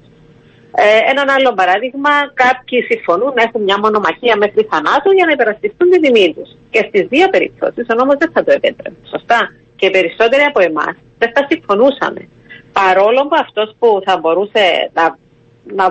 Ε, 0.78 1.10
έναν 1.12 1.28
άλλο 1.36 1.52
παράδειγμα, 1.60 2.10
κάποιοι 2.44 2.82
συμφωνούν 2.90 3.32
να 3.36 3.42
έχουν 3.42 3.62
μια 3.62 3.78
μονομαχία 3.84 4.36
μέχρι 4.36 4.62
θανάτου 4.70 5.10
για 5.16 5.26
να 5.26 5.32
υπερασπιστούν 5.32 5.90
την 5.90 6.00
τιμή 6.02 6.34
τους. 6.34 6.50
Και 6.70 6.80
στις 6.88 7.04
δύο 7.12 7.26
περιπτώσεις 7.28 7.86
ο 7.92 7.94
νόμος 7.94 8.16
δεν 8.18 8.30
θα 8.34 8.44
το 8.44 8.50
επέτρεπε. 8.52 8.96
Σωστά. 9.12 9.40
Και 9.76 9.86
οι 9.86 9.90
περισσότεροι 9.90 10.42
από 10.42 10.60
εμάς 10.60 10.94
δεν 11.18 11.30
θα 11.34 11.46
συμφωνούσαμε. 11.50 12.28
Παρόλο 12.72 13.20
που 13.28 13.36
αυτός 13.44 13.68
που 13.78 13.88
θα 14.06 14.18
μπορούσε 14.18 14.64
να, 14.98 15.04
να, 15.78 15.84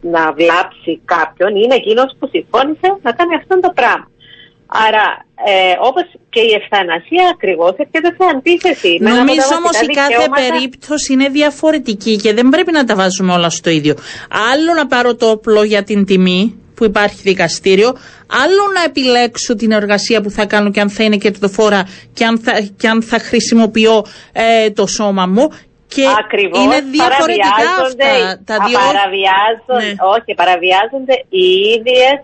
να 0.00 0.32
βλάψει 0.32 0.92
κάποιον 1.04 1.56
είναι 1.56 1.74
εκείνος 1.74 2.16
που 2.18 2.28
συμφώνησε 2.34 2.88
να 3.02 3.12
κάνει 3.12 3.34
αυτό 3.34 3.60
το 3.60 3.70
πράγμα. 3.74 4.08
Άρα, 4.66 5.26
ε, 5.46 5.76
όπως 5.78 6.04
και 6.28 6.40
η 6.40 6.52
ευθανασία 6.60 7.30
ακριβώς 7.34 7.70
έρχεται 7.70 8.16
σε 8.18 8.24
αντίθεση. 8.34 8.98
Νομίζω 9.00 9.54
όμως 9.58 9.80
η 9.80 9.86
κάθε 9.86 10.28
περίπτωση 10.34 11.12
είναι 11.12 11.28
διαφορετική 11.28 12.16
και 12.16 12.34
δεν 12.34 12.48
πρέπει 12.48 12.72
να 12.72 12.84
τα 12.84 12.94
βάζουμε 12.94 13.32
όλα 13.32 13.50
στο 13.50 13.70
ίδιο. 13.70 13.94
Άλλο 14.52 14.72
να 14.76 14.86
πάρω 14.86 15.14
το 15.14 15.30
όπλο 15.30 15.62
για 15.62 15.82
την 15.82 16.04
τιμή 16.04 16.58
που 16.74 16.84
υπάρχει 16.84 17.20
δικαστήριο, 17.22 17.88
άλλο 18.44 18.62
να 18.74 18.82
επιλέξω 18.82 19.54
την 19.54 19.72
εργασία 19.72 20.20
που 20.20 20.30
θα 20.30 20.46
κάνω 20.46 20.70
και 20.70 20.80
αν 20.80 20.90
θα 20.90 21.04
είναι 21.04 21.16
κερδοφόρα 21.16 21.88
και 22.12 22.24
αν 22.24 22.38
θα, 22.38 22.52
και 22.76 22.88
αν 22.88 23.02
θα 23.02 23.18
χρησιμοποιώ 23.18 24.04
ε, 24.32 24.70
το 24.70 24.86
σώμα 24.86 25.26
μου 25.26 25.48
και 25.94 26.04
Ακριβώς, 26.24 26.64
είναι 26.64 26.80
διαφορετικά 26.96 27.66
αυτά. 27.84 28.12
Τα 28.44 28.56
δύο... 28.66 28.78
Παραβιάζονται, 28.78 29.86
ναι. 29.86 29.94
Όχι, 30.14 30.30
παραβιάζονται 30.40 31.16
οι 31.38 31.46
ίδιες 31.76 32.16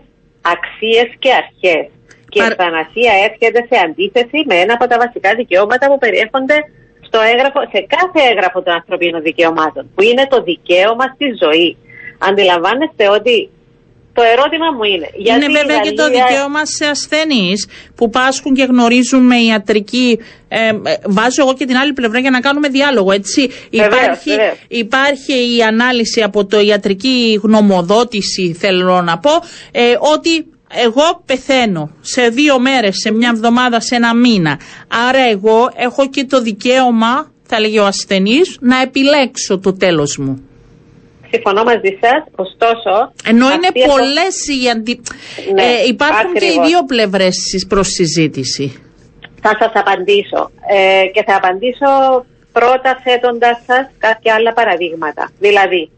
αξίες 0.55 1.09
και 1.19 1.31
αρχές. 1.41 1.85
Και 2.31 2.39
η 2.43 2.47
ευθανασία 2.51 3.13
έρχεται 3.27 3.59
σε 3.69 3.77
αντίθεση 3.87 4.39
με 4.49 4.55
ένα 4.63 4.73
από 4.77 4.85
τα 4.91 4.97
βασικά 5.03 5.29
δικαιώματα 5.41 5.83
που 5.89 5.97
περιέχονται 6.03 6.57
στο 7.07 7.19
έγγραφο, 7.31 7.59
σε 7.73 7.79
κάθε 7.95 8.19
έγγραφο 8.29 8.59
των 8.65 8.73
ανθρωπίνων 8.79 9.21
δικαιωμάτων, 9.29 9.83
που 9.95 10.01
είναι 10.09 10.25
το 10.33 10.37
δικαίωμα 10.49 11.05
στη 11.15 11.27
ζωή. 11.43 11.69
Αντιλαμβάνεστε 12.29 13.03
ότι 13.17 13.35
το 14.13 14.21
ερώτημα 14.33 14.71
μου 14.75 14.83
είναι. 14.83 15.09
Γιατί 15.15 15.45
είναι 15.45 15.59
βέβαια 15.59 15.79
και 15.79 15.91
το 15.91 16.05
δικαίωμα 16.07 16.65
σε 16.65 16.85
ασθενείς 16.85 17.67
που 17.95 18.09
πάσχουν 18.09 18.53
και 18.53 18.63
γνωρίζουν 18.63 19.23
με 19.25 19.37
ιατρική. 19.37 20.19
Ε, 20.47 20.67
ε, 20.67 20.73
βάζω 21.05 21.41
εγώ 21.41 21.53
και 21.53 21.65
την 21.65 21.77
άλλη 21.77 21.93
πλευρά 21.93 22.19
για 22.19 22.29
να 22.29 22.39
κάνουμε 22.39 22.67
διάλογο, 22.67 23.11
έτσι. 23.11 23.49
υπάρχει, 23.69 24.31
υπάρχει 24.67 25.57
η 25.57 25.61
ανάλυση 25.61 26.21
από 26.21 26.45
το 26.45 26.59
ιατρική 26.59 27.39
γνωμοδότηση, 27.43 28.53
θέλω 28.59 29.01
να 29.01 29.17
πω, 29.17 29.31
ε, 29.71 29.81
ότι 30.13 30.50
εγώ 30.85 31.23
πεθαίνω 31.25 31.91
σε 32.01 32.27
δύο 32.27 32.59
μέρες, 32.59 32.95
σε 32.97 33.11
μια 33.11 33.29
εβδομάδα, 33.33 33.79
σε 33.79 33.95
ένα 33.95 34.15
μήνα. 34.15 34.59
Άρα 35.07 35.19
εγώ 35.19 35.71
έχω 35.75 36.09
και 36.09 36.25
το 36.25 36.41
δικαίωμα, 36.41 37.31
θα 37.43 37.59
λέγει 37.59 37.79
ο 37.79 37.85
ασθενής, 37.85 38.57
να 38.59 38.81
επιλέξω 38.81 39.59
το 39.59 39.73
τέλος 39.73 40.17
μου. 40.17 40.45
Συμφωνώ 41.31 41.63
μαζί 41.63 41.97
σας, 42.01 42.23
ωστόσο. 42.35 43.13
Ενώ 43.25 43.51
είναι 43.51 43.87
πολλές 43.87 44.35
οι 44.47 44.69
αντι... 44.69 45.01
Ναι, 45.53 45.61
ε, 45.61 45.87
υπάρχουν 45.87 46.33
και 46.33 46.45
οι 46.45 46.59
δύο 46.67 46.83
πλευρές 46.85 47.65
προς 47.67 47.87
συζήτηση. 47.87 48.81
Θα 49.41 49.57
σας 49.59 49.71
απαντήσω. 49.73 50.51
Ε, 50.69 51.05
και 51.13 51.23
θα 51.27 51.35
απαντήσω 51.35 51.89
πρώτα 52.51 52.99
θέτοντας 53.03 53.57
σας 53.67 53.89
κάποια 53.97 54.33
άλλα 54.33 54.53
παραδείγματα. 54.53 55.29
Δηλαδή, 55.39 55.91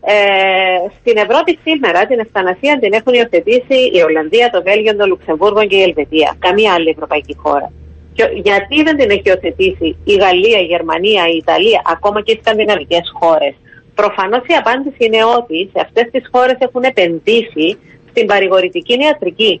ε, 0.00 0.78
στην 1.00 1.16
Ευρώπη 1.16 1.58
σήμερα 1.64 2.06
την 2.06 2.18
ευθανασία 2.18 2.78
την 2.78 2.92
έχουν 2.92 3.12
υιοθετήσει 3.14 3.78
η 3.92 4.00
Ολλανδία, 4.00 4.50
το 4.50 4.62
Βέλγιο, 4.62 4.96
το 4.96 5.06
Λουξεμβούργο 5.06 5.66
και 5.66 5.76
η 5.76 5.82
Ελβετία. 5.82 6.36
Καμία 6.38 6.72
άλλη 6.72 6.88
ευρωπαϊκή 6.88 7.36
χώρα. 7.36 7.72
Και 8.14 8.24
γιατί 8.34 8.82
δεν 8.82 8.96
την 8.96 9.10
έχει 9.10 9.22
υιοθετήσει 9.24 9.96
η 10.04 10.14
Γαλλία, 10.14 10.60
η 10.60 10.64
Γερμανία, 10.64 11.28
η 11.28 11.36
Ιταλία, 11.36 11.82
ακόμα 11.86 12.22
και 12.22 12.32
οι 12.32 12.38
σκανδιναβικές 12.42 13.12
χώρες; 13.20 13.54
Προφανώς 13.94 14.42
η 14.46 14.54
απάντηση 14.54 15.04
είναι 15.04 15.24
ότι 15.24 15.70
σε 15.72 15.80
αυτές 15.80 16.06
τις 16.10 16.28
χώρες 16.32 16.56
έχουν 16.58 16.82
επενδύσει 16.82 17.78
στην 18.10 18.26
παρηγορητική 18.26 18.94
ιατρική. 19.00 19.60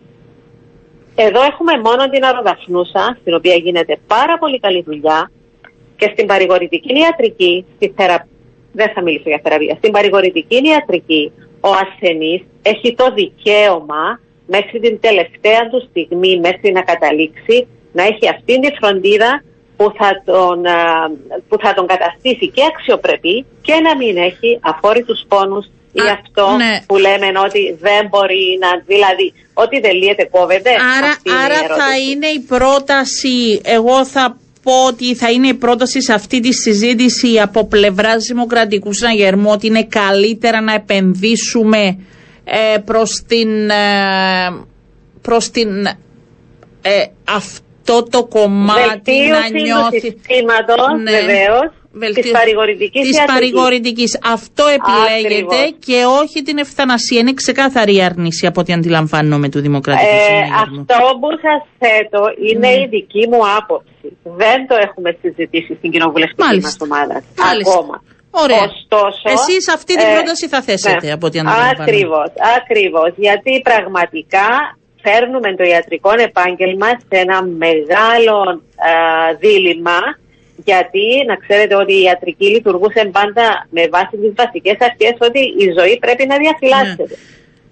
Εδώ 1.14 1.42
έχουμε 1.42 1.72
μόνο 1.84 2.10
την 2.10 2.24
αρροδαφνούσα, 2.24 3.18
στην 3.20 3.34
οποία 3.34 3.54
γίνεται 3.54 3.98
πάρα 4.06 4.38
πολύ 4.38 4.58
καλή 4.60 4.82
δουλειά, 4.82 5.30
και 5.96 6.10
στην 6.12 6.26
παρηγορητική 6.26 6.92
ιατρική, 6.98 7.64
στη 7.76 7.92
θεραπεία 7.96 8.37
δεν 8.80 8.88
θα 8.94 9.00
μιλήσω 9.02 9.28
για 9.32 9.40
θεραπεία. 9.44 9.74
Στην 9.80 9.90
παρηγορητική 9.96 10.58
ιατρική, 10.72 11.24
ο 11.68 11.70
ασθενής 11.84 12.42
έχει 12.72 12.88
το 13.00 13.06
δικαίωμα 13.20 14.04
μέχρι 14.54 14.78
την 14.84 14.94
τελευταία 15.06 15.62
του 15.70 15.80
στιγμή, 15.90 16.32
μέχρι 16.46 16.68
να 16.76 16.82
καταλήξει, 16.90 17.56
να 17.96 18.02
έχει 18.10 18.26
αυτή 18.34 18.54
τη 18.62 18.70
φροντίδα 18.80 19.30
που 19.76 19.86
θα 19.98 20.10
τον, 20.30 20.58
που 21.48 21.56
θα 21.62 21.70
τον 21.76 21.86
καταστήσει 21.92 22.46
και 22.54 22.62
αξιοπρεπή 22.72 23.36
και 23.66 23.74
να 23.86 23.92
μην 24.00 24.16
έχει 24.28 24.50
αφόρητους 24.70 25.20
πόνους 25.28 25.66
ή 25.92 26.04
αυτό 26.18 26.46
ναι. 26.56 26.72
που 26.86 26.96
λέμε 26.96 27.28
ότι 27.46 27.62
δεν 27.86 28.02
μπορεί 28.10 28.44
να, 28.62 28.70
δηλαδή 28.86 29.28
ότι 29.54 29.80
δεν 29.80 29.94
λύεται 30.00 30.24
κόβεται. 30.34 30.70
Άρα, 30.96 31.12
άρα 31.44 31.60
θα 31.80 31.90
είναι 32.08 32.26
η 32.26 32.40
πρόταση, 32.40 33.60
εγώ 33.64 34.04
θα 34.06 34.24
πω 34.68 34.86
ότι 34.86 35.14
θα 35.14 35.30
είναι 35.30 35.48
η 35.48 35.54
πρόταση 35.54 36.02
σε 36.02 36.12
αυτή 36.12 36.40
τη 36.40 36.52
συζήτηση 36.52 37.40
από 37.40 37.66
πλευράς 37.66 38.24
Δημοκρατικού 38.24 38.92
Συναγερμού 38.92 39.50
ότι 39.50 39.66
είναι 39.66 39.84
καλύτερα 39.84 40.60
να 40.60 40.72
επενδύσουμε 40.74 41.98
ε, 42.44 42.78
προς 42.84 43.22
την, 43.26 43.70
ε, 43.70 43.76
προς 45.22 45.50
την 45.50 45.86
ε, 46.82 47.04
αυτό 47.24 48.02
το 48.10 48.24
κομμάτι 48.24 48.80
Βελτίωση 49.12 49.30
να 49.30 49.60
νιώθει. 49.60 50.00
του 50.00 50.06
συστήματος, 50.06 50.76
ναι. 51.02 51.10
βεβαίως. 51.10 51.72
Της 52.20 52.30
παρηγορητικής 52.30 53.02
Της 53.06 53.16
ιατρικής. 53.16 53.34
παρηγορητικής. 53.34 54.18
Αυτό 54.36 54.64
επιλέγεται 54.78 55.54
Ακριβώς. 55.62 55.84
και 55.86 55.98
όχι 56.22 56.42
την 56.42 56.58
ευθανασία. 56.58 57.18
Είναι 57.20 57.32
ξεκάθαρη 57.34 57.94
η 57.94 58.02
άρνηση 58.02 58.46
από 58.46 58.60
ό,τι 58.60 58.72
αντιλαμβάνομαι 58.72 59.48
του 59.48 59.60
Δημοκρατικού 59.60 60.14
Ε, 60.14 60.22
Συνέδριου. 60.24 60.80
αυτό 60.84 61.04
που 61.20 61.28
σας 61.44 61.60
θέτω 61.82 62.22
είναι 62.48 62.68
Ναι. 62.68 62.74
η 62.82 62.86
δική 62.94 63.22
μου 63.30 63.40
άποψη. 63.58 64.06
Δεν 64.42 64.58
το 64.68 64.74
έχουμε 64.86 65.10
συζητήσει 65.22 65.72
στην 65.78 65.90
κοινοβουλευτική 65.90 66.42
Μάλιστα. 66.46 66.68
μας 66.68 66.90
ομάδα. 66.90 67.16
Μάλιστα. 67.46 67.72
Ακόμα. 67.74 67.96
Ωραία. 68.30 68.62
Ωστόσο, 68.70 69.24
Εσείς 69.36 69.62
αυτή 69.76 69.92
την 70.00 70.08
ε, 70.10 70.12
πρόταση 70.14 70.44
θα 70.48 70.60
θέσετε 70.68 71.06
ναι. 71.06 71.12
από 71.16 71.26
ό,τι 71.26 71.38
αντιλαμβάνομαι. 71.38 71.82
Ακριβώς, 71.86 72.28
ακριβώς. 72.58 73.10
Γιατί 73.26 73.52
πραγματικά 73.70 74.46
φέρνουμε 75.06 75.48
το 75.58 75.64
ιατρικό 75.72 76.10
επάγγελμα 76.28 76.88
σε 77.08 77.16
ένα 77.24 77.38
μεγάλο 77.64 78.36
α, 78.90 78.92
δίλημα 79.44 79.98
γιατί 80.64 81.06
να 81.26 81.36
ξέρετε 81.36 81.74
ότι 81.74 81.94
η 81.94 82.02
ιατρική 82.02 82.46
λειτουργούσε 82.46 83.08
πάντα 83.12 83.66
με 83.70 83.88
βάση 83.88 84.16
τις 84.22 84.32
βασικές 84.36 84.76
αρχές 84.80 85.14
ότι 85.28 85.40
η 85.64 85.66
ζωή 85.78 85.98
πρέπει 85.98 86.26
να 86.26 86.36
διαφυλάσσεται. 86.36 87.16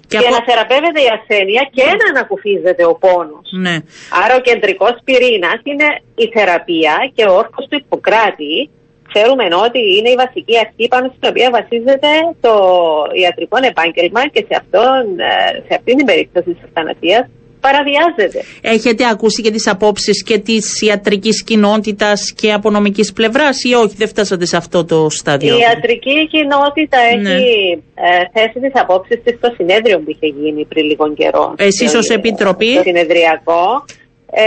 Και 0.09 0.17
Και, 0.19 0.27
από- 0.27 0.35
να 0.35 0.45
θεραπεύεται 0.49 1.01
η 1.07 1.09
ασθένεια 1.17 1.63
και 1.77 1.85
να 2.01 2.07
ανακουφίζεται 2.13 2.85
ο 2.87 2.95
πόνος. 2.95 3.47
Ναι. 3.65 3.77
Άρα 4.23 4.35
ο 4.37 4.41
κεντρικός 4.41 4.95
πυρήνας 5.05 5.61
είναι 5.63 5.89
η 6.15 6.27
θεραπεία 6.35 6.95
και 7.15 7.25
ο 7.25 7.33
όρκος 7.43 7.67
του 7.69 7.77
Ιπποκράτη 7.77 8.71
ξέρουμε 9.13 9.45
ότι 9.67 9.81
είναι 9.97 10.11
η 10.11 10.15
βασική 10.25 10.59
αρχή 10.65 10.89
πάνω 10.89 11.07
στην 11.17 11.29
οποία 11.33 11.51
βασίζεται 11.59 12.11
το 12.41 12.53
ιατρικό 13.23 13.57
επάγγελμα 13.71 14.23
και 14.29 14.45
σε, 14.49 14.55
αυτόν, 14.61 15.19
ε, 15.19 15.33
σε 15.67 15.73
αυτή 15.79 15.95
την 15.95 16.07
περίπτωση 16.07 16.51
της 16.55 16.63
ευθανασίας 16.69 17.27
παραβιάζεται. 17.67 18.39
Έχετε 18.61 19.03
ακούσει 19.13 19.43
και 19.43 19.51
τις 19.51 19.67
απόψεις 19.67 20.23
και 20.23 20.39
της 20.39 20.81
ιατρικής 20.89 21.43
κοινότητας 21.45 22.33
και 22.41 22.53
από 22.53 22.71
νομικής 22.71 23.13
πλευράς 23.13 23.57
ή 23.71 23.75
όχι, 23.75 23.95
δεν 23.97 24.09
φτάσατε 24.09 24.45
σε 24.47 24.57
αυτό 24.57 24.85
το 24.85 25.07
στάδιο; 25.11 25.55
Η 25.57 25.59
ιατρική 25.59 26.29
κοινότητα 26.35 26.99
Ναι. 27.21 27.31
έχει 27.31 27.83
ε, 27.95 28.41
θέσει 28.41 28.59
τις 28.61 28.81
απόψεις 28.83 29.19
της 29.25 29.35
στο 29.41 29.53
συνέδριο 29.57 29.97
που 29.99 30.11
είχε 30.11 30.27
γίνει 30.41 30.65
πριν 30.65 30.85
λίγο 30.87 31.15
καιρό. 31.15 31.55
Εσείς 31.59 31.89
Στο- 31.91 31.99
ως 31.99 32.09
Επιτροπή; 32.09 32.73
Στο 32.73 32.83
συνεδριακό. 32.83 33.85
Ε, 34.31 34.45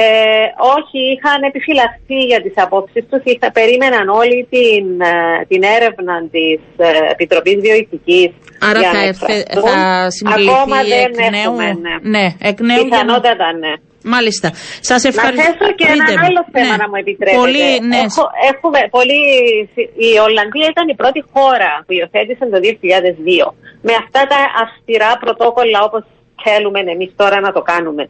όχι, 0.77 0.99
είχαν 1.13 1.39
επιφυλαχθεί 1.49 2.19
για 2.31 2.39
τις 2.41 2.53
απόψεις 2.65 3.03
τους. 3.09 3.21
Είχα, 3.31 3.47
περίμεναν 3.59 4.05
όλοι 4.21 4.37
την, 4.55 4.85
ε, 5.01 5.45
την 5.51 5.61
έρευνα 5.77 6.15
της 6.35 6.59
ε, 6.77 6.89
Επιτροπής 7.13 7.57
Βιοειθικής 7.65 8.29
Άρα 8.69 8.79
για 8.79 8.89
θα, 8.91 8.97
να 8.97 9.03
έρθε, 9.11 9.33
εκφραστούν. 9.33 9.71
θα 9.71 10.09
συμπληρωθεί 10.17 10.49
Ακόμα 10.59 10.77
δεν 10.93 11.09
εκ 11.09 11.13
νέου; 11.35 11.41
έχουμε, 11.45 11.67
ναι. 11.85 11.93
ναι, 12.15 12.25
εκ 12.49 12.57
νέου. 12.69 12.77
για 12.77 12.87
να- 12.87 12.89
Πιθανότατα 12.89 13.47
ναι. 13.63 13.73
Μάλιστα. 14.15 14.47
Σας 14.89 15.01
Να 15.03 15.09
ευχαριστώ. 15.11 15.43
θέσω 15.47 15.67
και 15.79 15.85
Πείτε 15.93 16.11
ένα 16.11 16.21
μου. 16.21 16.25
άλλο 16.29 16.41
θέμα 16.55 16.73
Ναι. 16.75 16.81
να 16.83 16.87
μου 16.89 16.97
επιτρέπετε. 17.03 17.41
Πολύ, 17.43 17.67
ναι. 17.89 17.99
Έχω, 18.07 18.23
έχουμε 18.51 18.79
πολύ... 18.97 19.19
Η 20.09 20.11
Ολλανδία 20.27 20.67
ήταν 20.73 20.85
η 20.93 20.95
πρώτη 21.01 21.21
χώρα 21.33 21.71
που 21.85 21.91
υιοθέτησε 21.97 22.43
το 22.53 22.57
2002 22.65 23.45
με 23.87 23.93
αυτά 24.03 24.21
τα 24.31 24.39
αυστηρά 24.63 25.11
πρωτόκολλα 25.23 25.79
όπως 25.87 26.03
θέλουμε 26.45 26.79
εμείς 26.95 27.11
τώρα 27.21 27.37
να 27.45 27.51
το 27.57 27.61
κάνουμε. 27.71 28.03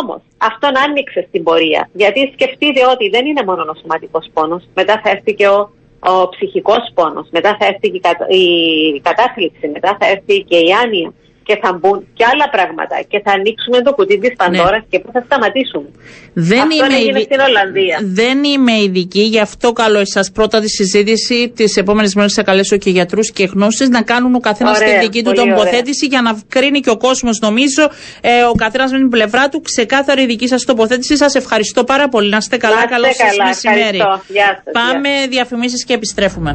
Όμως 0.00 0.20
αυτόν 0.36 0.78
άνοιξε 0.78 1.24
στην 1.28 1.42
πορεία 1.42 1.88
γιατί 1.92 2.30
σκεφτείτε 2.32 2.80
ότι 2.86 3.08
δεν 3.08 3.26
είναι 3.26 3.42
μόνο 3.44 3.62
ο 3.68 3.74
σωματικός 3.80 4.26
πόνος, 4.32 4.62
μετά 4.74 5.00
θα 5.02 5.10
έρθει 5.10 5.34
και 5.34 5.48
ο, 5.48 5.70
ο 6.00 6.28
ψυχικός 6.28 6.90
πόνος, 6.94 7.28
μετά 7.30 7.56
θα 7.60 7.66
έρθει 7.66 7.90
και 7.90 7.96
η, 7.96 8.00
κατα- 8.00 8.28
η 8.28 9.00
κατάθλιψη, 9.00 9.68
μετά 9.68 9.96
θα 10.00 10.06
έρθει 10.08 10.42
και 10.42 10.56
η 10.56 10.72
άνοια 10.82 11.12
και 11.50 11.58
θα 11.62 11.70
μπουν 11.78 11.98
και 12.18 12.24
άλλα 12.32 12.46
πράγματα 12.50 12.96
και 13.10 13.18
θα 13.24 13.30
ανοίξουμε 13.38 13.78
το 13.86 13.90
κουτί 13.94 14.16
της 14.18 14.32
Πανδώρας 14.36 14.82
και 14.90 14.98
πού 14.98 15.08
θα 15.12 15.20
σταματήσουμε. 15.28 15.88
Δεν 16.32 16.60
Αυτό 16.60 16.74
είμαι, 16.74 16.94
έγινε 16.96 17.18
ειδι- 17.18 17.24
στην 17.32 17.40
Ολλανδία. 17.48 17.96
δεν 18.20 18.44
είμαι 18.44 18.72
ειδική, 18.86 19.20
γι' 19.34 19.40
αυτό 19.48 19.72
καλώ 19.72 19.98
εσάς 19.98 20.30
πρώτα 20.36 20.60
τη 20.60 20.68
συζήτηση. 20.68 21.52
Τις 21.56 21.76
επόμενες 21.76 22.14
μέρες 22.14 22.32
θα 22.32 22.42
καλέσω 22.42 22.76
και 22.76 22.90
γιατρούς 22.90 23.30
και 23.32 23.44
γνώσεις 23.54 23.88
να 23.88 24.02
κάνουν 24.02 24.34
ο 24.34 24.38
καθένας 24.40 24.78
Ωραία, 24.80 24.92
τη 24.98 25.04
δική 25.04 25.22
του 25.22 25.30
πολύ 25.30 25.40
ωραία. 25.40 25.54
τοποθέτηση 25.56 26.06
για 26.06 26.20
να 26.22 26.32
κρίνει 26.48 26.80
και 26.80 26.90
ο 26.90 26.96
κόσμος, 26.96 27.38
νομίζω, 27.40 27.82
ε, 28.20 28.42
ο 28.42 28.52
καθένας 28.52 28.92
με 28.92 28.98
την 28.98 29.08
πλευρά 29.08 29.48
του. 29.48 29.60
Ξεκάθαρη 29.60 30.22
η 30.22 30.26
δική 30.26 30.46
σας 30.48 30.64
τοποθέτηση. 30.64 31.16
Σας 31.16 31.34
ευχαριστώ 31.34 31.84
πάρα 31.84 32.08
πολύ. 32.08 32.28
Να 32.30 32.36
είστε 32.36 32.56
καλά. 32.56 32.74
Να 32.74 32.80
είστε 32.82 32.94
Καλό 32.94 33.06
σας 33.06 33.16
καλά. 33.36 33.44
μεσημέρι. 33.48 33.96
Ευχαριστώ. 33.98 34.32
Γεια 34.32 34.62
σας, 34.64 34.72
Πάμε 34.72 35.08
διαφημίσεις 35.28 35.84
και 35.84 35.94
επιστρέφουμε. 35.94 36.54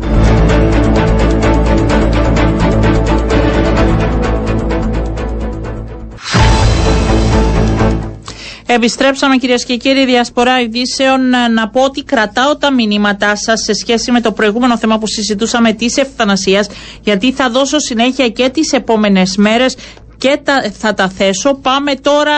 Επιστρέψαμε 8.68 9.38
κυρίες 9.38 9.66
και 9.66 9.76
κύριοι, 9.76 10.06
Διασπορά 10.06 10.62
Ειδήσεων. 10.62 11.34
Ε, 11.34 11.48
Να 11.48 11.70
πω 11.70 11.82
ότι 11.82 12.04
κρατάω 12.04 12.58
τα 12.58 12.74
μηνύματά 12.74 13.36
σας 13.36 13.62
σε 13.64 13.74
σχέση 13.74 14.12
με 14.12 14.22
το 14.22 14.32
προηγούμενο 14.32 14.78
θέμα 14.78 14.98
που 14.98 15.08
συζητούσαμε 15.08 15.74
της 15.74 15.98
ευθανασίας, 15.98 16.68
γιατί 17.02 17.32
θα 17.32 17.50
δώσω 17.50 17.80
συνέχεια 17.80 18.30
και 18.30 18.50
τις 18.50 18.72
επόμενες 18.72 19.36
μέρες 19.38 19.76
και 20.18 20.40
τα, 20.44 20.72
θα 20.80 20.94
τα 20.94 21.10
θέσω. 21.10 21.54
Πάμε 21.54 21.96
τώρα 21.96 22.34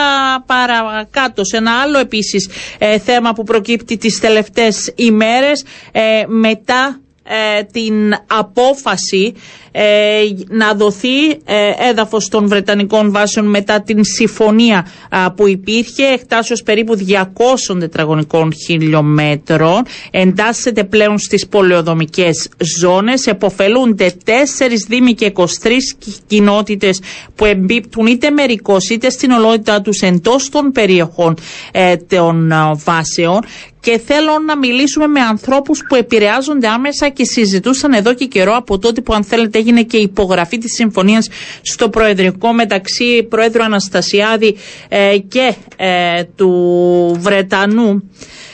παρακάτω 0.46 1.44
σε 1.46 1.58
ένα 1.58 1.72
άλλο 1.82 1.98
επίσης 2.00 2.50
ε, 2.78 3.00
θέμα 3.00 3.34
που 3.34 3.44
προκύπτει 3.44 3.98
τις 3.98 4.20
τελευταίες 4.20 4.94
ημέρες 4.96 5.64
ε, 5.92 6.02
μετά 6.28 7.00
ε, 7.28 7.64
την 7.64 8.14
απόφαση 8.28 9.34
ε, 9.80 10.20
να 10.50 10.74
δοθεί 10.74 11.30
ε, 11.30 11.72
έδαφος 11.90 12.28
των 12.28 12.48
Βρετανικών 12.48 13.12
βάσεων 13.12 13.46
μετά 13.46 13.82
την 13.82 14.04
συμφωνία 14.04 14.88
α, 15.10 15.32
που 15.32 15.48
υπήρχε 15.48 16.04
εκτάσεως 16.04 16.64
περίπου 16.64 16.98
200 17.70 17.80
τετραγωνικών 17.80 18.54
χιλιόμετρων 18.54 19.84
εντάσσεται 20.12 20.84
πλέον 20.84 21.20
στις 21.20 21.48
πολεοδομικές 21.48 22.50
ζώνες 22.80 23.26
εποφελούνται 23.26 24.14
4 24.26 24.30
δήμοι 24.88 25.14
και 25.14 25.32
23 25.36 25.46
κοινότητες 26.28 27.00
που 27.36 27.46
εμπίπτουν 27.46 28.06
είτε 28.06 28.30
μερικώς 28.30 28.90
είτε 28.90 29.10
στην 29.10 29.32
ολότητα 29.32 29.82
τους 29.82 30.00
εντός 30.02 30.50
των 30.50 30.72
περιοχών 30.72 31.38
ε, 31.72 31.96
των 31.96 32.52
α, 32.52 32.74
βάσεων 32.76 33.40
και 33.88 33.98
θέλω 34.06 34.40
να 34.46 34.58
μιλήσουμε 34.58 35.08
με 35.08 35.20
ανθρώπους 35.20 35.84
που 35.88 35.96
επηρεάζονται 35.96 36.68
άμεσα 36.68 37.10
και 37.10 37.24
συζητούσαν 37.26 37.94
εδώ 37.94 38.14
και 38.14 38.26
καιρό 38.26 38.56
από 38.56 38.80
τότε 38.80 39.02
που 39.02 39.14
αν 39.14 39.24
θέλετε 39.24 39.58
έγινε 39.58 39.84
και 39.84 39.98
η 39.98 40.02
υπογραφή 40.02 40.58
της 40.58 40.74
συμφωνίας 40.74 41.30
στο 41.62 41.90
Προεδρικό 41.90 42.54
μεταξύ 42.54 43.24
Πρόεδρου 43.24 43.64
Αναστασιάδη 43.64 44.56
ε, 44.90 45.18
και 45.18 45.56
ε, 45.78 46.24
του 46.36 46.52
Βρετανού 47.20 48.12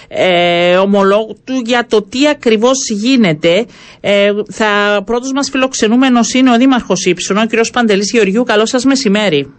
ε, 0.08 0.76
ομολόγου 0.76 1.38
του 1.44 1.62
για 1.66 1.86
το 1.90 2.02
τι 2.02 2.28
ακριβώς 2.28 2.78
γίνεται. 2.90 3.66
Ε, 4.02 4.30
θα, 4.52 5.02
πρώτος 5.06 5.32
μας 5.32 5.50
φιλοξενούμενος 5.50 6.34
είναι 6.34 6.52
ο 6.52 6.58
Δήμαρχος 6.58 7.06
Ήψων, 7.06 7.38
ο 7.38 7.46
κ. 7.46 7.72
Παντελής 7.74 8.12
Γεωργιού. 8.12 8.44
Καλό 8.44 8.66
σας 8.66 8.86
μεσημέρι. 8.86 9.54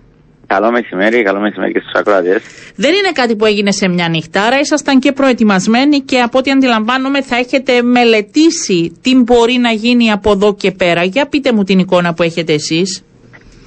Καλό 0.47 0.71
μεσημέρι, 0.71 1.23
καλό 1.23 1.41
μεσημέρι 1.41 1.73
και 1.73 1.81
στους 1.81 1.93
ακροατές. 1.93 2.43
Δεν 2.77 2.95
είναι 2.95 3.13
κάτι 3.13 3.37
που 3.37 3.45
έγινε 3.45 3.73
σε 3.73 3.89
μια 3.89 4.09
νυχτάρα, 4.09 4.59
ήσασταν 4.61 4.99
και 4.99 5.13
προετοιμασμένοι 5.13 6.01
και 6.01 6.21
από 6.21 6.39
ό,τι 6.39 6.51
αντιλαμβάνομαι 6.51 7.23
θα 7.23 7.37
έχετε 7.37 7.83
μελετήσει 7.83 8.99
τι 9.03 9.17
μπορεί 9.17 9.53
να 9.53 9.71
γίνει 9.71 10.11
από 10.11 10.31
εδώ 10.31 10.55
και 10.55 10.71
πέρα. 10.71 11.03
Για 11.03 11.27
πείτε 11.27 11.53
μου 11.53 11.63
την 11.63 11.79
εικόνα 11.79 12.15
που 12.15 12.23
έχετε 12.23 12.53
εσείς. 12.53 13.05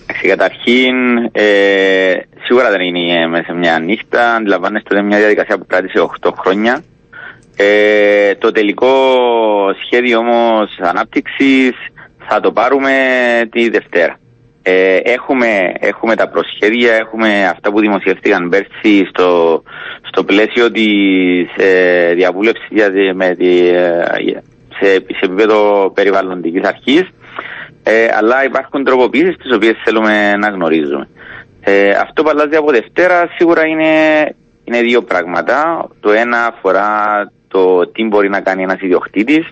Εντάξει, 0.07 0.27
Καταρχήν, 0.27 0.95
ε, 1.31 2.13
σίγουρα 2.43 2.69
δεν 2.69 2.81
είναι 2.81 3.27
μέσα 3.27 3.43
σε 3.43 3.53
μια 3.53 3.79
νύχτα. 3.79 4.33
Αντιλαμβάνεστε 4.33 4.87
ότι 4.91 4.99
είναι 4.99 5.07
μια 5.07 5.17
διαδικασία 5.17 5.57
που 5.57 5.65
κράτησε 5.67 5.99
8 5.99 6.31
χρόνια. 6.37 6.83
Ε, 7.55 8.35
το 8.35 8.51
τελικό 8.51 8.93
σχέδιο 9.85 10.19
όμως 10.19 10.77
ανάπτυξης 10.79 11.71
θα 12.27 12.39
το 12.39 12.51
πάρουμε 12.51 12.91
τη 13.51 13.69
Δευτέρα. 13.69 14.19
Ε, 14.69 14.95
έχουμε, 15.03 15.73
έχουμε 15.80 16.15
τα 16.15 16.27
προσχέδια, 16.30 16.93
έχουμε 16.93 17.47
αυτά 17.47 17.71
που 17.71 17.80
δημοσιεύτηκαν 17.80 18.49
πέρσι 18.49 19.06
στο, 19.10 19.62
στο 20.01 20.23
πλαίσιο 20.23 20.71
της 20.71 21.49
ε, 21.58 22.13
διαβούλευσης 22.13 22.67
για 22.69 22.91
τη- 22.91 23.13
με 23.13 23.36
τη, 23.36 23.67
ε, 23.67 24.03
σε, 24.80 24.86
σε 24.93 25.25
επίπεδο 25.25 25.91
περιβαλλοντικής 25.95 26.63
αρχής 26.67 27.03
ε, 27.84 28.08
αλλά 28.17 28.43
υπάρχουν 28.45 28.84
τροποποιήσεις 28.84 29.36
τις 29.38 29.53
οποίες 29.56 29.75
θέλουμε 29.84 30.36
να 30.36 30.49
γνωρίζουμε. 30.49 31.08
Ε, 31.62 31.89
αυτό 31.89 32.23
που 32.23 32.30
αλλάζει 32.30 32.56
από 32.56 32.71
Δευτέρα 32.71 33.30
σίγουρα 33.38 33.65
είναι, 33.67 33.91
είναι 34.63 34.82
δύο 34.82 35.01
πράγματα. 35.01 35.88
Το 35.99 36.12
ένα 36.12 36.45
αφορά 36.45 36.91
το 37.47 37.88
τι 37.88 38.03
μπορεί 38.03 38.30
να 38.30 38.39
κάνει 38.41 38.63
ένας 38.63 38.82
ιδιοκτήτης 38.82 39.47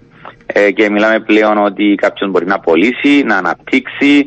ε, 0.46 0.72
και 0.72 0.90
μιλάμε 0.90 1.20
πλέον 1.20 1.58
ότι 1.58 1.96
κάποιος 2.02 2.32
μπορεί 2.32 2.46
να 2.46 2.60
πωλήσει, 2.60 3.24
να 3.26 3.38
αναπτύξει. 3.38 4.26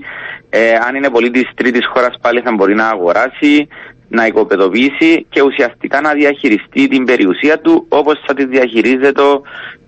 Ε, 0.50 0.74
αν 0.88 0.94
είναι 0.94 1.10
πολίτης 1.10 1.50
τρίτης 1.54 1.86
χώρας 1.86 2.14
πάλι 2.20 2.40
θα 2.40 2.52
μπορεί 2.52 2.74
να 2.74 2.88
αγοράσει, 2.88 3.68
να 4.08 4.26
οικοπεδοποιήσει 4.26 5.26
και 5.28 5.42
ουσιαστικά 5.42 6.00
να 6.00 6.12
διαχειριστεί 6.12 6.88
την 6.88 7.04
περιουσία 7.04 7.58
του 7.60 7.86
όπως 7.88 8.22
θα 8.26 8.34
τη 8.34 8.44
διαχειρίζεται 8.46 9.22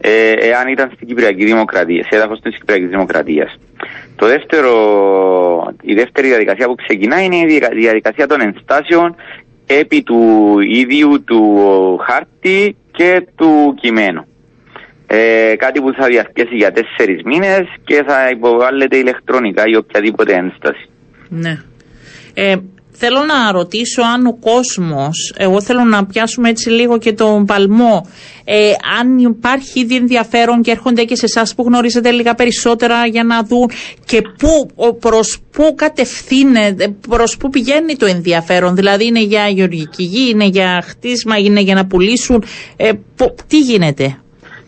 ε, 0.01 0.33
εάν 0.33 0.69
ήταν 0.69 0.91
στην 0.95 1.07
Κυπριακή 1.07 1.45
Δημοκρατία, 1.45 2.03
σε 2.03 2.17
έδαφος 2.17 2.41
της 2.41 2.59
Κυπριακής 2.59 2.89
Δημοκρατίας. 2.89 3.59
Το 4.17 4.27
δεύτερο, 4.27 4.73
η 5.83 5.95
δεύτερη 5.95 6.29
διαδικασία 6.29 6.67
που 6.67 6.75
ξεκινά 6.75 7.23
είναι 7.23 7.37
η 7.37 7.45
διαδικα- 7.47 7.75
διαδικασία 7.75 8.27
των 8.27 8.41
ενστάσεων 8.41 9.15
επί 9.67 10.03
του 10.03 10.55
ίδιου 10.61 11.25
του 11.25 11.43
χάρτη 12.03 12.77
και 12.91 13.27
του 13.37 13.75
κειμένου. 13.81 14.25
Ε, 15.13 15.57
κάτι 15.57 15.81
που 15.81 15.93
θα 15.99 16.07
διαρκέσει 16.07 16.57
για 16.57 16.73
τέσσερις 16.73 17.23
μήνες 17.25 17.67
και 17.85 18.03
θα 18.07 18.29
υποβάλλεται 18.31 18.97
ηλεκτρονικά 18.97 19.63
ή 19.67 19.77
οποιαδήποτε 19.77 20.33
ένσταση. 20.35 20.89
Ναι. 21.29 21.63
Ε, 22.35 22.55
θέλω 22.91 23.25
να 23.25 23.53
ρωτήσω 23.53 24.03
αν 24.03 24.27
ο 24.27 24.37
κόσμος, 24.37 25.35
εγώ 25.37 25.63
θέλω 25.63 25.85
να 25.85 26.07
πιάσουμε 26.07 26.49
έτσι 26.49 26.71
λίγο 26.71 26.99
και 26.99 27.13
τον 27.13 27.45
παλμό, 27.45 28.07
ε, 28.45 28.73
αν 29.01 29.19
υπάρχει 29.19 29.81
ήδη 29.81 29.97
ενδιαφέρον 29.97 30.63
και 30.63 30.71
έρχονται 30.71 31.05
και 31.05 31.17
σε 31.17 31.25
εσάς 31.25 31.55
που 31.55 31.63
γνωρίζετε 31.63 32.11
λίγα 32.11 32.35
περισσότερα 32.35 33.07
για 33.07 33.25
να 33.25 33.43
δουν 33.43 33.71
και 34.05 34.23
πού, 34.39 34.71
προς 34.99 35.43
πού 35.51 35.75
κατευθύνεται, 35.75 36.97
προς 37.09 37.37
πού 37.37 37.49
πηγαίνει 37.49 37.97
το 37.97 38.07
ενδιαφέρον, 38.07 38.75
δηλαδή 38.75 39.07
είναι 39.07 39.23
για 39.23 39.49
γεωργική 39.49 40.03
γη, 40.03 40.31
είναι 40.31 40.45
για 40.45 40.83
χτίσμα, 40.87 41.39
είναι 41.39 41.61
για 41.61 41.75
να 41.75 41.87
πουλήσουν, 41.87 42.45
ε, 42.77 42.91
τι 43.47 43.59
γίνεται; 43.59 44.17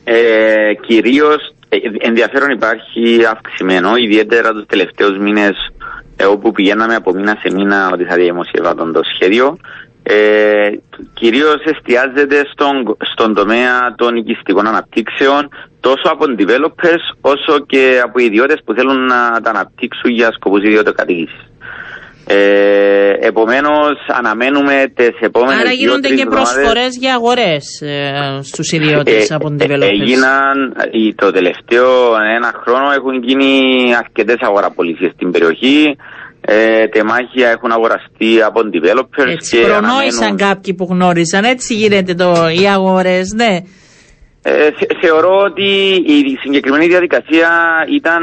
Ε, 0.05 0.75
κυρίως 0.87 1.55
ε, 1.69 1.77
ενδιαφέρον 1.99 2.51
υπάρχει 2.51 3.25
αυξημένο, 3.31 3.97
ιδιαίτερα 3.97 4.53
τους 4.53 4.67
τελευταίους 4.67 5.19
μήνες 5.19 5.73
ε, 6.17 6.25
όπου 6.25 6.53
πηγαίναμε 6.53 6.95
από 6.95 7.13
μήνα 7.13 7.39
σε 7.41 7.55
μήνα 7.55 7.91
ότι 7.93 8.05
θα 8.05 8.15
διαμοσιευόταν 8.15 8.93
το 8.93 9.01
σχέδιο. 9.15 9.57
Ε, 10.03 10.71
κυρίως 11.15 11.63
εστιάζεται 11.65 12.47
στον, 12.53 12.97
στον 13.13 13.35
τομέα 13.35 13.95
των 13.97 14.17
οικιστικών 14.17 14.67
αναπτύξεων 14.67 15.49
τόσο 15.81 16.09
από 16.11 16.25
developers 16.39 17.05
όσο 17.21 17.59
και 17.67 18.01
από 18.05 18.19
ιδιώτες 18.19 18.61
που 18.65 18.75
θέλουν 18.75 19.07
να 19.07 19.41
τα 19.43 19.51
αναπτύξουν 19.51 20.11
για 20.11 20.33
σκοπούς 20.33 20.63
ιδιωτικατοίκησης. 20.63 21.51
Ε, 22.27 22.73
Επομένως, 23.25 23.95
αναμένουμε 24.07 24.93
τις 24.95 25.17
επόμενες 25.21 25.61
Άρα 25.61 25.71
γίνονται 25.73 26.09
και 26.09 26.27
προσφορές 26.27 26.97
για 27.01 27.15
αγορές 27.15 27.81
ε, 27.81 28.41
στους 28.43 28.73
ιδιώτες 28.73 29.31
ε, 29.31 29.35
από 29.35 29.49
την 29.49 29.57
developers. 29.61 29.91
Έγιναν 29.91 30.75
το 31.15 31.31
τελευταίο 31.33 31.91
ένα 32.37 32.53
χρόνο 32.65 32.91
έχουν 32.91 33.23
γίνει 33.23 33.51
αρκετές 33.97 34.37
αγοραπολισίες 34.41 35.13
στην 35.15 35.31
περιοχή. 35.31 35.97
Ε, 36.41 36.87
τεμάχια 36.87 37.49
έχουν 37.49 37.73
αγοραστεί 37.73 38.43
από 38.43 38.61
developers. 38.73 39.31
Έτσι, 39.31 39.57
και 39.57 39.63
προνόησαν 39.65 40.23
αναμένουν... 40.23 40.37
κάποιοι 40.37 40.75
που 40.75 40.87
γνώρισαν. 40.91 41.45
Έτσι 41.45 41.75
γίνεται 41.75 42.15
το, 42.15 42.33
οι 42.61 42.69
αγορές, 42.69 43.33
ναι. 43.37 43.57
Ε, 44.45 44.71
θεωρώ 45.01 45.37
ότι 45.45 45.69
η 46.07 46.39
συγκεκριμένη 46.43 46.87
διαδικασία 46.87 47.51
ήταν. 47.89 48.23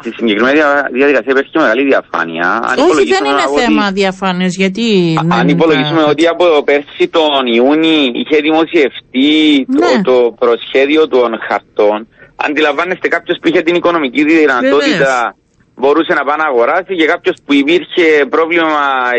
Στη 0.00 0.10
συγκεκριμένη 0.16 0.58
διαδικασία 0.92 1.32
υπήρχε 1.32 1.50
και 1.52 1.58
μεγάλη 1.58 1.84
διαφάνεια. 1.84 2.74
Όχι, 2.90 3.08
δεν 3.08 3.24
είναι 3.24 3.44
ότι, 3.50 3.62
θέμα 3.62 3.90
διαφάνειας, 3.92 4.56
γιατί. 4.56 5.18
Αν 5.28 5.48
υπολογίσουμε 5.48 6.02
ότι 6.02 6.26
από 6.26 6.62
πέρσι 6.64 7.08
τον 7.08 7.46
Ιούνι 7.46 8.10
είχε 8.14 8.36
δημοσιευτεί 8.40 9.66
το, 9.80 9.96
ναι. 9.96 10.02
το 10.02 10.34
προσχέδιο 10.38 11.08
των 11.08 11.38
χαρτών, 11.48 12.08
αντιλαμβάνεστε 12.36 13.08
κάποιος 13.08 13.38
που 13.40 13.48
είχε 13.48 13.60
την 13.62 13.74
οικονομική 13.74 14.24
δυνατότητα 14.24 15.36
μπορούσε 15.74 16.12
να 16.14 16.24
πάει 16.24 16.36
να 16.36 16.44
αγοράσει 16.44 16.94
και 16.96 17.04
κάποιος 17.04 17.36
που 17.44 17.52
υπήρχε 17.54 18.26
πρόβλημα 18.30 18.68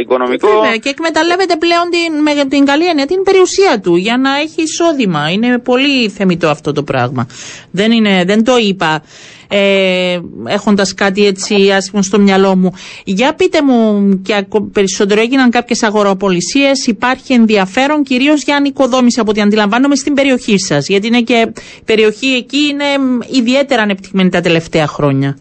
οικονομικό. 0.01 0.47
Βέβαια, 0.47 0.77
και 0.77 0.89
εκμεταλλεύεται 0.89 1.55
πλέον 1.55 1.85
την, 1.89 2.21
με 2.21 2.45
την 2.45 2.65
καλή 2.65 2.85
έννοια 2.87 3.05
την 3.05 3.23
περιουσία 3.23 3.79
του 3.79 3.95
για 3.95 4.17
να 4.17 4.37
έχει 4.37 4.61
εισόδημα. 4.61 5.29
Είναι 5.31 5.59
πολύ 5.59 6.09
θεμητό 6.09 6.49
αυτό 6.49 6.71
το 6.71 6.83
πράγμα. 6.83 7.27
Δεν, 7.71 7.91
είναι, 7.91 8.23
δεν 8.25 8.43
το 8.43 8.57
είπα 8.57 9.03
ε, 9.55 10.19
έχοντας 10.47 10.93
κάτι 10.93 11.25
έτσι 11.25 11.71
άσχημο 11.71 12.01
στο 12.01 12.19
μυαλό 12.19 12.55
μου. 12.55 12.73
Για 13.03 13.33
πείτε 13.33 13.61
μου 13.61 14.09
και 14.23 14.45
περισσότερο 14.71 15.21
έγιναν 15.21 15.49
κάποιες 15.49 15.83
αγοροπολισίες, 15.83 16.85
υπάρχει 16.87 17.33
ενδιαφέρον 17.33 18.03
κυρίως 18.03 18.43
για 18.43 18.55
ανοικοδόμηση 18.55 19.19
από 19.19 19.29
ό,τι 19.29 19.41
αντιλαμβάνομαι 19.41 19.95
στην 19.95 20.13
περιοχή 20.13 20.59
σας. 20.59 20.87
Γιατί 20.87 21.07
είναι 21.07 21.21
και 21.21 21.47
η 21.77 21.83
περιοχή 21.85 22.27
εκεί 22.27 22.57
είναι 22.57 22.85
ιδιαίτερα 23.31 23.81
ανεπτυγμένη 23.81 24.29
τα 24.29 24.41
τελευταία 24.41 24.87
χρόνια. 24.87 25.37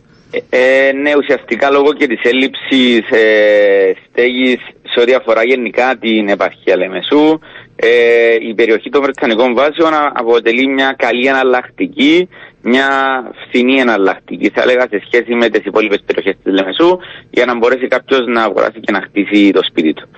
Ε, 0.50 0.92
ναι, 0.92 1.12
ουσιαστικά 1.18 1.70
λόγω 1.70 1.92
και 1.92 2.06
της 2.06 2.20
έλλειψης 2.22 3.10
ε, 3.10 3.92
στέγης 4.08 4.58
σε 4.82 5.00
ό,τι 5.00 5.14
αφορά 5.14 5.44
γενικά 5.44 5.96
την 6.00 6.28
επαρχία 6.28 6.76
Λεμεσού, 6.76 7.38
ε, 7.76 8.34
η 8.40 8.54
περιοχή 8.54 8.90
των 8.90 9.02
Βρετανικών 9.02 9.54
βάσεων 9.54 9.92
αποτελεί 10.12 10.66
μια 10.66 10.94
καλή 10.98 11.26
εναλλακτική, 11.26 12.28
μια 12.62 12.88
φθηνή 13.46 13.80
εναλλακτική, 13.80 14.50
θα 14.54 14.62
έλεγα, 14.62 14.86
σε 14.90 15.02
σχέση 15.06 15.34
με 15.34 15.48
τις 15.48 15.64
υπόλοιπες 15.64 16.02
περιοχές 16.06 16.36
της 16.42 16.52
Λεμεσού, 16.52 16.98
για 17.30 17.44
να 17.44 17.56
μπορέσει 17.56 17.88
κάποιος 17.88 18.26
να 18.26 18.42
αγοράσει 18.42 18.80
και 18.80 18.92
να 18.92 19.00
χτίσει 19.00 19.50
το 19.50 19.60
σπίτι 19.62 19.92
του. 19.92 20.08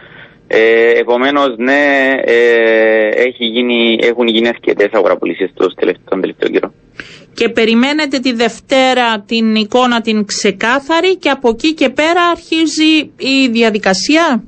Ε, 0.46 0.98
Επομένως, 0.98 1.54
ναι, 1.56 2.12
ε, 2.24 3.08
έχει 3.08 3.44
γίνει, 3.44 3.98
έχουν 4.00 4.26
γίνει 4.26 4.48
αρκετές 4.48 4.88
αγοραπολισίες 4.92 5.50
τον 5.54 6.20
τελευταίο 6.20 6.48
καιρό 6.48 6.72
και 7.34 7.48
περιμένετε 7.48 8.18
τη 8.18 8.32
Δευτέρα 8.32 9.20
την 9.20 9.54
εικόνα 9.54 10.00
την 10.00 10.24
ξεκάθαρη 10.24 11.16
και 11.16 11.30
από 11.30 11.48
εκεί 11.48 11.74
και 11.74 11.88
πέρα 11.88 12.22
αρχίζει 12.30 13.12
η 13.16 13.48
διαδικασία; 13.50 14.44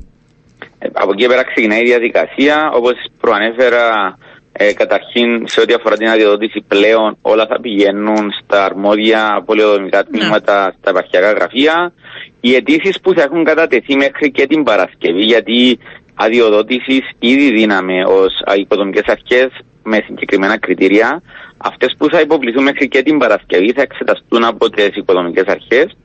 Ε, 0.78 0.88
από 0.92 1.10
εκεί 1.12 1.22
και 1.22 1.28
πέρα 1.28 1.44
ξεκινάει 1.44 1.80
η 1.80 1.84
διαδικασία. 1.84 2.70
Όπως 2.74 2.94
προανέφερα 3.20 4.16
ε, 4.58 4.72
καταρχήν 4.72 5.48
σε 5.48 5.60
ό,τι 5.60 5.72
αφορά 5.74 5.96
την 5.96 6.08
αδειοδότηση 6.08 6.64
πλέον 6.68 7.16
όλα 7.22 7.46
θα 7.46 7.60
πηγαίνουν 7.60 8.30
στα 8.42 8.64
αρμόδια 8.64 9.42
πολιοδομικά 9.46 9.98
ναι. 9.98 10.18
τμήματα, 10.18 10.74
στα 10.78 10.90
επαρχιακά 10.90 11.30
γραφεία. 11.32 11.92
Οι 12.40 12.54
αιτήσεις 12.54 13.00
που 13.00 13.12
θα 13.14 13.22
έχουν 13.22 13.44
κατατεθεί 13.44 13.96
μέχρι 13.96 14.30
και 14.30 14.46
την 14.46 14.62
Παρασκευή 14.62 15.22
γιατί 15.22 15.78
αδειοδότηση 16.14 17.02
ήδη 17.18 17.50
δίναμε 17.50 18.04
ως 18.04 18.32
οικοδομικές 18.58 19.04
αρχές 19.06 19.48
με 19.82 20.02
συγκεκριμένα 20.06 20.58
κριτήρια. 20.58 21.22
Αυτές 21.56 21.94
που 21.98 22.08
θα 22.10 22.20
υποβληθούν 22.20 22.62
μέχρι 22.62 22.88
και 22.88 23.02
την 23.02 23.18
Παρασκευή 23.18 23.72
θα 23.72 23.82
εξεταστούν 23.82 24.44
από 24.44 24.70
τις 24.70 24.96
οικοδομικέ 24.96 25.42
αρχές 25.46 25.96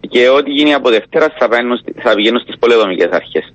και 0.00 0.28
ό,τι 0.28 0.50
γίνει 0.50 0.74
από 0.74 0.90
Δευτέρα 0.90 1.34
θα, 1.38 1.48
θα 2.02 2.14
πηγαίνουν 2.14 2.40
στις 2.40 2.58
πολεοδομικές 2.58 3.08
αρχές. 3.10 3.52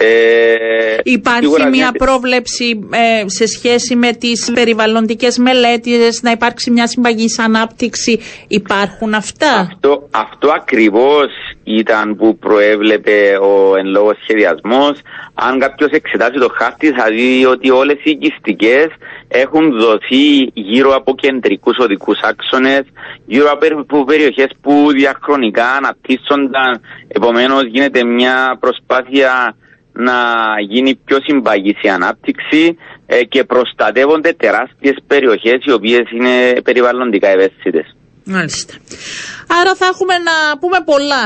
Ε, 0.00 0.96
Υπάρχει 1.02 1.66
μια 1.70 1.92
πρόβλεψη 1.92 2.88
ε, 2.90 3.28
σε 3.28 3.46
σχέση 3.46 3.96
με 3.96 4.12
τις 4.12 4.50
περιβαλλοντικές 4.54 5.38
μελέτες, 5.38 6.22
να 6.22 6.30
υπάρξει 6.30 6.70
μια 6.70 6.86
συμπαγής 6.86 7.38
ανάπτυξη. 7.38 8.20
Υπάρχουν 8.48 9.14
αυτά; 9.14 9.68
Αυτό, 9.72 10.08
αυτό 10.10 10.50
ακριβώς 10.54 11.26
ήταν 11.64 12.16
που 12.16 12.36
προέβλεπε 12.38 13.38
ο 13.42 13.76
εν 13.76 13.86
λόγω 13.86 14.12
σχεδιασμός. 14.22 15.00
Αν 15.34 15.58
κάποιος 15.58 15.90
εξετάσει 15.90 16.38
το 16.38 16.48
χάρτη 16.58 16.92
θα 16.92 17.04
δει 17.10 17.46
ότι 17.46 17.70
όλες 17.70 17.96
οι 18.02 18.10
οικιστικές 18.10 18.86
έχουν 19.28 19.78
δοθεί 19.78 20.50
γύρω 20.52 20.94
από 20.94 21.14
κεντρικούς 21.14 21.76
οδικούς 21.78 22.18
άξονες, 22.22 22.82
γύρω 23.26 23.50
από 23.50 24.04
περιοχές 24.04 24.50
που 24.60 24.90
διαχρονικά 24.90 25.66
αναπτύσσονταν. 25.70 26.80
Επομένως 27.08 27.62
γίνεται 27.64 28.04
μια 28.04 28.56
προσπάθεια 28.60 29.56
να 30.06 30.16
γίνει 30.68 30.94
πιο 31.04 31.18
συμπαγής 31.26 31.82
η 31.82 31.88
ανάπτυξη 31.88 32.76
ε, 33.06 33.24
και 33.24 33.44
προστατεύονται 33.44 34.32
τεράστιες 34.32 34.96
περιοχές 35.06 35.58
οι 35.64 35.72
οποίες 35.72 36.10
είναι 36.14 36.60
περιβαλλοντικά 36.64 37.28
ευαίσθητες. 37.28 37.96
Μάλιστα. 38.24 38.74
Άρα 39.60 39.74
θα 39.74 39.86
έχουμε 39.86 40.14
να 40.18 40.58
πούμε 40.58 40.78
πολλά 40.84 41.24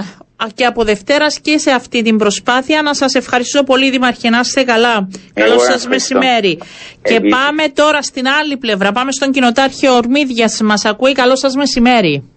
και 0.55 0.65
από 0.65 0.85
Δευτέρας 0.85 1.41
και 1.41 1.59
σε 1.59 1.71
αυτή 1.71 2.03
την 2.03 2.17
προσπάθεια. 2.19 2.83
Να 2.83 2.95
σας 2.95 3.15
ευχαριστώ 3.15 3.65
πολύ 3.65 3.91
Δήμαρχε, 3.91 4.29
να 4.31 4.39
είστε 4.39 4.63
καλά. 4.63 5.09
Καλό 5.35 5.59
σας 5.59 5.87
μεσημέρι. 5.87 6.59
Και 7.03 7.21
πάμε 7.21 7.69
τώρα 7.75 8.03
στην 8.03 8.27
άλλη 8.29 8.57
πλευρά. 8.57 8.93
Πάμε 8.93 9.13
στον 9.13 9.33
κοινοτάρχιο 9.33 9.95
Ορμίδιας. 9.95 10.61
Μας 10.63 10.85
ακούει. 10.85 11.13
Καλό 11.13 11.37
σας 11.37 11.55
μεσημέρι. 11.55 12.31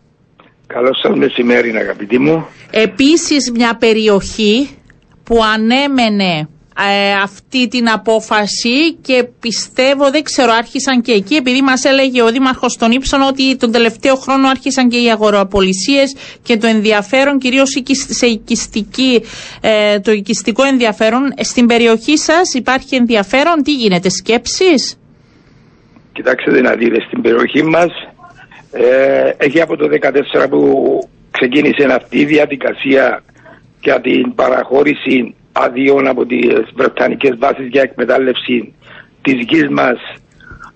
Καλό 0.68 0.94
σας 1.02 1.18
μεσημέρι 1.18 1.78
αγαπητοί 1.78 2.20
μου. 2.20 2.46
Επίσης 2.72 3.52
μια 3.52 3.76
περιοχή 3.80 4.70
που 5.26 5.44
ανέμενε 5.54 6.48
ε, 6.80 7.14
αυτή 7.24 7.68
την 7.68 7.90
απόφαση 7.90 8.94
και 8.94 9.28
πιστεύω, 9.40 10.12
δεν 10.12 10.24
ξέρω, 10.24 10.52
άρχισαν 10.52 11.02
και 11.02 11.12
εκεί, 11.12 11.36
επειδή 11.36 11.62
μας 11.62 11.84
έλεγε 11.84 12.22
ο 12.22 12.32
Δήμαρχος 12.32 12.78
των 12.78 12.92
Ήψων 12.92 13.22
ότι 13.22 13.58
τον 13.58 13.72
τελευταίο 13.72 14.16
χρόνο 14.16 14.48
άρχισαν 14.48 14.90
και 14.90 14.98
οι 14.98 15.12
αγοροαπολισίες 15.12 16.16
και 16.44 16.58
το 16.58 16.68
ενδιαφέρον, 16.68 17.38
κυρίως 17.40 17.70
σε 18.10 18.26
οικιστική, 18.26 19.24
ε, 19.62 20.00
το 20.00 20.12
οικιστικό 20.12 20.64
ενδιαφέρον. 20.64 21.34
Στην 21.42 21.66
περιοχή 21.66 22.18
σας 22.18 22.54
υπάρχει 22.54 22.96
ενδιαφέρον, 22.96 23.64
τι 23.64 23.74
γίνεται, 23.74 24.10
σκέψεις; 24.10 25.00
Κοιτάξτε 26.14 26.62
να 26.62 26.76
δείτε, 26.76 27.02
στην 27.08 27.22
περιοχή 27.22 27.64
μας 27.64 27.92
ε, 28.72 29.30
έχει 29.38 29.62
από 29.62 29.76
το 29.78 29.88
2014 29.88 30.50
που 30.50 31.00
ξεκίνησε 31.32 31.88
αυτή 31.92 32.18
η 32.20 32.26
διαδικασία 32.26 33.24
για 33.86 34.02
την 34.02 34.36
παραχώρηση 34.36 35.36
αδειών 35.52 36.08
από 36.08 36.26
τις 36.26 36.48
Βρετανικές 36.76 37.34
βάσεις 37.38 37.68
για 37.68 37.82
εκμετάλλευση 37.82 38.74
της 39.22 39.38
γης 39.50 39.70
μας 39.70 40.00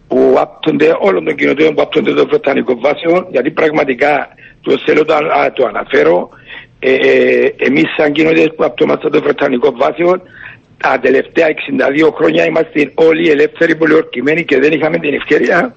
που 0.08 0.36
άπτονται 0.38 0.96
όλων 1.00 1.26
των 1.26 1.36
κοινοτήτων 1.36 1.76
που 1.76 1.82
άπτονται 1.82 2.14
των 2.14 2.28
Βρετανικών 2.28 2.80
βάσεων, 2.80 3.28
γιατί 3.32 3.52
πραγματικά 3.52 4.28
το 4.62 4.78
θέλω 4.86 5.06
το, 5.06 5.16
το 5.54 5.66
αναφέρω. 5.66 6.30
Ε, 6.80 6.94
ε, 6.94 7.54
Εμείς, 7.58 7.86
σαν 7.98 8.12
κοινότητες 8.12 8.54
που 8.56 8.64
άπτομαστε 8.64 9.10
των 9.10 9.22
Βρετανικών 9.22 9.74
βάσεων, 9.78 10.22
τα 10.78 11.00
τελευταία 11.00 11.48
62 11.48 12.12
χρόνια 12.18 12.46
είμαστε 12.46 12.92
όλοι 12.96 13.30
ελεύθεροι 13.30 13.76
πολιορκημένοι 13.76 14.46
και 14.46 14.60
δεν 14.60 14.72
είχαμε 14.72 14.98
την 14.98 15.14
ευκαιρία 15.14 15.76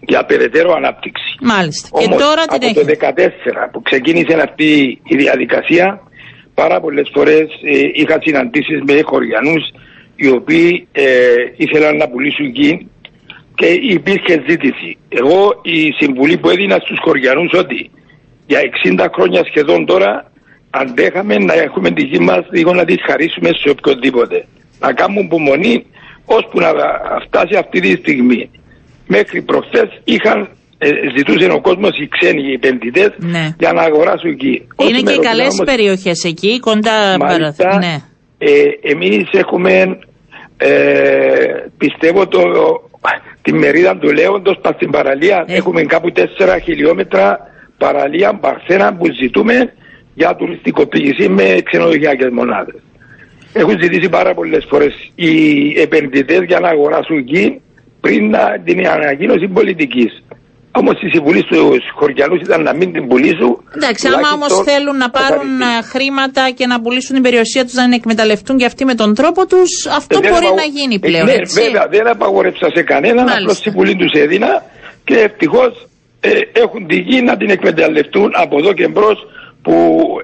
για 0.00 0.24
περαιτέρω 0.24 0.72
ανάπτυξη. 0.72 1.34
Μάλιστα. 1.40 1.88
Όμως, 1.90 2.08
και 2.08 2.22
τώρα 2.22 2.42
την 2.44 2.68
από 2.68 2.80
το 2.80 2.86
2014 3.66 3.70
που 3.72 3.82
ξεκίνησε 3.82 4.40
αυτή 4.48 5.00
η 5.04 5.16
διαδικασία, 5.16 6.00
πάρα 6.54 6.80
πολλές 6.80 7.10
φορές 7.12 7.46
ε, 7.62 7.90
είχα 7.92 8.18
συναντήσεις 8.22 8.82
με 8.86 9.00
χωριανούς 9.02 9.72
οι 10.16 10.28
οποίοι 10.28 10.88
ε, 10.92 11.04
ήθελαν 11.56 11.96
να 11.96 12.08
πουλήσουν 12.08 12.46
γη 12.46 12.88
και 13.54 13.66
υπήρχε 13.66 14.44
ζήτηση. 14.48 14.96
Εγώ 15.08 15.60
η 15.62 15.92
συμβουλή 15.92 16.36
που 16.38 16.50
έδινα 16.50 16.78
στους 16.78 16.98
χωριανούς 17.00 17.52
ότι 17.52 17.90
για 18.46 18.60
60 18.84 19.06
χρόνια 19.12 19.44
σχεδόν 19.44 19.86
τώρα 19.86 20.30
αντέχαμε 20.70 21.38
να 21.38 21.54
έχουμε 21.54 21.90
τη 21.90 22.02
γη 22.02 22.18
μας 22.18 22.46
λίγο 22.50 22.74
να 22.74 22.84
τη 22.84 22.94
χαρίσουμε 23.00 23.50
σε 23.52 23.70
οποιοδήποτε. 23.70 24.46
Να 24.80 24.92
κάνουμε 24.92 25.20
υπομονή 25.20 25.86
ώσπου 26.24 26.60
να 26.60 26.72
φτάσει 27.26 27.56
αυτή 27.56 27.80
τη 27.80 27.90
στιγμή. 27.90 28.50
Μέχρι 29.06 29.42
προχθές 29.42 30.00
είχαν 30.04 30.40
ε, 30.40 30.46
ζητούσε 31.16 31.50
ο 31.50 31.60
κόσμος 31.60 31.98
οι 31.98 32.08
ξένοι 32.08 32.42
οι 32.42 32.52
επενδυτές 32.52 33.10
Ναι. 33.18 33.54
για 33.58 33.72
να 33.72 33.82
αγοράσουν 33.82 34.30
εκεί. 34.30 34.66
Είναι 34.88 35.00
και 35.12 35.18
καλές 35.18 35.62
περιοχές 35.64 36.24
εκεί, 36.24 36.60
κοντά 36.60 37.16
παραθ- 37.18 37.76
Ναι. 37.78 37.96
ε, 38.38 38.50
εμείς 38.92 39.28
έχουμε 39.32 39.98
ε, 40.56 40.68
πιστεύω 41.78 42.26
το, 42.28 42.40
τη 43.42 43.52
μερίδα 43.52 43.96
του 43.98 44.12
Λέοντος 44.12 44.58
πας 44.62 44.74
στην 44.74 44.90
παραλία 44.90 45.44
Ε. 45.46 45.54
έχουμε 45.56 45.82
κάπου 45.82 46.12
4 46.12 46.58
χιλιόμετρα 46.64 47.38
παραλία 47.78 48.34
παρθένα 48.34 48.94
που 48.94 49.04
ζητούμε 49.20 49.72
για 50.14 50.36
τουριστικοποίηση 50.36 51.28
με 51.28 51.56
ξενοδοχειακές 51.64 52.28
μονάδες. 52.32 52.74
Έχουν 53.52 53.78
ζητήσει 53.82 54.08
πάρα 54.08 54.34
πολλές 54.34 54.64
φορές 54.68 54.94
οι 55.14 55.32
επενδυτές 55.80 56.40
για 56.46 56.60
να 56.60 56.68
αγοράσουν 56.68 57.18
γη 57.18 57.60
πριν 58.00 58.30
να, 58.30 58.58
την 58.64 58.86
ανακοίνωση 58.88 59.46
πολιτικής. 59.48 60.23
Όμως 60.80 60.94
η 61.02 61.08
συμβουλή 61.14 61.40
στους 61.48 61.78
χωριανούς 61.94 62.40
ήταν 62.40 62.62
να 62.62 62.74
μην 62.74 62.92
την 62.92 63.08
πουλήσουν. 63.08 63.52
Εντάξει, 63.76 64.06
άμα 64.06 64.16
όμως 64.34 64.48
τουλάχιστον 64.48 64.64
θέλουν 64.64 64.96
να 64.96 65.10
πάρουν 65.10 65.48
καθαριστεί. 65.58 65.86
ε, 65.86 65.88
χρήματα 65.92 66.42
και 66.58 66.66
να 66.66 66.80
πουλήσουν 66.80 67.14
την 67.14 67.22
περιουσία 67.22 67.64
τους, 67.64 67.72
να 67.74 67.82
την 67.84 67.92
εκμεταλλευτούν 67.92 68.56
και 68.56 68.64
αυτοί 68.64 68.84
με 68.84 68.94
τον 68.94 69.14
τρόπο 69.14 69.46
τους, 69.46 69.86
αυτό 69.98 70.18
Δεν 70.20 70.30
μπορεί 70.30 70.44
απαγο- 70.46 70.60
να 70.62 70.66
γίνει 70.76 70.94
Ε, 70.94 71.06
πλέον. 71.08 71.24
ναι, 71.26 71.32
έτσι. 71.32 71.62
βέβαια, 71.62 71.86
δεν 71.90 72.06
απαγορεύσα 72.08 72.68
σε 72.74 72.82
κανέναν, 72.82 73.16
Μάλιστα. 73.24 73.38
απλώ 73.40 73.52
συμβουλή 73.54 73.94
τους 73.96 74.12
έδινα 74.22 74.50
και 75.04 75.14
ευτυχώς 75.28 75.86
έχουν 76.52 76.86
τη 76.86 76.96
γη 76.96 77.22
να 77.22 77.36
την 77.36 77.50
εκμεταλλευτούν 77.50 78.30
από 78.34 78.58
εδώ 78.58 78.72
και 78.72 78.88
μπρος 78.88 79.18
που 79.62 79.74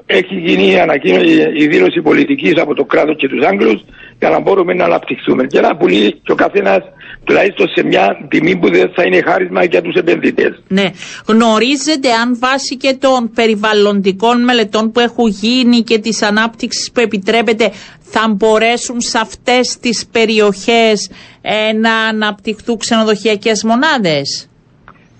έχει 0.07 0.35
γίνει 0.35 0.71
η, 0.73 0.79
ανακοίνωση, 0.79 1.35
η 1.63 1.67
δήλωση 1.67 2.01
πολιτικής 2.03 2.53
από 2.61 2.75
το 2.75 2.85
κράτος 2.85 3.17
και 3.17 3.29
τους 3.29 3.45
Άγγλους 3.47 3.85
για 4.19 4.29
να 4.31 4.41
μπορούμε 4.41 4.75
να 4.75 4.85
αναπτυχθούμε 4.85 5.47
και 5.47 5.61
να 5.61 5.77
πουλεί 5.77 6.13
και 6.25 6.33
ο 6.33 6.35
καθένας 6.35 6.83
τουλάχιστον 7.31 7.69
σε 7.69 7.85
μια 7.85 8.27
τιμή 8.29 8.57
που 8.57 8.71
δεν 8.71 8.93
θα 8.95 9.03
είναι 9.03 9.23
χάρισμα 9.23 9.65
για 9.65 9.83
τους 9.83 9.95
επενδυτές. 9.95 10.63
Ναι. 10.69 10.91
Γνωρίζετε 11.27 12.09
αν 12.23 12.39
βάσει 12.39 12.77
και 12.77 12.97
των 13.01 13.31
περιβαλλοντικών 13.35 14.45
μελετών 14.45 14.93
που 14.93 15.01
έχουν 15.01 15.29
γίνει 15.29 15.81
και 15.81 15.99
της 15.99 16.23
ανάπτυξης 16.23 16.91
που 16.93 17.01
επιτρέπεται 17.01 17.71
θα 18.01 18.35
μπορέσουν 18.37 19.01
σε 19.01 19.19
αυτές 19.19 19.79
τις 19.81 20.07
περιοχές 20.13 21.11
ε, 21.41 21.73
να 21.73 21.93
αναπτυχθούν 21.95 22.77
ξενοδοχειακές 22.79 23.65
μονάδες; 23.65 24.49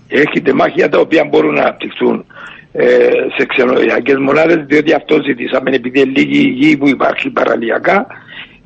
Έχει 0.07 0.41
τεμάχια 0.41 0.89
τα 0.89 0.99
οποία 0.99 1.25
μπορούν 1.29 1.53
να 1.53 1.61
αναπτυχθούν 1.61 2.25
ε, 2.71 2.85
σε 3.37 3.45
ξενοδοχειακές 3.47 4.15
μονάδες 4.19 4.65
διότι 4.67 4.93
αυτό 4.93 5.15
ζητήσαμε 5.23 5.71
επειδή 5.75 5.99
είναι 5.99 6.11
λίγη 6.15 6.39
η 6.47 6.49
γη 6.49 6.77
που 6.77 6.87
υπάρχει 6.87 7.29
παραλιακά 7.29 8.07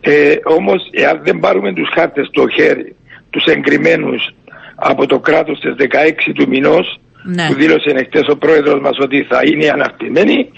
ε, 0.01 0.35
όμως 0.43 0.89
εάν 0.91 1.21
δεν 1.23 1.39
πάρουμε 1.39 1.73
τους 1.73 1.89
χάρτες 1.95 2.27
στο 2.27 2.47
χέρι 2.49 2.95
τους 3.35 3.53
εγκριμένους 3.53 4.29
από 4.75 5.05
το 5.05 5.19
κράτος 5.19 5.57
στις 5.57 5.73
16 5.77 6.33
του 6.33 6.47
μηνός 6.47 6.99
Ναι. 7.27 7.47
που 7.47 7.53
δήλωσε 7.53 7.89
εχθές 7.89 8.27
ο 8.27 8.37
πρόεδρος 8.37 8.79
μας 8.81 8.97
ότι 8.99 9.25
θα 9.29 9.39
είναι 9.45 9.69
αναρτημένοι 9.69 10.49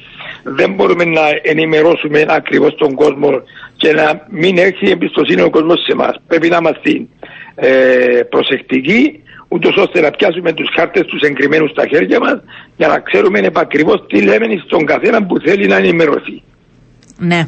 δεν 0.44 0.74
μπορούμε 0.74 1.06
να 1.06 1.22
ενημερώσουμε 1.42 2.26
ακριβώς 2.28 2.76
τον 2.76 2.94
κόσμο 2.94 3.30
και 3.76 3.92
να 3.94 4.26
μην 4.30 4.58
έχει 4.58 4.90
εμπιστοσύνη 4.90 5.42
ο 5.42 5.50
κόσμος 5.50 5.84
σε 5.86 5.92
εμάς. 5.92 6.16
Πρέπει 6.28 6.48
να 6.50 6.58
είμαστε 6.58 7.06
ε, 7.56 7.70
προσεκτικοί 8.30 9.22
ούτως 9.48 9.76
ώστε 9.78 10.02
να 10.02 10.12
πιάσουμε 10.12 10.54
τους 10.54 10.70
χάρτες 10.76 11.06
τους 11.06 11.22
εγκριμένους 11.22 11.70
στα 11.72 11.88
χέρια 11.88 12.20
μας 12.20 12.40
για 12.76 12.88
να 12.88 13.00
ξέρουμε 13.00 13.40
επακριβώς 13.40 14.06
τι 14.08 14.22
λέμε 14.22 14.46
στον 14.66 14.86
καθένα 14.86 15.26
που 15.26 15.40
θέλει 15.40 15.68
να 15.68 15.76
ενημερωθεί. 15.76 16.42
Ναι. 17.18 17.42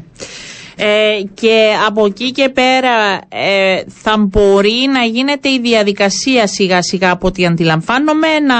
Ε, 0.82 1.22
και 1.34 1.70
από 1.88 2.06
εκεί 2.06 2.32
και 2.32 2.50
πέρα 2.50 3.22
ε, 3.30 3.82
θα 3.88 4.18
μπορεί 4.18 4.88
να 4.94 5.04
γίνεται 5.04 5.50
η 5.50 5.60
διαδικασία 5.60 6.48
σιγά 6.48 6.82
σιγά 6.82 7.12
από 7.12 7.28
ό,τι 7.28 7.46
αντιλαμβάνομαι 7.46 8.28
να, 8.40 8.56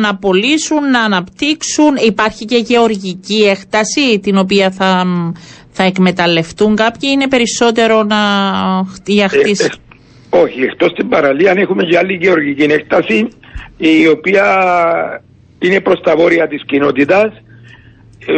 να 0.00 0.16
πωλήσουν, 0.16 0.90
να 0.90 1.00
αναπτύξουν. 1.00 1.96
Υπάρχει 2.06 2.44
και 2.44 2.56
γεωργική 2.56 3.44
έκταση 3.50 4.20
την 4.22 4.36
οποία 4.36 4.70
θα, 4.70 5.04
θα 5.70 5.82
εκμεταλλευτούν 5.82 6.76
κάποιοι. 6.76 7.10
Είναι 7.12 7.28
περισσότερο 7.28 8.02
να, 8.02 8.16
για 9.06 9.24
Ε, 9.24 9.28
χτίση. 9.28 9.64
ε, 10.30 10.38
όχι, 10.38 10.60
εκτός 10.60 10.90
στην 10.90 11.08
παραλία 11.08 11.54
έχουμε 11.56 11.84
και 11.84 11.98
άλλη 11.98 12.14
γεωργική 12.14 12.62
έκταση 12.62 13.28
η 13.76 14.06
οποία 14.08 14.44
είναι 15.58 15.80
προς 15.80 16.00
τα 16.00 16.16
βόρεια 16.16 16.48
της 16.48 16.64
κοινότητας 16.64 17.24
ε, 17.24 17.47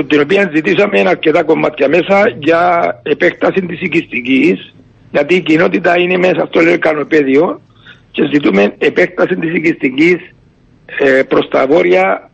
την 0.06 0.20
οποία 0.20 0.50
ζητήσαμε 0.54 1.00
αρκετά 1.00 1.42
κομμάτια 1.42 1.88
μέσα 1.88 2.28
για 2.38 3.00
επέκταση 3.02 3.60
της 3.66 3.80
οικιστικής 3.80 4.74
γιατί 5.10 5.34
η 5.34 5.40
κοινότητα 5.40 5.98
είναι 5.98 6.16
μέσα 6.16 6.46
στο 6.46 6.60
λεκανοπέδιο 6.60 7.60
και 8.10 8.28
ζητούμε 8.32 8.74
επέκταση 8.78 9.36
της 9.36 9.54
οικιστικής 9.54 10.16
ε, 10.98 11.22
προς 11.22 11.48
τα 11.48 11.66
βόρεια 11.66 12.30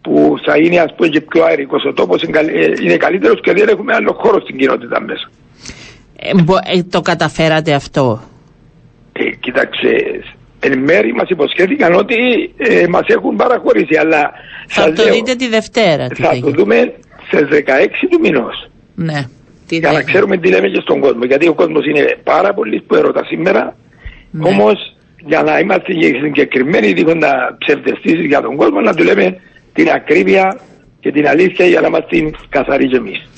που 0.00 0.34
θα 0.46 0.56
είναι 0.56 0.78
ας 0.78 0.94
πούμε 0.94 1.08
και 1.08 1.20
πιο 1.20 1.44
αερικός 1.44 1.84
ο 1.84 1.92
τόπος 1.92 2.22
είναι, 2.22 2.32
καλύ- 2.32 2.54
ε, 2.56 2.72
είναι 2.84 2.96
καλύτερος 2.96 3.40
και 3.40 3.52
δεν 3.52 3.68
έχουμε 3.68 3.94
άλλο 3.94 4.12
χώρο 4.12 4.40
στην 4.40 4.56
κοινότητα 4.58 5.00
μέσα. 5.00 5.30
Ε, 6.16 6.42
μπο- 6.42 6.56
ε, 6.74 6.82
το 6.82 7.00
καταφέρατε 7.00 7.74
αυτό; 7.74 8.20
Ε, 9.12 9.30
κοίταξε, 9.30 10.20
εν 10.60 10.78
μέρη 10.78 11.12
μας 11.14 11.28
υποσχέθηκαν 11.28 11.94
ότι 11.94 12.14
ε, 12.56 12.86
μας 12.88 13.06
έχουν 13.06 13.36
παραχωρήσει, 13.36 13.96
αλλά 13.96 14.32
Θα 14.68 14.82
σας 14.82 14.94
το 14.94 15.02
λέω, 15.04 15.12
δείτε 15.14 15.34
τη 15.34 15.48
Δευτέρα. 15.48 16.06
Τι 16.08 16.22
θα 16.22 16.28
θα 16.28 16.30
το 16.30 16.36
γίνει. 16.36 16.50
δούμε 16.56 16.92
στις 17.26 17.40
16 17.50 18.06
του 18.10 18.20
μηνός. 18.20 18.70
Ναι. 18.94 19.24
Τι 19.66 19.76
Για 19.76 19.88
θα 19.88 19.94
να 19.94 20.00
γίνει. 20.00 20.12
ξέρουμε 20.12 20.36
τι 20.36 20.48
λέμε 20.48 20.68
και 20.68 20.80
στον 20.80 21.00
κόσμο. 21.00 21.24
Γιατί 21.24 21.48
ο 21.48 21.54
κόσμος 21.54 21.86
είναι 21.86 22.16
πάρα 22.24 22.54
πολύ 22.54 22.80
που 22.80 22.94
έρωτα 22.94 23.24
σήμερα. 23.24 23.76
Ναι. 24.30 24.48
Όμως 24.48 24.96
για 25.26 25.42
να 25.42 25.58
είμαστε 25.58 25.92
συγκεκριμένοι 26.22 26.92
δίχοντα 26.92 27.56
ψευδεστήσεις 27.58 28.24
για 28.26 28.40
τον 28.40 28.56
κόσμο 28.56 28.80
να 28.80 28.94
του 28.94 29.04
λέμε 29.04 29.40
την 29.72 29.88
ακρίβεια 29.90 30.58
και 31.00 31.12
την 31.12 31.28
αλήθεια 31.28 31.66
για 31.66 31.80
να 31.80 31.86
είμαστε 31.86 32.30
καθαροί 32.48 32.88
και 32.88 32.96
εμείς. 32.96 33.28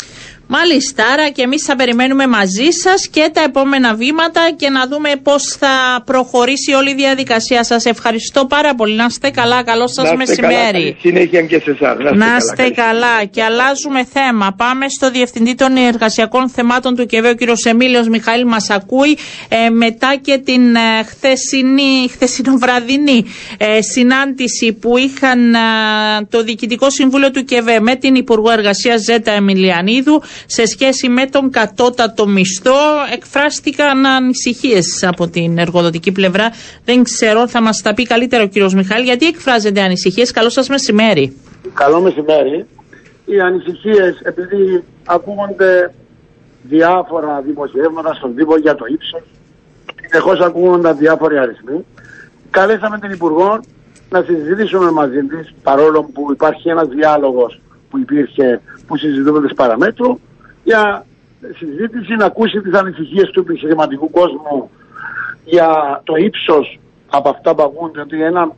Μάλιστα, 0.56 1.04
άρα 1.12 1.28
και 1.28 1.42
εμείς 1.42 1.62
θα 1.64 1.76
περιμένουμε 1.76 2.26
μαζί 2.26 2.70
σας 2.70 3.08
και 3.08 3.30
τα 3.32 3.42
επόμενα 3.42 3.94
βήματα 3.94 4.40
και 4.56 4.68
να 4.70 4.86
δούμε 4.86 5.10
πώς 5.22 5.56
θα 5.58 6.02
προχωρήσει 6.04 6.72
όλη 6.72 6.90
η 6.90 6.94
διαδικασία. 6.94 7.64
Σας 7.64 7.84
ευχαριστώ 7.84 8.46
πάρα 8.46 8.74
πολύ. 8.74 8.94
Να 8.94 9.04
είστε 9.08 9.30
καλά. 9.30 9.62
Καλό 9.62 9.88
σας 9.88 9.96
Να 10.12 10.22
είστε 10.22 10.34
καλά, 10.34 10.48
μεσημέρι. 10.48 10.82
καλή 10.82 10.96
συνέχεια 11.00 11.42
και 11.42 11.58
σε 11.64 11.70
εσάς. 11.70 11.96
Να 12.14 12.36
είστε 12.36 12.54
καλή 12.56 12.74
καλά. 12.74 13.24
Και 13.24 13.42
αλλάζουμε 13.42 14.04
θέμα. 14.12 14.54
Πάμε 14.56 14.88
στο 14.88 15.10
Διευθυντή 15.10 15.54
των 15.54 15.76
Εργασιακών 15.76 16.48
Θεμάτων 16.48 16.96
του 16.96 17.06
ΚΕΒΕ, 17.06 17.28
ο 17.28 17.34
κύριος 17.34 17.64
Εμίλιος 17.64 18.08
Μιχαήλ 18.08 18.46
μας 18.46 18.70
ακούει. 18.70 19.18
Ε, 19.48 19.68
μετά 19.70 20.16
και 20.20 20.38
την 20.38 20.74
ε, 20.74 21.02
χθεσινή, 21.08 22.08
χθεσινοβραδινή 22.10 23.24
ε, 23.58 23.82
συνάντηση 23.82 24.72
που 24.72 24.96
είχαν 24.96 25.54
ε, 25.54 25.58
το 26.30 26.42
Διοικητικό 26.42 26.90
Συμβούλιο 26.90 27.30
του 27.30 27.44
ΚΕΒΕ 27.44 27.80
με 27.80 27.96
την 27.96 28.14
Υπουργό 28.14 28.50
Εργασίας 28.50 29.00
Ζέτα 29.02 29.32
Εμιλιανίδου 29.32 30.22
σε 30.46 30.66
σχέση 30.66 31.08
με 31.08 31.26
τον 31.26 31.50
κατώτατο 31.50 32.26
μισθό 32.26 32.80
εκφράστηκαν 33.12 34.06
ανησυχίες 34.06 35.02
από 35.02 35.28
την 35.28 35.58
εργοδοτική 35.58 36.12
πλευρά. 36.12 36.50
Δεν 36.84 37.02
ξέρω, 37.02 37.48
θα 37.48 37.62
μας 37.62 37.82
τα 37.82 37.94
πει 37.94 38.02
καλύτερα 38.02 38.42
ο 38.42 38.46
κύριος 38.46 38.74
Μιχαήλ 38.74 39.04
γιατί 39.04 39.26
εκφράζεται 39.26 39.80
ανησυχίες. 39.80 40.30
Καλό 40.30 40.50
σας 40.50 40.68
μεσημέρι. 40.68 41.36
Καλό 41.74 42.00
μεσημέρι. 42.00 42.66
Οι 43.24 43.40
ανησυχίες, 43.40 44.20
επειδή 44.22 44.84
ακούγονται 45.04 45.94
διάφορα 46.62 47.40
δημοσιεύματα 47.40 48.14
στον 48.14 48.34
τύπο 48.34 48.56
για 48.56 48.74
το 48.74 48.84
ύψος, 48.88 49.22
συνεχώς 50.00 50.40
ακούγονται 50.40 50.92
διάφοροι 50.92 51.38
αριθμοί, 51.38 51.84
καλέσαμε 52.50 52.98
την 52.98 53.10
Υπουργό 53.10 53.60
να 54.08 54.22
συζητήσουμε 54.22 54.90
μαζί 54.90 55.20
της, 55.22 55.54
παρόλο 55.62 56.02
που 56.02 56.32
υπάρχει 56.32 56.68
ένας 56.68 56.88
διάλογος 56.88 57.60
που 57.90 57.98
υπήρχε, 57.98 58.60
που 58.86 58.96
συζητούμε 58.96 59.40
τις 59.40 59.54
παραμέτρου, 59.54 60.18
για 60.64 61.06
συζήτηση 61.56 62.14
να 62.14 62.24
ακούσει 62.24 62.60
τις 62.60 62.74
ανησυχίες 62.74 63.30
του 63.30 63.40
επιχειρηματικού 63.40 64.10
κόσμου 64.10 64.70
για 65.44 66.00
το 66.04 66.16
ύψος 66.16 66.78
από 67.10 67.28
αυτά 67.28 67.54
που 67.54 67.62
ακούνται, 67.62 68.00
ότι 68.00 68.22
ένα 68.22 68.52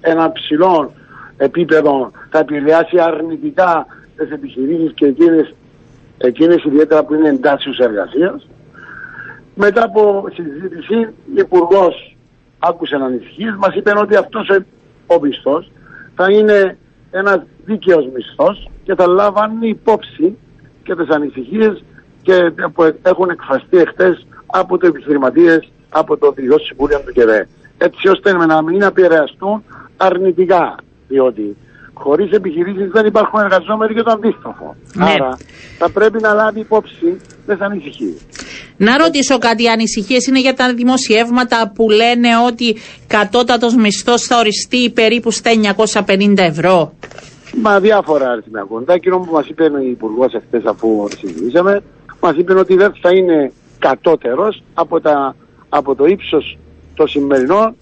ένα 0.00 0.32
ψηλό 0.32 0.92
επίπεδο 1.36 2.10
θα 2.30 2.38
επηρεάσει 2.38 2.98
αρνητικά 3.00 3.86
τις 4.16 4.30
επιχειρήσεις 4.30 4.92
και 4.94 5.06
εκείνες, 5.06 5.54
εκείνες 6.18 6.64
ιδιαίτερα 6.64 7.04
που 7.04 7.14
είναι 7.14 7.28
εντάσσεως 7.28 7.78
εργασίας. 7.78 8.48
Μετά 9.54 9.84
από 9.84 10.28
συζήτηση, 10.34 10.94
η 11.34 11.34
Υπουργός 11.34 12.16
άκουσε 12.58 12.94
ανησυχίες, 12.94 13.54
μας 13.58 13.74
είπε 13.74 13.92
ότι 13.96 14.16
αυτός 14.16 14.48
ο, 14.48 14.64
ο 15.14 15.20
μισθός 15.20 15.70
θα 16.14 16.32
είναι 16.32 16.78
ένας 17.10 17.42
δίκαιος 17.64 18.08
μισθός 18.14 18.70
και 18.82 18.94
θα 18.94 19.06
λάβανε 19.06 19.66
υπόψη 19.66 20.36
και 20.90 21.02
τις 21.02 21.08
ανησυχίες 21.08 21.84
και, 22.22 22.34
που 22.74 22.94
έχουν 23.02 23.30
εκφραστεί 23.30 23.76
εχθές 23.76 24.26
από 24.46 24.78
τους 24.78 24.88
επιχειρηματίες, 24.88 25.68
από 25.88 26.16
το 26.16 26.32
Διό 26.32 26.58
Συμβούλιο 26.58 27.00
του 27.00 27.12
ΚΕΔΕ. 27.12 27.48
Έτσι 27.78 28.08
ώστε 28.08 28.32
να 28.32 28.62
μην 28.62 28.82
επηρεαστούν 28.82 29.64
αρνητικά, 29.96 30.74
διότι 31.08 31.56
χωρίς 31.92 32.30
επιχειρήσεις 32.30 32.90
δεν 32.90 33.06
υπάρχουν 33.06 33.40
εργαζόμενοι 33.40 33.94
και 33.94 34.02
το 34.02 34.10
αντίστοιχο. 34.10 34.76
Ναι. 34.94 35.04
Άρα 35.04 35.36
θα 35.78 35.90
πρέπει 35.90 36.20
να 36.20 36.32
λάβει 36.32 36.60
υπόψη 36.60 37.20
τις 37.46 37.60
ανησυχίες. 37.60 38.26
Να 38.76 38.98
ρωτήσω 38.98 39.38
κάτι, 39.38 39.62
οι 39.62 39.68
ανησυχίες 39.68 40.26
είναι 40.26 40.40
για 40.40 40.54
τα 40.54 40.74
δημοσιεύματα 40.74 41.72
που 41.74 41.90
λένε 41.90 42.28
ότι 42.46 42.76
κατώτατος 43.06 43.74
μισθός 43.74 44.22
θα 44.22 44.38
οριστεί 44.38 44.90
περίπου 44.90 45.30
στα 45.30 45.50
950 46.06 46.34
ευρώ. 46.36 46.92
Μα 47.56 47.80
διάφορα 47.80 48.30
αριθμία 48.30 48.66
κοντά. 48.68 48.92
Εκείνο 48.92 49.18
που 49.18 49.32
μας 49.32 49.46
είπε 49.46 49.64
ο 49.64 49.78
Υπουργός 49.78 50.32
εχθές 50.34 50.64
αφού 50.64 51.08
συζητήσαμε, 51.18 51.82
μας 52.20 52.36
είπε 52.36 52.54
ότι 52.54 52.76
δεν 52.76 52.92
θα 53.00 53.10
είναι 53.10 53.52
κατώτερος 53.78 54.62
από, 54.74 55.00
τα, 55.00 55.34
από 55.68 55.94
το 55.94 56.04
ύψος 56.04 56.58
το 56.94 57.06
σημερινό 57.06 57.74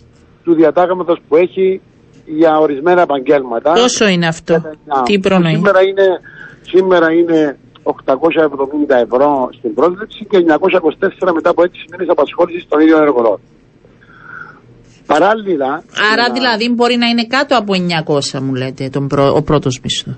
του 0.45 0.55
διατάγματος 0.55 1.19
που 1.29 1.37
έχει 1.37 1.81
για 2.27 2.59
ορισμένα 2.59 3.03
επαγγέλματα. 3.03 3.73
Πόσο 3.73 4.09
είναι 4.09 4.27
αυτό, 4.27 4.62
τι 5.05 5.19
προνοεί; 5.19 5.55
Σήμερα 5.55 5.83
είναι, 5.83 6.21
σήμερα 6.62 7.12
είναι 7.12 7.59
870 7.83 7.93
ευρώ 8.89 9.49
στην 9.53 9.75
πρόσληψη 9.75 10.25
και 10.25 10.45
924 11.19 11.33
μετά 11.35 11.51
από 11.51 11.62
6 11.62 11.66
μήνες 11.91 12.09
απασχόλησης 12.09 12.62
στον 12.62 12.81
ίδιο 12.81 13.03
εργολόγο. 13.03 13.41
Παράλληλα... 15.13 15.83
Άρα 16.13 16.29
να- 16.29 16.35
δηλαδή 16.35 16.69
μπορεί 16.75 16.97
να 16.97 17.07
είναι 17.07 17.27
κάτω 17.27 17.57
από 17.57 17.73
900 18.35 18.41
μου 18.41 18.55
λέτε 18.55 18.89
τον 18.89 19.09
πρω- 19.09 19.35
ο 19.37 19.43
πρώτος 19.43 19.81
μισθός. 19.83 20.15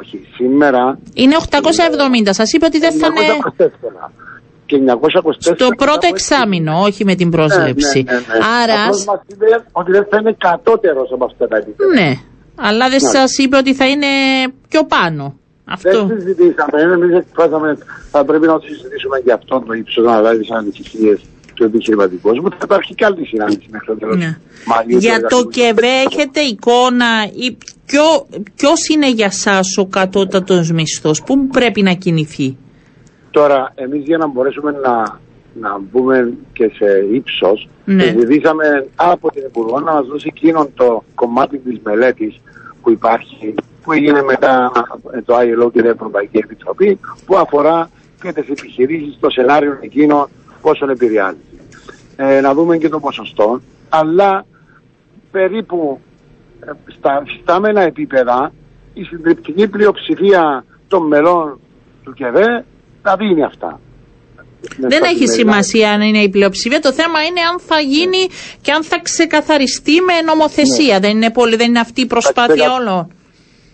Όχι, 0.00 0.26
σήμερα... 0.36 0.98
Είναι 1.14 1.36
870, 1.40 2.28
σας 2.30 2.52
είπε 2.52 2.64
ότι 2.64 2.78
δεν 2.78 2.92
θα 2.92 3.06
είναι 3.06 3.66
924. 3.66 4.10
Και 4.66 4.76
924 4.76 4.80
στο 5.38 5.50
μετά 5.50 5.74
πρώτο 5.76 5.94
από 5.94 6.06
έξι 6.06 6.26
εξάμεινο, 6.32 6.72
όχι 6.80 7.04
με 7.04 7.14
την 7.14 7.30
πρόσληψη. 7.30 8.02
Ναι, 8.02 8.12
ναι, 8.12 8.18
ναι, 8.18 8.24
ναι. 8.38 8.44
Άρα, 8.62 8.82
Απλώς 8.82 9.04
μας 9.04 9.20
είπε 9.26 9.46
ότι 9.72 9.90
δεν 9.92 10.06
θα 10.10 10.16
είναι 10.20 10.34
κατώτερος 10.38 11.10
από 11.12 11.24
αυτά 11.24 11.48
τα 11.48 11.56
επίπεδα. 11.56 11.92
ναι, 12.00 12.10
αλλά 12.56 12.88
δεν 12.88 13.00
σας 13.00 13.38
είπε 13.38 13.56
ότι 13.56 13.74
θα 13.74 13.88
είναι 13.88 14.06
πιο 14.68 14.84
πάνω. 14.84 15.36
Αυτό. 15.64 16.06
Δεν 16.06 16.20
συζητήσαμε, 16.20 16.80
εμείς 16.82 17.16
εκφράσαμε, 17.16 17.78
θα 18.10 18.24
πρέπει 18.24 18.46
να 18.46 18.52
το 18.52 18.66
συζητήσουμε 18.66 19.18
για 19.24 19.34
αυτόν 19.34 19.66
το 19.66 19.72
ύψος, 19.72 20.04
να 20.04 20.20
λάβει 20.20 20.38
τις 20.38 20.50
ανησυχίες 21.64 21.96
του 21.96 22.02
επιχειρηματικού 22.02 22.28
κόσμου. 22.28 22.50
Θα 22.50 22.56
υπάρχει 22.62 22.94
και 22.94 23.04
άλλη 23.04 23.26
συνάντηση 23.26 23.66
μέχρι 23.70 23.86
το 23.86 23.96
τέλος 23.96 24.16
Ναι. 24.16 24.38
Μαΐου. 24.70 24.98
Για 24.98 25.20
το 25.20 25.24
εργασιακού 25.24 25.48
ΚΕΒΕ 25.50 25.86
έχετε 26.06 26.40
εικόνα 26.40 27.10
ή 27.44 27.56
ποιο, 27.86 28.02
ποιος 28.54 28.88
είναι 28.88 29.10
για 29.10 29.30
σας 29.30 29.76
ο 29.78 29.86
κατώτατος 29.86 30.70
μισθός, 30.72 31.22
πού 31.22 31.46
πρέπει 31.46 31.82
να 31.82 31.92
κινηθεί; 31.92 32.56
Τώρα, 33.30 33.72
εμείς 33.74 34.02
για 34.04 34.18
να 34.18 34.26
μπορέσουμε 34.26 34.70
να, 34.70 35.20
να 35.60 35.80
μπούμε 35.90 36.32
και 36.52 36.70
σε 36.74 36.86
ύψος, 37.12 37.68
Ναι. 37.84 38.04
ζητήσαμε 38.18 38.86
από 38.94 39.30
την 39.30 39.42
Υπουργό 39.46 39.80
να 39.80 39.92
μας 39.92 40.06
δώσει 40.06 40.32
εκείνον 40.36 40.68
το 40.74 41.04
κομμάτι 41.14 41.58
της 41.58 41.78
μελέτης 41.84 42.40
που 42.82 42.90
υπάρχει, 42.90 43.54
που 43.82 43.92
έγινε 43.92 44.22
μετά 44.22 44.70
ε, 45.14 45.22
το 45.22 45.34
ILO 45.38 45.72
και 45.72 45.80
την 45.80 45.90
Ευρωπαϊκή 45.90 46.36
Επιτροπή, 46.36 46.98
που 47.26 47.36
αφορά 47.36 47.90
και 48.22 48.32
τις 48.32 48.48
επιχειρήσεις, 48.48 49.16
το 49.20 49.30
σενάριο 49.30 49.78
εκείνο 49.80 50.28
πόσο 50.62 50.90
επηρεάζει. 50.90 51.36
Ε, 52.16 52.40
να 52.40 52.54
δούμε 52.54 52.76
και 52.76 52.88
το 52.88 53.00
ποσοστό, 53.00 53.60
αλλά 53.88 54.44
περίπου 55.30 56.00
ε, 56.60 56.70
στα 56.98 57.22
φυστάμενα 57.26 57.80
επίπεδα 57.82 58.52
η 58.94 59.02
συντριπτική 59.04 59.68
πλειοψηφία 59.68 60.64
των 60.88 61.06
μελών 61.06 61.60
του 62.04 62.12
ΚΕΔΕ 62.12 62.64
τα 63.02 63.16
δίνει 63.16 63.42
αυτά. 63.44 63.80
Με 64.76 64.88
Δεν 64.88 64.98
στα 64.98 65.06
έχει 65.08 65.26
σημερινά- 65.28 65.64
σημασία 65.64 65.92
αν 65.92 66.00
είναι 66.00 66.18
η 66.18 66.28
πλειοψηφία. 66.28 66.80
Το 66.80 66.92
θέμα 66.92 67.22
είναι 67.22 67.40
αν 67.52 67.60
θα 67.60 67.78
γίνει 67.80 68.26
και 68.60 68.72
αν 68.72 68.82
θα 68.84 69.00
ξεκαθαριστεί 69.02 70.00
με 70.00 70.20
νομοθεσία. 70.26 71.00
Δεν, 71.00 71.10
είναι 71.10 71.30
πολύ, 71.30 71.56
δεν 71.56 71.68
είναι 71.68 71.80
αυτή 71.80 72.00
η 72.00 72.06
προσπάθεια 72.06 72.54
ξεκα- 72.54 72.72
όλο. 72.74 73.08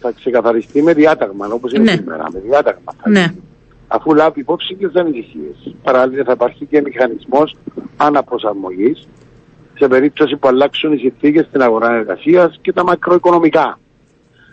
Θα 0.01 0.12
ξεκαθαριστεί 0.12 0.82
με 0.82 0.93
διάταγμα, 0.95 1.47
όπως 1.47 1.72
είναι 1.72 1.82
Ναι. 1.82 1.97
σήμερα. 1.97 2.24
Με 2.32 2.41
διάταγμα 2.41 2.93
θα 3.03 3.11
Ναι. 3.11 3.20
γίνει. 3.20 3.43
Αφού 3.89 4.14
λάβει 4.14 4.41
υπόψη 4.41 4.74
και 4.74 4.89
τι 4.89 4.99
ανησυχίε. 4.99 5.74
Παράλληλα, 5.82 6.24
θα 6.24 6.32
υπάρχει 6.32 6.66
και 6.66 6.80
μηχανισμός 6.80 7.57
αναπροσαρμογής 7.97 9.09
σε 9.78 9.89
περίπτωση 9.89 10.36
που 10.36 10.49
αλλάξουν 10.49 10.93
οι 10.93 10.99
συνθήκες 10.99 11.47
στην 11.47 11.62
αγορά 11.62 11.95
εργασίας 11.95 12.59
και 12.61 12.72
τα 12.72 12.84
μακροοικονομικά. 12.84 13.78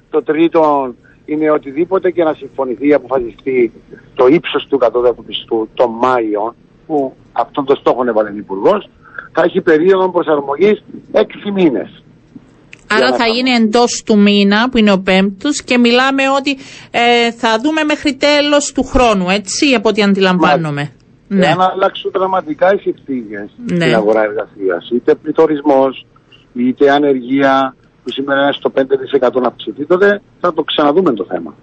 Το 0.09 0.23
τρίτο 0.23 0.93
είναι 1.25 1.51
οτιδήποτε 1.51 2.11
και 2.11 2.23
να 2.23 2.33
συμφωνηθεί 2.33 2.87
ή 2.87 2.93
αποφασιστεί 2.93 3.71
το 4.15 4.27
ύψος 4.27 4.67
του 4.67 4.77
κατώτατου 4.77 5.23
μισθού 5.27 5.67
τον 5.73 5.91
Μάιο, 5.91 6.55
που 6.87 7.13
αυτόν 7.31 7.65
τον 7.65 7.75
στόχο 7.75 8.07
έβαλε 8.07 8.29
ο 8.29 8.35
Υπουργός, 8.35 8.89
θα 9.31 9.41
έχει 9.43 9.61
περίοδο 9.61 10.09
προσαρμογής 10.09 10.83
6 11.11 11.51
μήνες. 11.53 12.03
Άρα 12.87 13.09
να 13.09 13.11
θα 13.11 13.17
πάμε. 13.17 13.29
γίνει 13.35 13.49
εντός 13.51 14.03
του 14.05 14.17
μήνα 14.19 14.69
που 14.69 14.77
είναι 14.77 14.91
ο 14.91 14.99
πέμπτος 14.99 15.61
και 15.63 15.77
μιλάμε 15.77 16.23
ότι 16.37 16.57
ε, 16.91 17.31
θα 17.31 17.59
δούμε 17.63 17.83
μέχρι 17.83 18.15
τέλος 18.15 18.71
του 18.71 18.83
χρόνου, 18.83 19.29
έτσι, 19.29 19.73
από 19.73 19.89
ό,τι 19.89 20.01
αντιλαμβάνομαι. 20.01 20.91
Ναι. 21.27 21.45
Εάν 21.45 21.61
αλλάξουν 21.61 22.11
δραματικά 22.13 22.73
οι 22.73 22.77
συνθήκες 22.77 23.49
Ναι. 23.57 23.75
στην 23.75 23.95
αγορά 23.95 24.21
εργασίας, 24.23 24.89
είτε 24.95 25.15
πληθωρισμός, 25.15 26.05
είτε 26.53 26.91
ανεργία, 26.91 27.75
που 28.03 28.11
σήμερα 28.11 28.41
είναι 28.41 28.51
στο 28.53 28.69
5% 28.69 29.41
να 29.41 29.47
αυξηθεί, 29.47 29.85
τότε 29.85 30.21
θα 30.39 30.53
το 30.53 30.63
ξαναδούμε 30.63 31.13
το 31.13 31.25
θέμα. 31.25 31.55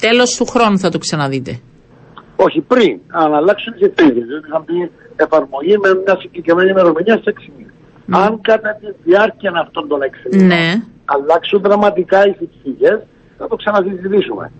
Τέλος 0.00 0.36
του 0.36 0.46
χρόνου 0.46 0.78
θα 0.78 0.88
το 0.88 0.98
ξαναδείτε. 0.98 1.60
Όχι 2.36 2.60
πριν, 2.60 2.98
αν 3.08 3.34
αλλάξουν 3.34 3.72
οι 3.72 3.76
συνθήκες. 3.78 4.24
Διότι 4.28 4.48
θα 4.48 4.64
μπει 4.66 4.90
εφαρμογή 5.16 5.78
με 5.78 5.88
μια 6.04 6.16
συγκεκριμένη 6.20 6.70
ημερομηνία 6.70 7.16
σε 7.16 7.30
6 7.30 7.50
μήνες. 7.56 7.72
Αν 8.10 8.40
κατά 8.40 8.74
τη 8.80 8.86
διάρκεια 9.04 9.52
αυτών 9.56 9.88
των 9.88 10.00
6 10.02 10.04
μήνων 10.32 10.46
Ναι. 10.46 10.82
αλλάξουν 11.04 11.60
δραματικά 11.62 12.26
οι 12.26 12.34
συνθήκες, 12.38 13.02
θα 13.38 13.46
το 13.48 13.56
ξανασυζητήσουμε. 13.56 14.52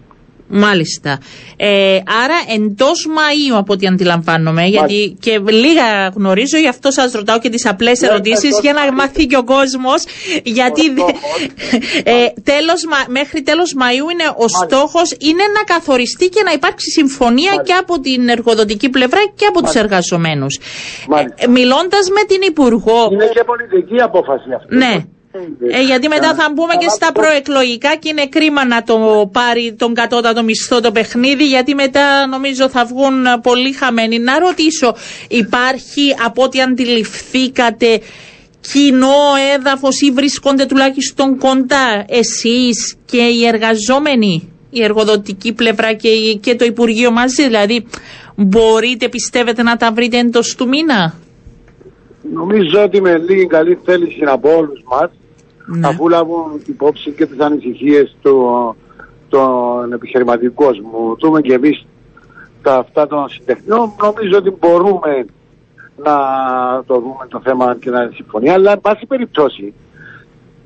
Μάλιστα. 0.48 1.18
Ε, 1.56 1.98
άρα 2.24 2.34
εντός 2.54 3.06
Μαΐου 3.08 3.56
από 3.58 3.72
ό,τι 3.72 3.86
αντιλαμβάνομαι, 3.86 4.64
γιατί 4.66 5.16
και 5.20 5.40
λίγα 5.48 6.08
γνωρίζω, 6.14 6.58
γι' 6.58 6.68
αυτό 6.68 6.90
σας 6.90 7.12
ρωτάω 7.12 7.38
και 7.38 7.48
τις 7.48 7.66
απλές 7.66 8.00
Ναι, 8.00 8.06
ερωτήσεις 8.08 8.44
εντός 8.44 8.60
για 8.60 8.72
να 8.72 8.80
Μαΐου. 8.88 8.94
μάθει 8.94 9.26
και 9.26 9.36
ο 9.36 9.44
κόσμος. 9.44 10.04
Γιατί 10.42 10.90
δε- 10.90 10.94
στόχος. 11.00 11.40
ε, 12.04 12.26
τέλος, 12.42 12.84
Μα- 12.90 13.06
μέχρι 13.08 13.42
τέλος 13.42 13.74
Μαΐου 13.80 14.10
είναι 14.12 14.28
ο 14.36 14.48
στόχος 14.48 15.10
είναι 15.18 15.42
να 15.54 15.74
καθοριστεί 15.74 16.28
και 16.28 16.42
να 16.44 16.52
υπάρξει 16.52 16.90
συμφωνία 16.90 17.50
Μάλιστα. 17.50 17.62
και 17.62 17.72
από 17.72 18.00
την 18.00 18.28
εργοδοτική 18.28 18.88
πλευρά 18.88 19.20
και 19.34 19.46
από 19.46 19.62
τους 19.62 19.74
εργαζομένους. 19.74 20.58
Μάλιστα. 21.08 21.34
Ε, 21.38 21.46
Μιλώντας 21.46 22.08
με 22.10 22.22
την 22.28 22.40
Υπουργό. 22.42 23.08
Είναι 23.12 23.26
και 23.34 23.44
πολιτική 23.44 24.00
απόφαση 24.02 24.48
αυτή. 24.56 24.76
Ναι. 24.76 24.94
Ε, 25.70 25.82
γιατί 25.82 26.08
μετά 26.08 26.34
θα 26.34 26.50
μπούμε 26.54 26.74
και 26.78 26.88
στα 26.88 27.12
προεκλογικά 27.12 27.96
και 27.96 28.08
είναι 28.08 28.26
κρίμα 28.26 28.66
να 28.66 28.82
το 28.82 29.28
πάρει 29.32 29.74
τον 29.78 29.94
κατώτατο 29.94 30.42
μισθό 30.42 30.80
το 30.80 30.92
παιχνίδι 30.92 31.46
γιατί 31.46 31.74
μετά 31.74 32.26
νομίζω 32.26 32.68
θα 32.68 32.84
βγουν 32.84 33.24
πολύ 33.42 33.72
χαμένοι. 33.72 34.18
Να 34.18 34.38
ρωτήσω, 34.38 34.94
υπάρχει 35.28 36.14
από 36.24 36.42
ό,τι 36.42 36.60
αντιληφθήκατε 36.60 38.00
κοινό 38.72 39.14
έδαφος 39.56 40.00
ή 40.00 40.10
βρίσκονται 40.10 40.66
τουλάχιστον 40.66 41.38
κοντά 41.38 42.04
εσείς 42.08 42.96
και 43.04 43.16
οι 43.22 43.46
εργαζόμενοι, 43.46 44.52
η 44.70 44.82
εργοδοτική 44.82 45.52
πλευρά 45.52 45.92
και, 45.92 46.08
η- 46.08 46.36
και 46.38 46.54
το 46.54 46.64
Υπουργείο 46.64 47.10
μαζί, 47.10 47.42
δηλαδή 47.42 47.86
μπορείτε 48.36 49.08
πιστεύετε 49.08 49.62
να 49.62 49.76
τα 49.76 49.92
βρείτε 49.92 50.18
εντός 50.18 50.54
του 50.54 50.68
μήνα; 50.68 51.14
Νομίζω 52.32 52.82
ότι 52.82 53.00
με 53.00 53.18
λίγη 53.18 53.46
καλή 53.46 53.78
θέληση 53.84 54.20
από 54.26 54.56
όλους 54.56 54.80
μας, 54.90 55.10
Ναι. 55.66 55.88
αφού 55.88 56.08
λάβουν 56.08 56.62
υπόψη 56.66 57.10
και 57.10 57.26
τις 57.26 57.38
ανησυχίες 57.38 58.16
του, 58.22 58.46
των 59.28 59.92
επιχειρηματικού 59.92 60.54
κόσμου, 60.54 61.16
δούμε 61.18 61.40
και 61.40 61.52
εμείς 61.52 61.86
τα 62.62 62.74
αυτά 62.74 63.06
των 63.06 63.28
συντεχνιών, 63.28 63.92
νομίζω 64.02 64.36
ότι 64.36 64.50
μπορούμε 64.58 65.26
να 65.96 66.14
το 66.86 66.94
δούμε 67.00 67.26
το 67.28 67.40
θέμα 67.44 67.76
και 67.80 67.90
να 67.90 68.10
συμφωνεί, 68.14 68.50
αλλά 68.50 68.72
εν 68.72 68.80
πάση 68.80 69.06
περιπτώσει, 69.06 69.74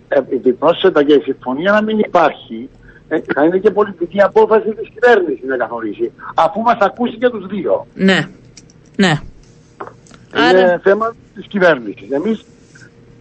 επιπρόσθετα 0.08 1.02
και 1.02 1.14
η 1.14 1.20
συμφωνία 1.20 1.72
να 1.72 1.82
μην 1.82 1.98
υπάρχει, 1.98 2.68
ε, 3.08 3.20
θα 3.34 3.44
είναι 3.44 3.58
και 3.58 3.70
πολιτική 3.70 4.22
απόφαση 4.22 4.68
της 4.74 4.88
κυβέρνησης 4.88 5.48
να 5.48 5.56
καθορίσει, 5.56 6.12
αφού 6.34 6.60
μας 6.60 6.78
ακούσει 6.80 7.16
και 7.16 7.28
τους 7.28 7.46
δύο. 7.46 7.86
Ναι, 7.94 8.28
ναι. 8.96 9.20
Είναι 10.36 10.62
Άρα, 10.62 10.80
θέμα 10.82 11.14
της 11.34 11.46
κυβέρνησης. 11.46 12.10
Εμείς 12.10 12.44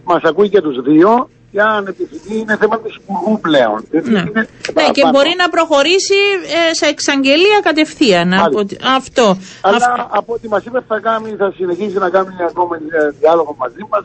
μας 0.04 0.22
ακούει 0.22 0.48
και 0.48 0.60
τους 0.60 0.82
δύο 0.82 1.28
και 1.52 1.60
αν 1.60 1.86
επιθυμεί 1.86 2.38
είναι 2.40 2.56
θέμα 2.56 2.78
του 2.78 2.90
Υπουργού 3.02 3.40
πλέον. 3.40 3.84
Ναι. 3.90 3.98
Είναι 4.00 4.30
ναι, 4.34 4.42
και 4.64 4.72
παραπάνω. 4.72 5.10
μπορεί 5.10 5.32
να 5.36 5.48
προχωρήσει 5.48 6.14
ε, 6.70 6.74
σε 6.74 6.86
εξαγγελία 6.86 7.60
κατευθείαν. 7.62 8.28
Μάλιστα. 8.28 8.46
Από 8.46 8.58
ότι- 8.58 8.78
Αυτό. 8.96 9.36
Αλλά 9.60 9.76
Αυτό. 9.76 10.06
από 10.18 10.32
ό,τι 10.32 10.48
μας 10.48 10.64
είπες 10.64 10.82
θα, 10.88 10.98
κάνει, 11.00 11.34
θα 11.38 11.52
συνεχίσει 11.56 11.96
να 11.98 12.10
κάνει 12.10 12.28
ακόμα 12.48 12.76
ε, 12.76 13.10
διάλογο 13.20 13.54
μαζί 13.58 13.84
μας 13.90 14.04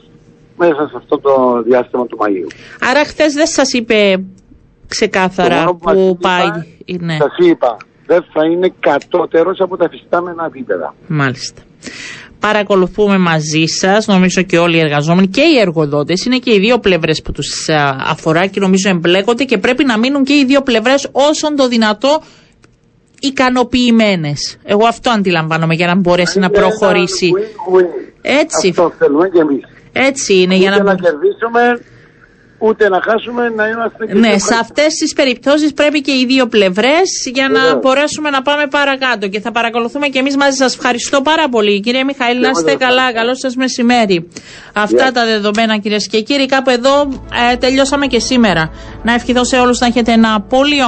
μέσα 0.57 0.87
σε 0.89 0.93
αυτό 0.97 1.19
το 1.19 1.61
διάστημα 1.61 2.05
του 2.05 2.17
Μαΐου. 2.21 2.49
Άρα 2.89 3.05
χθες 3.05 3.33
δεν 3.33 3.47
σας 3.47 3.73
είπε 3.73 4.23
ξεκάθαρα 4.87 5.63
Το 5.63 5.63
μόνο 5.63 5.79
μας 5.83 5.93
που 5.95 6.17
είπα, 6.19 6.29
πάει. 6.29 6.49
Ναι, 6.99 7.17
Σας 7.17 7.35
είπα, 7.37 7.77
δεν 8.05 8.25
θα 8.33 8.45
είναι 8.45 8.73
κατώτερος 8.79 9.59
από 9.59 9.77
τα 9.77 9.89
φυστάμενα 9.89 10.45
επίπεδα. 10.45 10.95
μάλιστα. 11.07 11.61
Παρακολουθούμε 12.47 13.17
μαζί 13.17 13.65
σα, 13.65 14.11
νομίζω 14.13 14.41
και 14.41 14.57
όλοι 14.57 14.77
οι 14.77 14.79
εργαζόμενοι 14.79 15.27
και 15.27 15.41
οι 15.41 15.59
εργοδότε. 15.59 16.13
Είναι 16.25 16.37
και 16.37 16.53
οι 16.53 16.59
δύο 16.59 16.79
πλευρέ 16.79 17.11
που 17.23 17.31
του 17.31 17.43
αφορά 18.07 18.45
και 18.45 18.59
νομίζω 18.59 18.89
εμπλέκονται 18.89 19.43
και 19.43 19.57
πρέπει 19.57 19.83
να 19.85 19.97
μείνουν 19.97 20.23
και 20.23 20.33
οι 20.33 20.45
δύο 20.45 20.61
πλευρέ 20.61 20.93
όσον 21.11 21.55
το 21.55 21.67
δυνατό 21.67 22.21
ικανοποιημένε. 23.19 24.33
Εγώ 24.63 24.85
αυτό 24.87 25.09
αντιλαμβάνομαι 25.09 25.73
για 25.73 25.87
να 25.87 25.95
μπορέσει 25.95 26.39
να 26.39 26.45
Είναι 26.45 26.57
προχωρήσει. 26.59 27.31
ένα 27.35 27.45
win-win. 27.45 28.11
Έτσι. 28.21 28.69
Αυτό 28.69 28.91
θέλουμε 28.97 29.29
και 29.29 29.39
εμείς. 29.39 29.63
Έτσι 29.91 30.33
είναι 30.41 30.55
για 30.55 30.71
Ούτε 30.71 30.83
να 30.83 30.83
να 30.83 30.93
μπο- 30.93 31.01
κερδίσουμε, 31.03 31.61
ούτε 32.67 32.89
να 32.89 32.99
χάσουμε, 33.01 33.49
να 33.49 33.67
είμαστε 33.67 34.05
και 34.05 34.13
Ναι, 34.13 34.29
πιο 34.29 34.39
σε 34.39 34.55
αυτές 34.61 34.93
τις 34.93 35.13
περιπτώσεις 35.13 35.73
πρέπει 35.73 36.01
και 36.01 36.11
οι 36.11 36.25
δύο 36.25 36.47
πλευρές 36.47 37.09
για 37.33 37.47
να 37.49 37.59
Βεβαίως. 37.59 37.79
μπορέσουμε 37.81 38.29
να 38.29 38.41
πάμε 38.41 38.67
παρακάτω. 38.67 39.27
Και 39.27 39.39
θα 39.39 39.51
παρακολουθούμε 39.51 40.07
και 40.07 40.19
εμείς 40.19 40.35
μαζί. 40.37 40.57
Σας 40.57 40.73
ευχαριστώ 40.75 41.21
πάρα 41.21 41.49
πολύ. 41.49 41.79
Κύριε 41.79 42.03
Μιχαήλ, 42.03 42.39
να 42.39 42.47
εγώ 42.47 42.57
είστε 42.59 42.69
σας 42.71 42.79
καλά. 42.79 42.93
ευχαριστώ. 42.95 43.19
Καλό 43.19 43.35
σας 43.35 43.55
μεσημέρι. 43.55 44.27
Αυτά 44.73 45.03
Γεια. 45.03 45.11
τα 45.11 45.25
δεδομένα, 45.25 45.77
κυρίες 45.77 46.07
και 46.07 46.21
κύριοι. 46.21 46.45
Κάπου 46.45 46.69
εδώ 46.69 47.01
ε, 47.51 47.55
τελειώσαμε 47.55 48.05
και 48.07 48.19
σήμερα. 48.19 48.69
Να 49.03 49.13
ευχηθώ 49.13 49.43
σε 49.43 49.57
όλους 49.57 49.79
να 49.79 49.87
έχετε 49.87 50.11
ένα 50.11 50.41
πολύ 50.41 50.81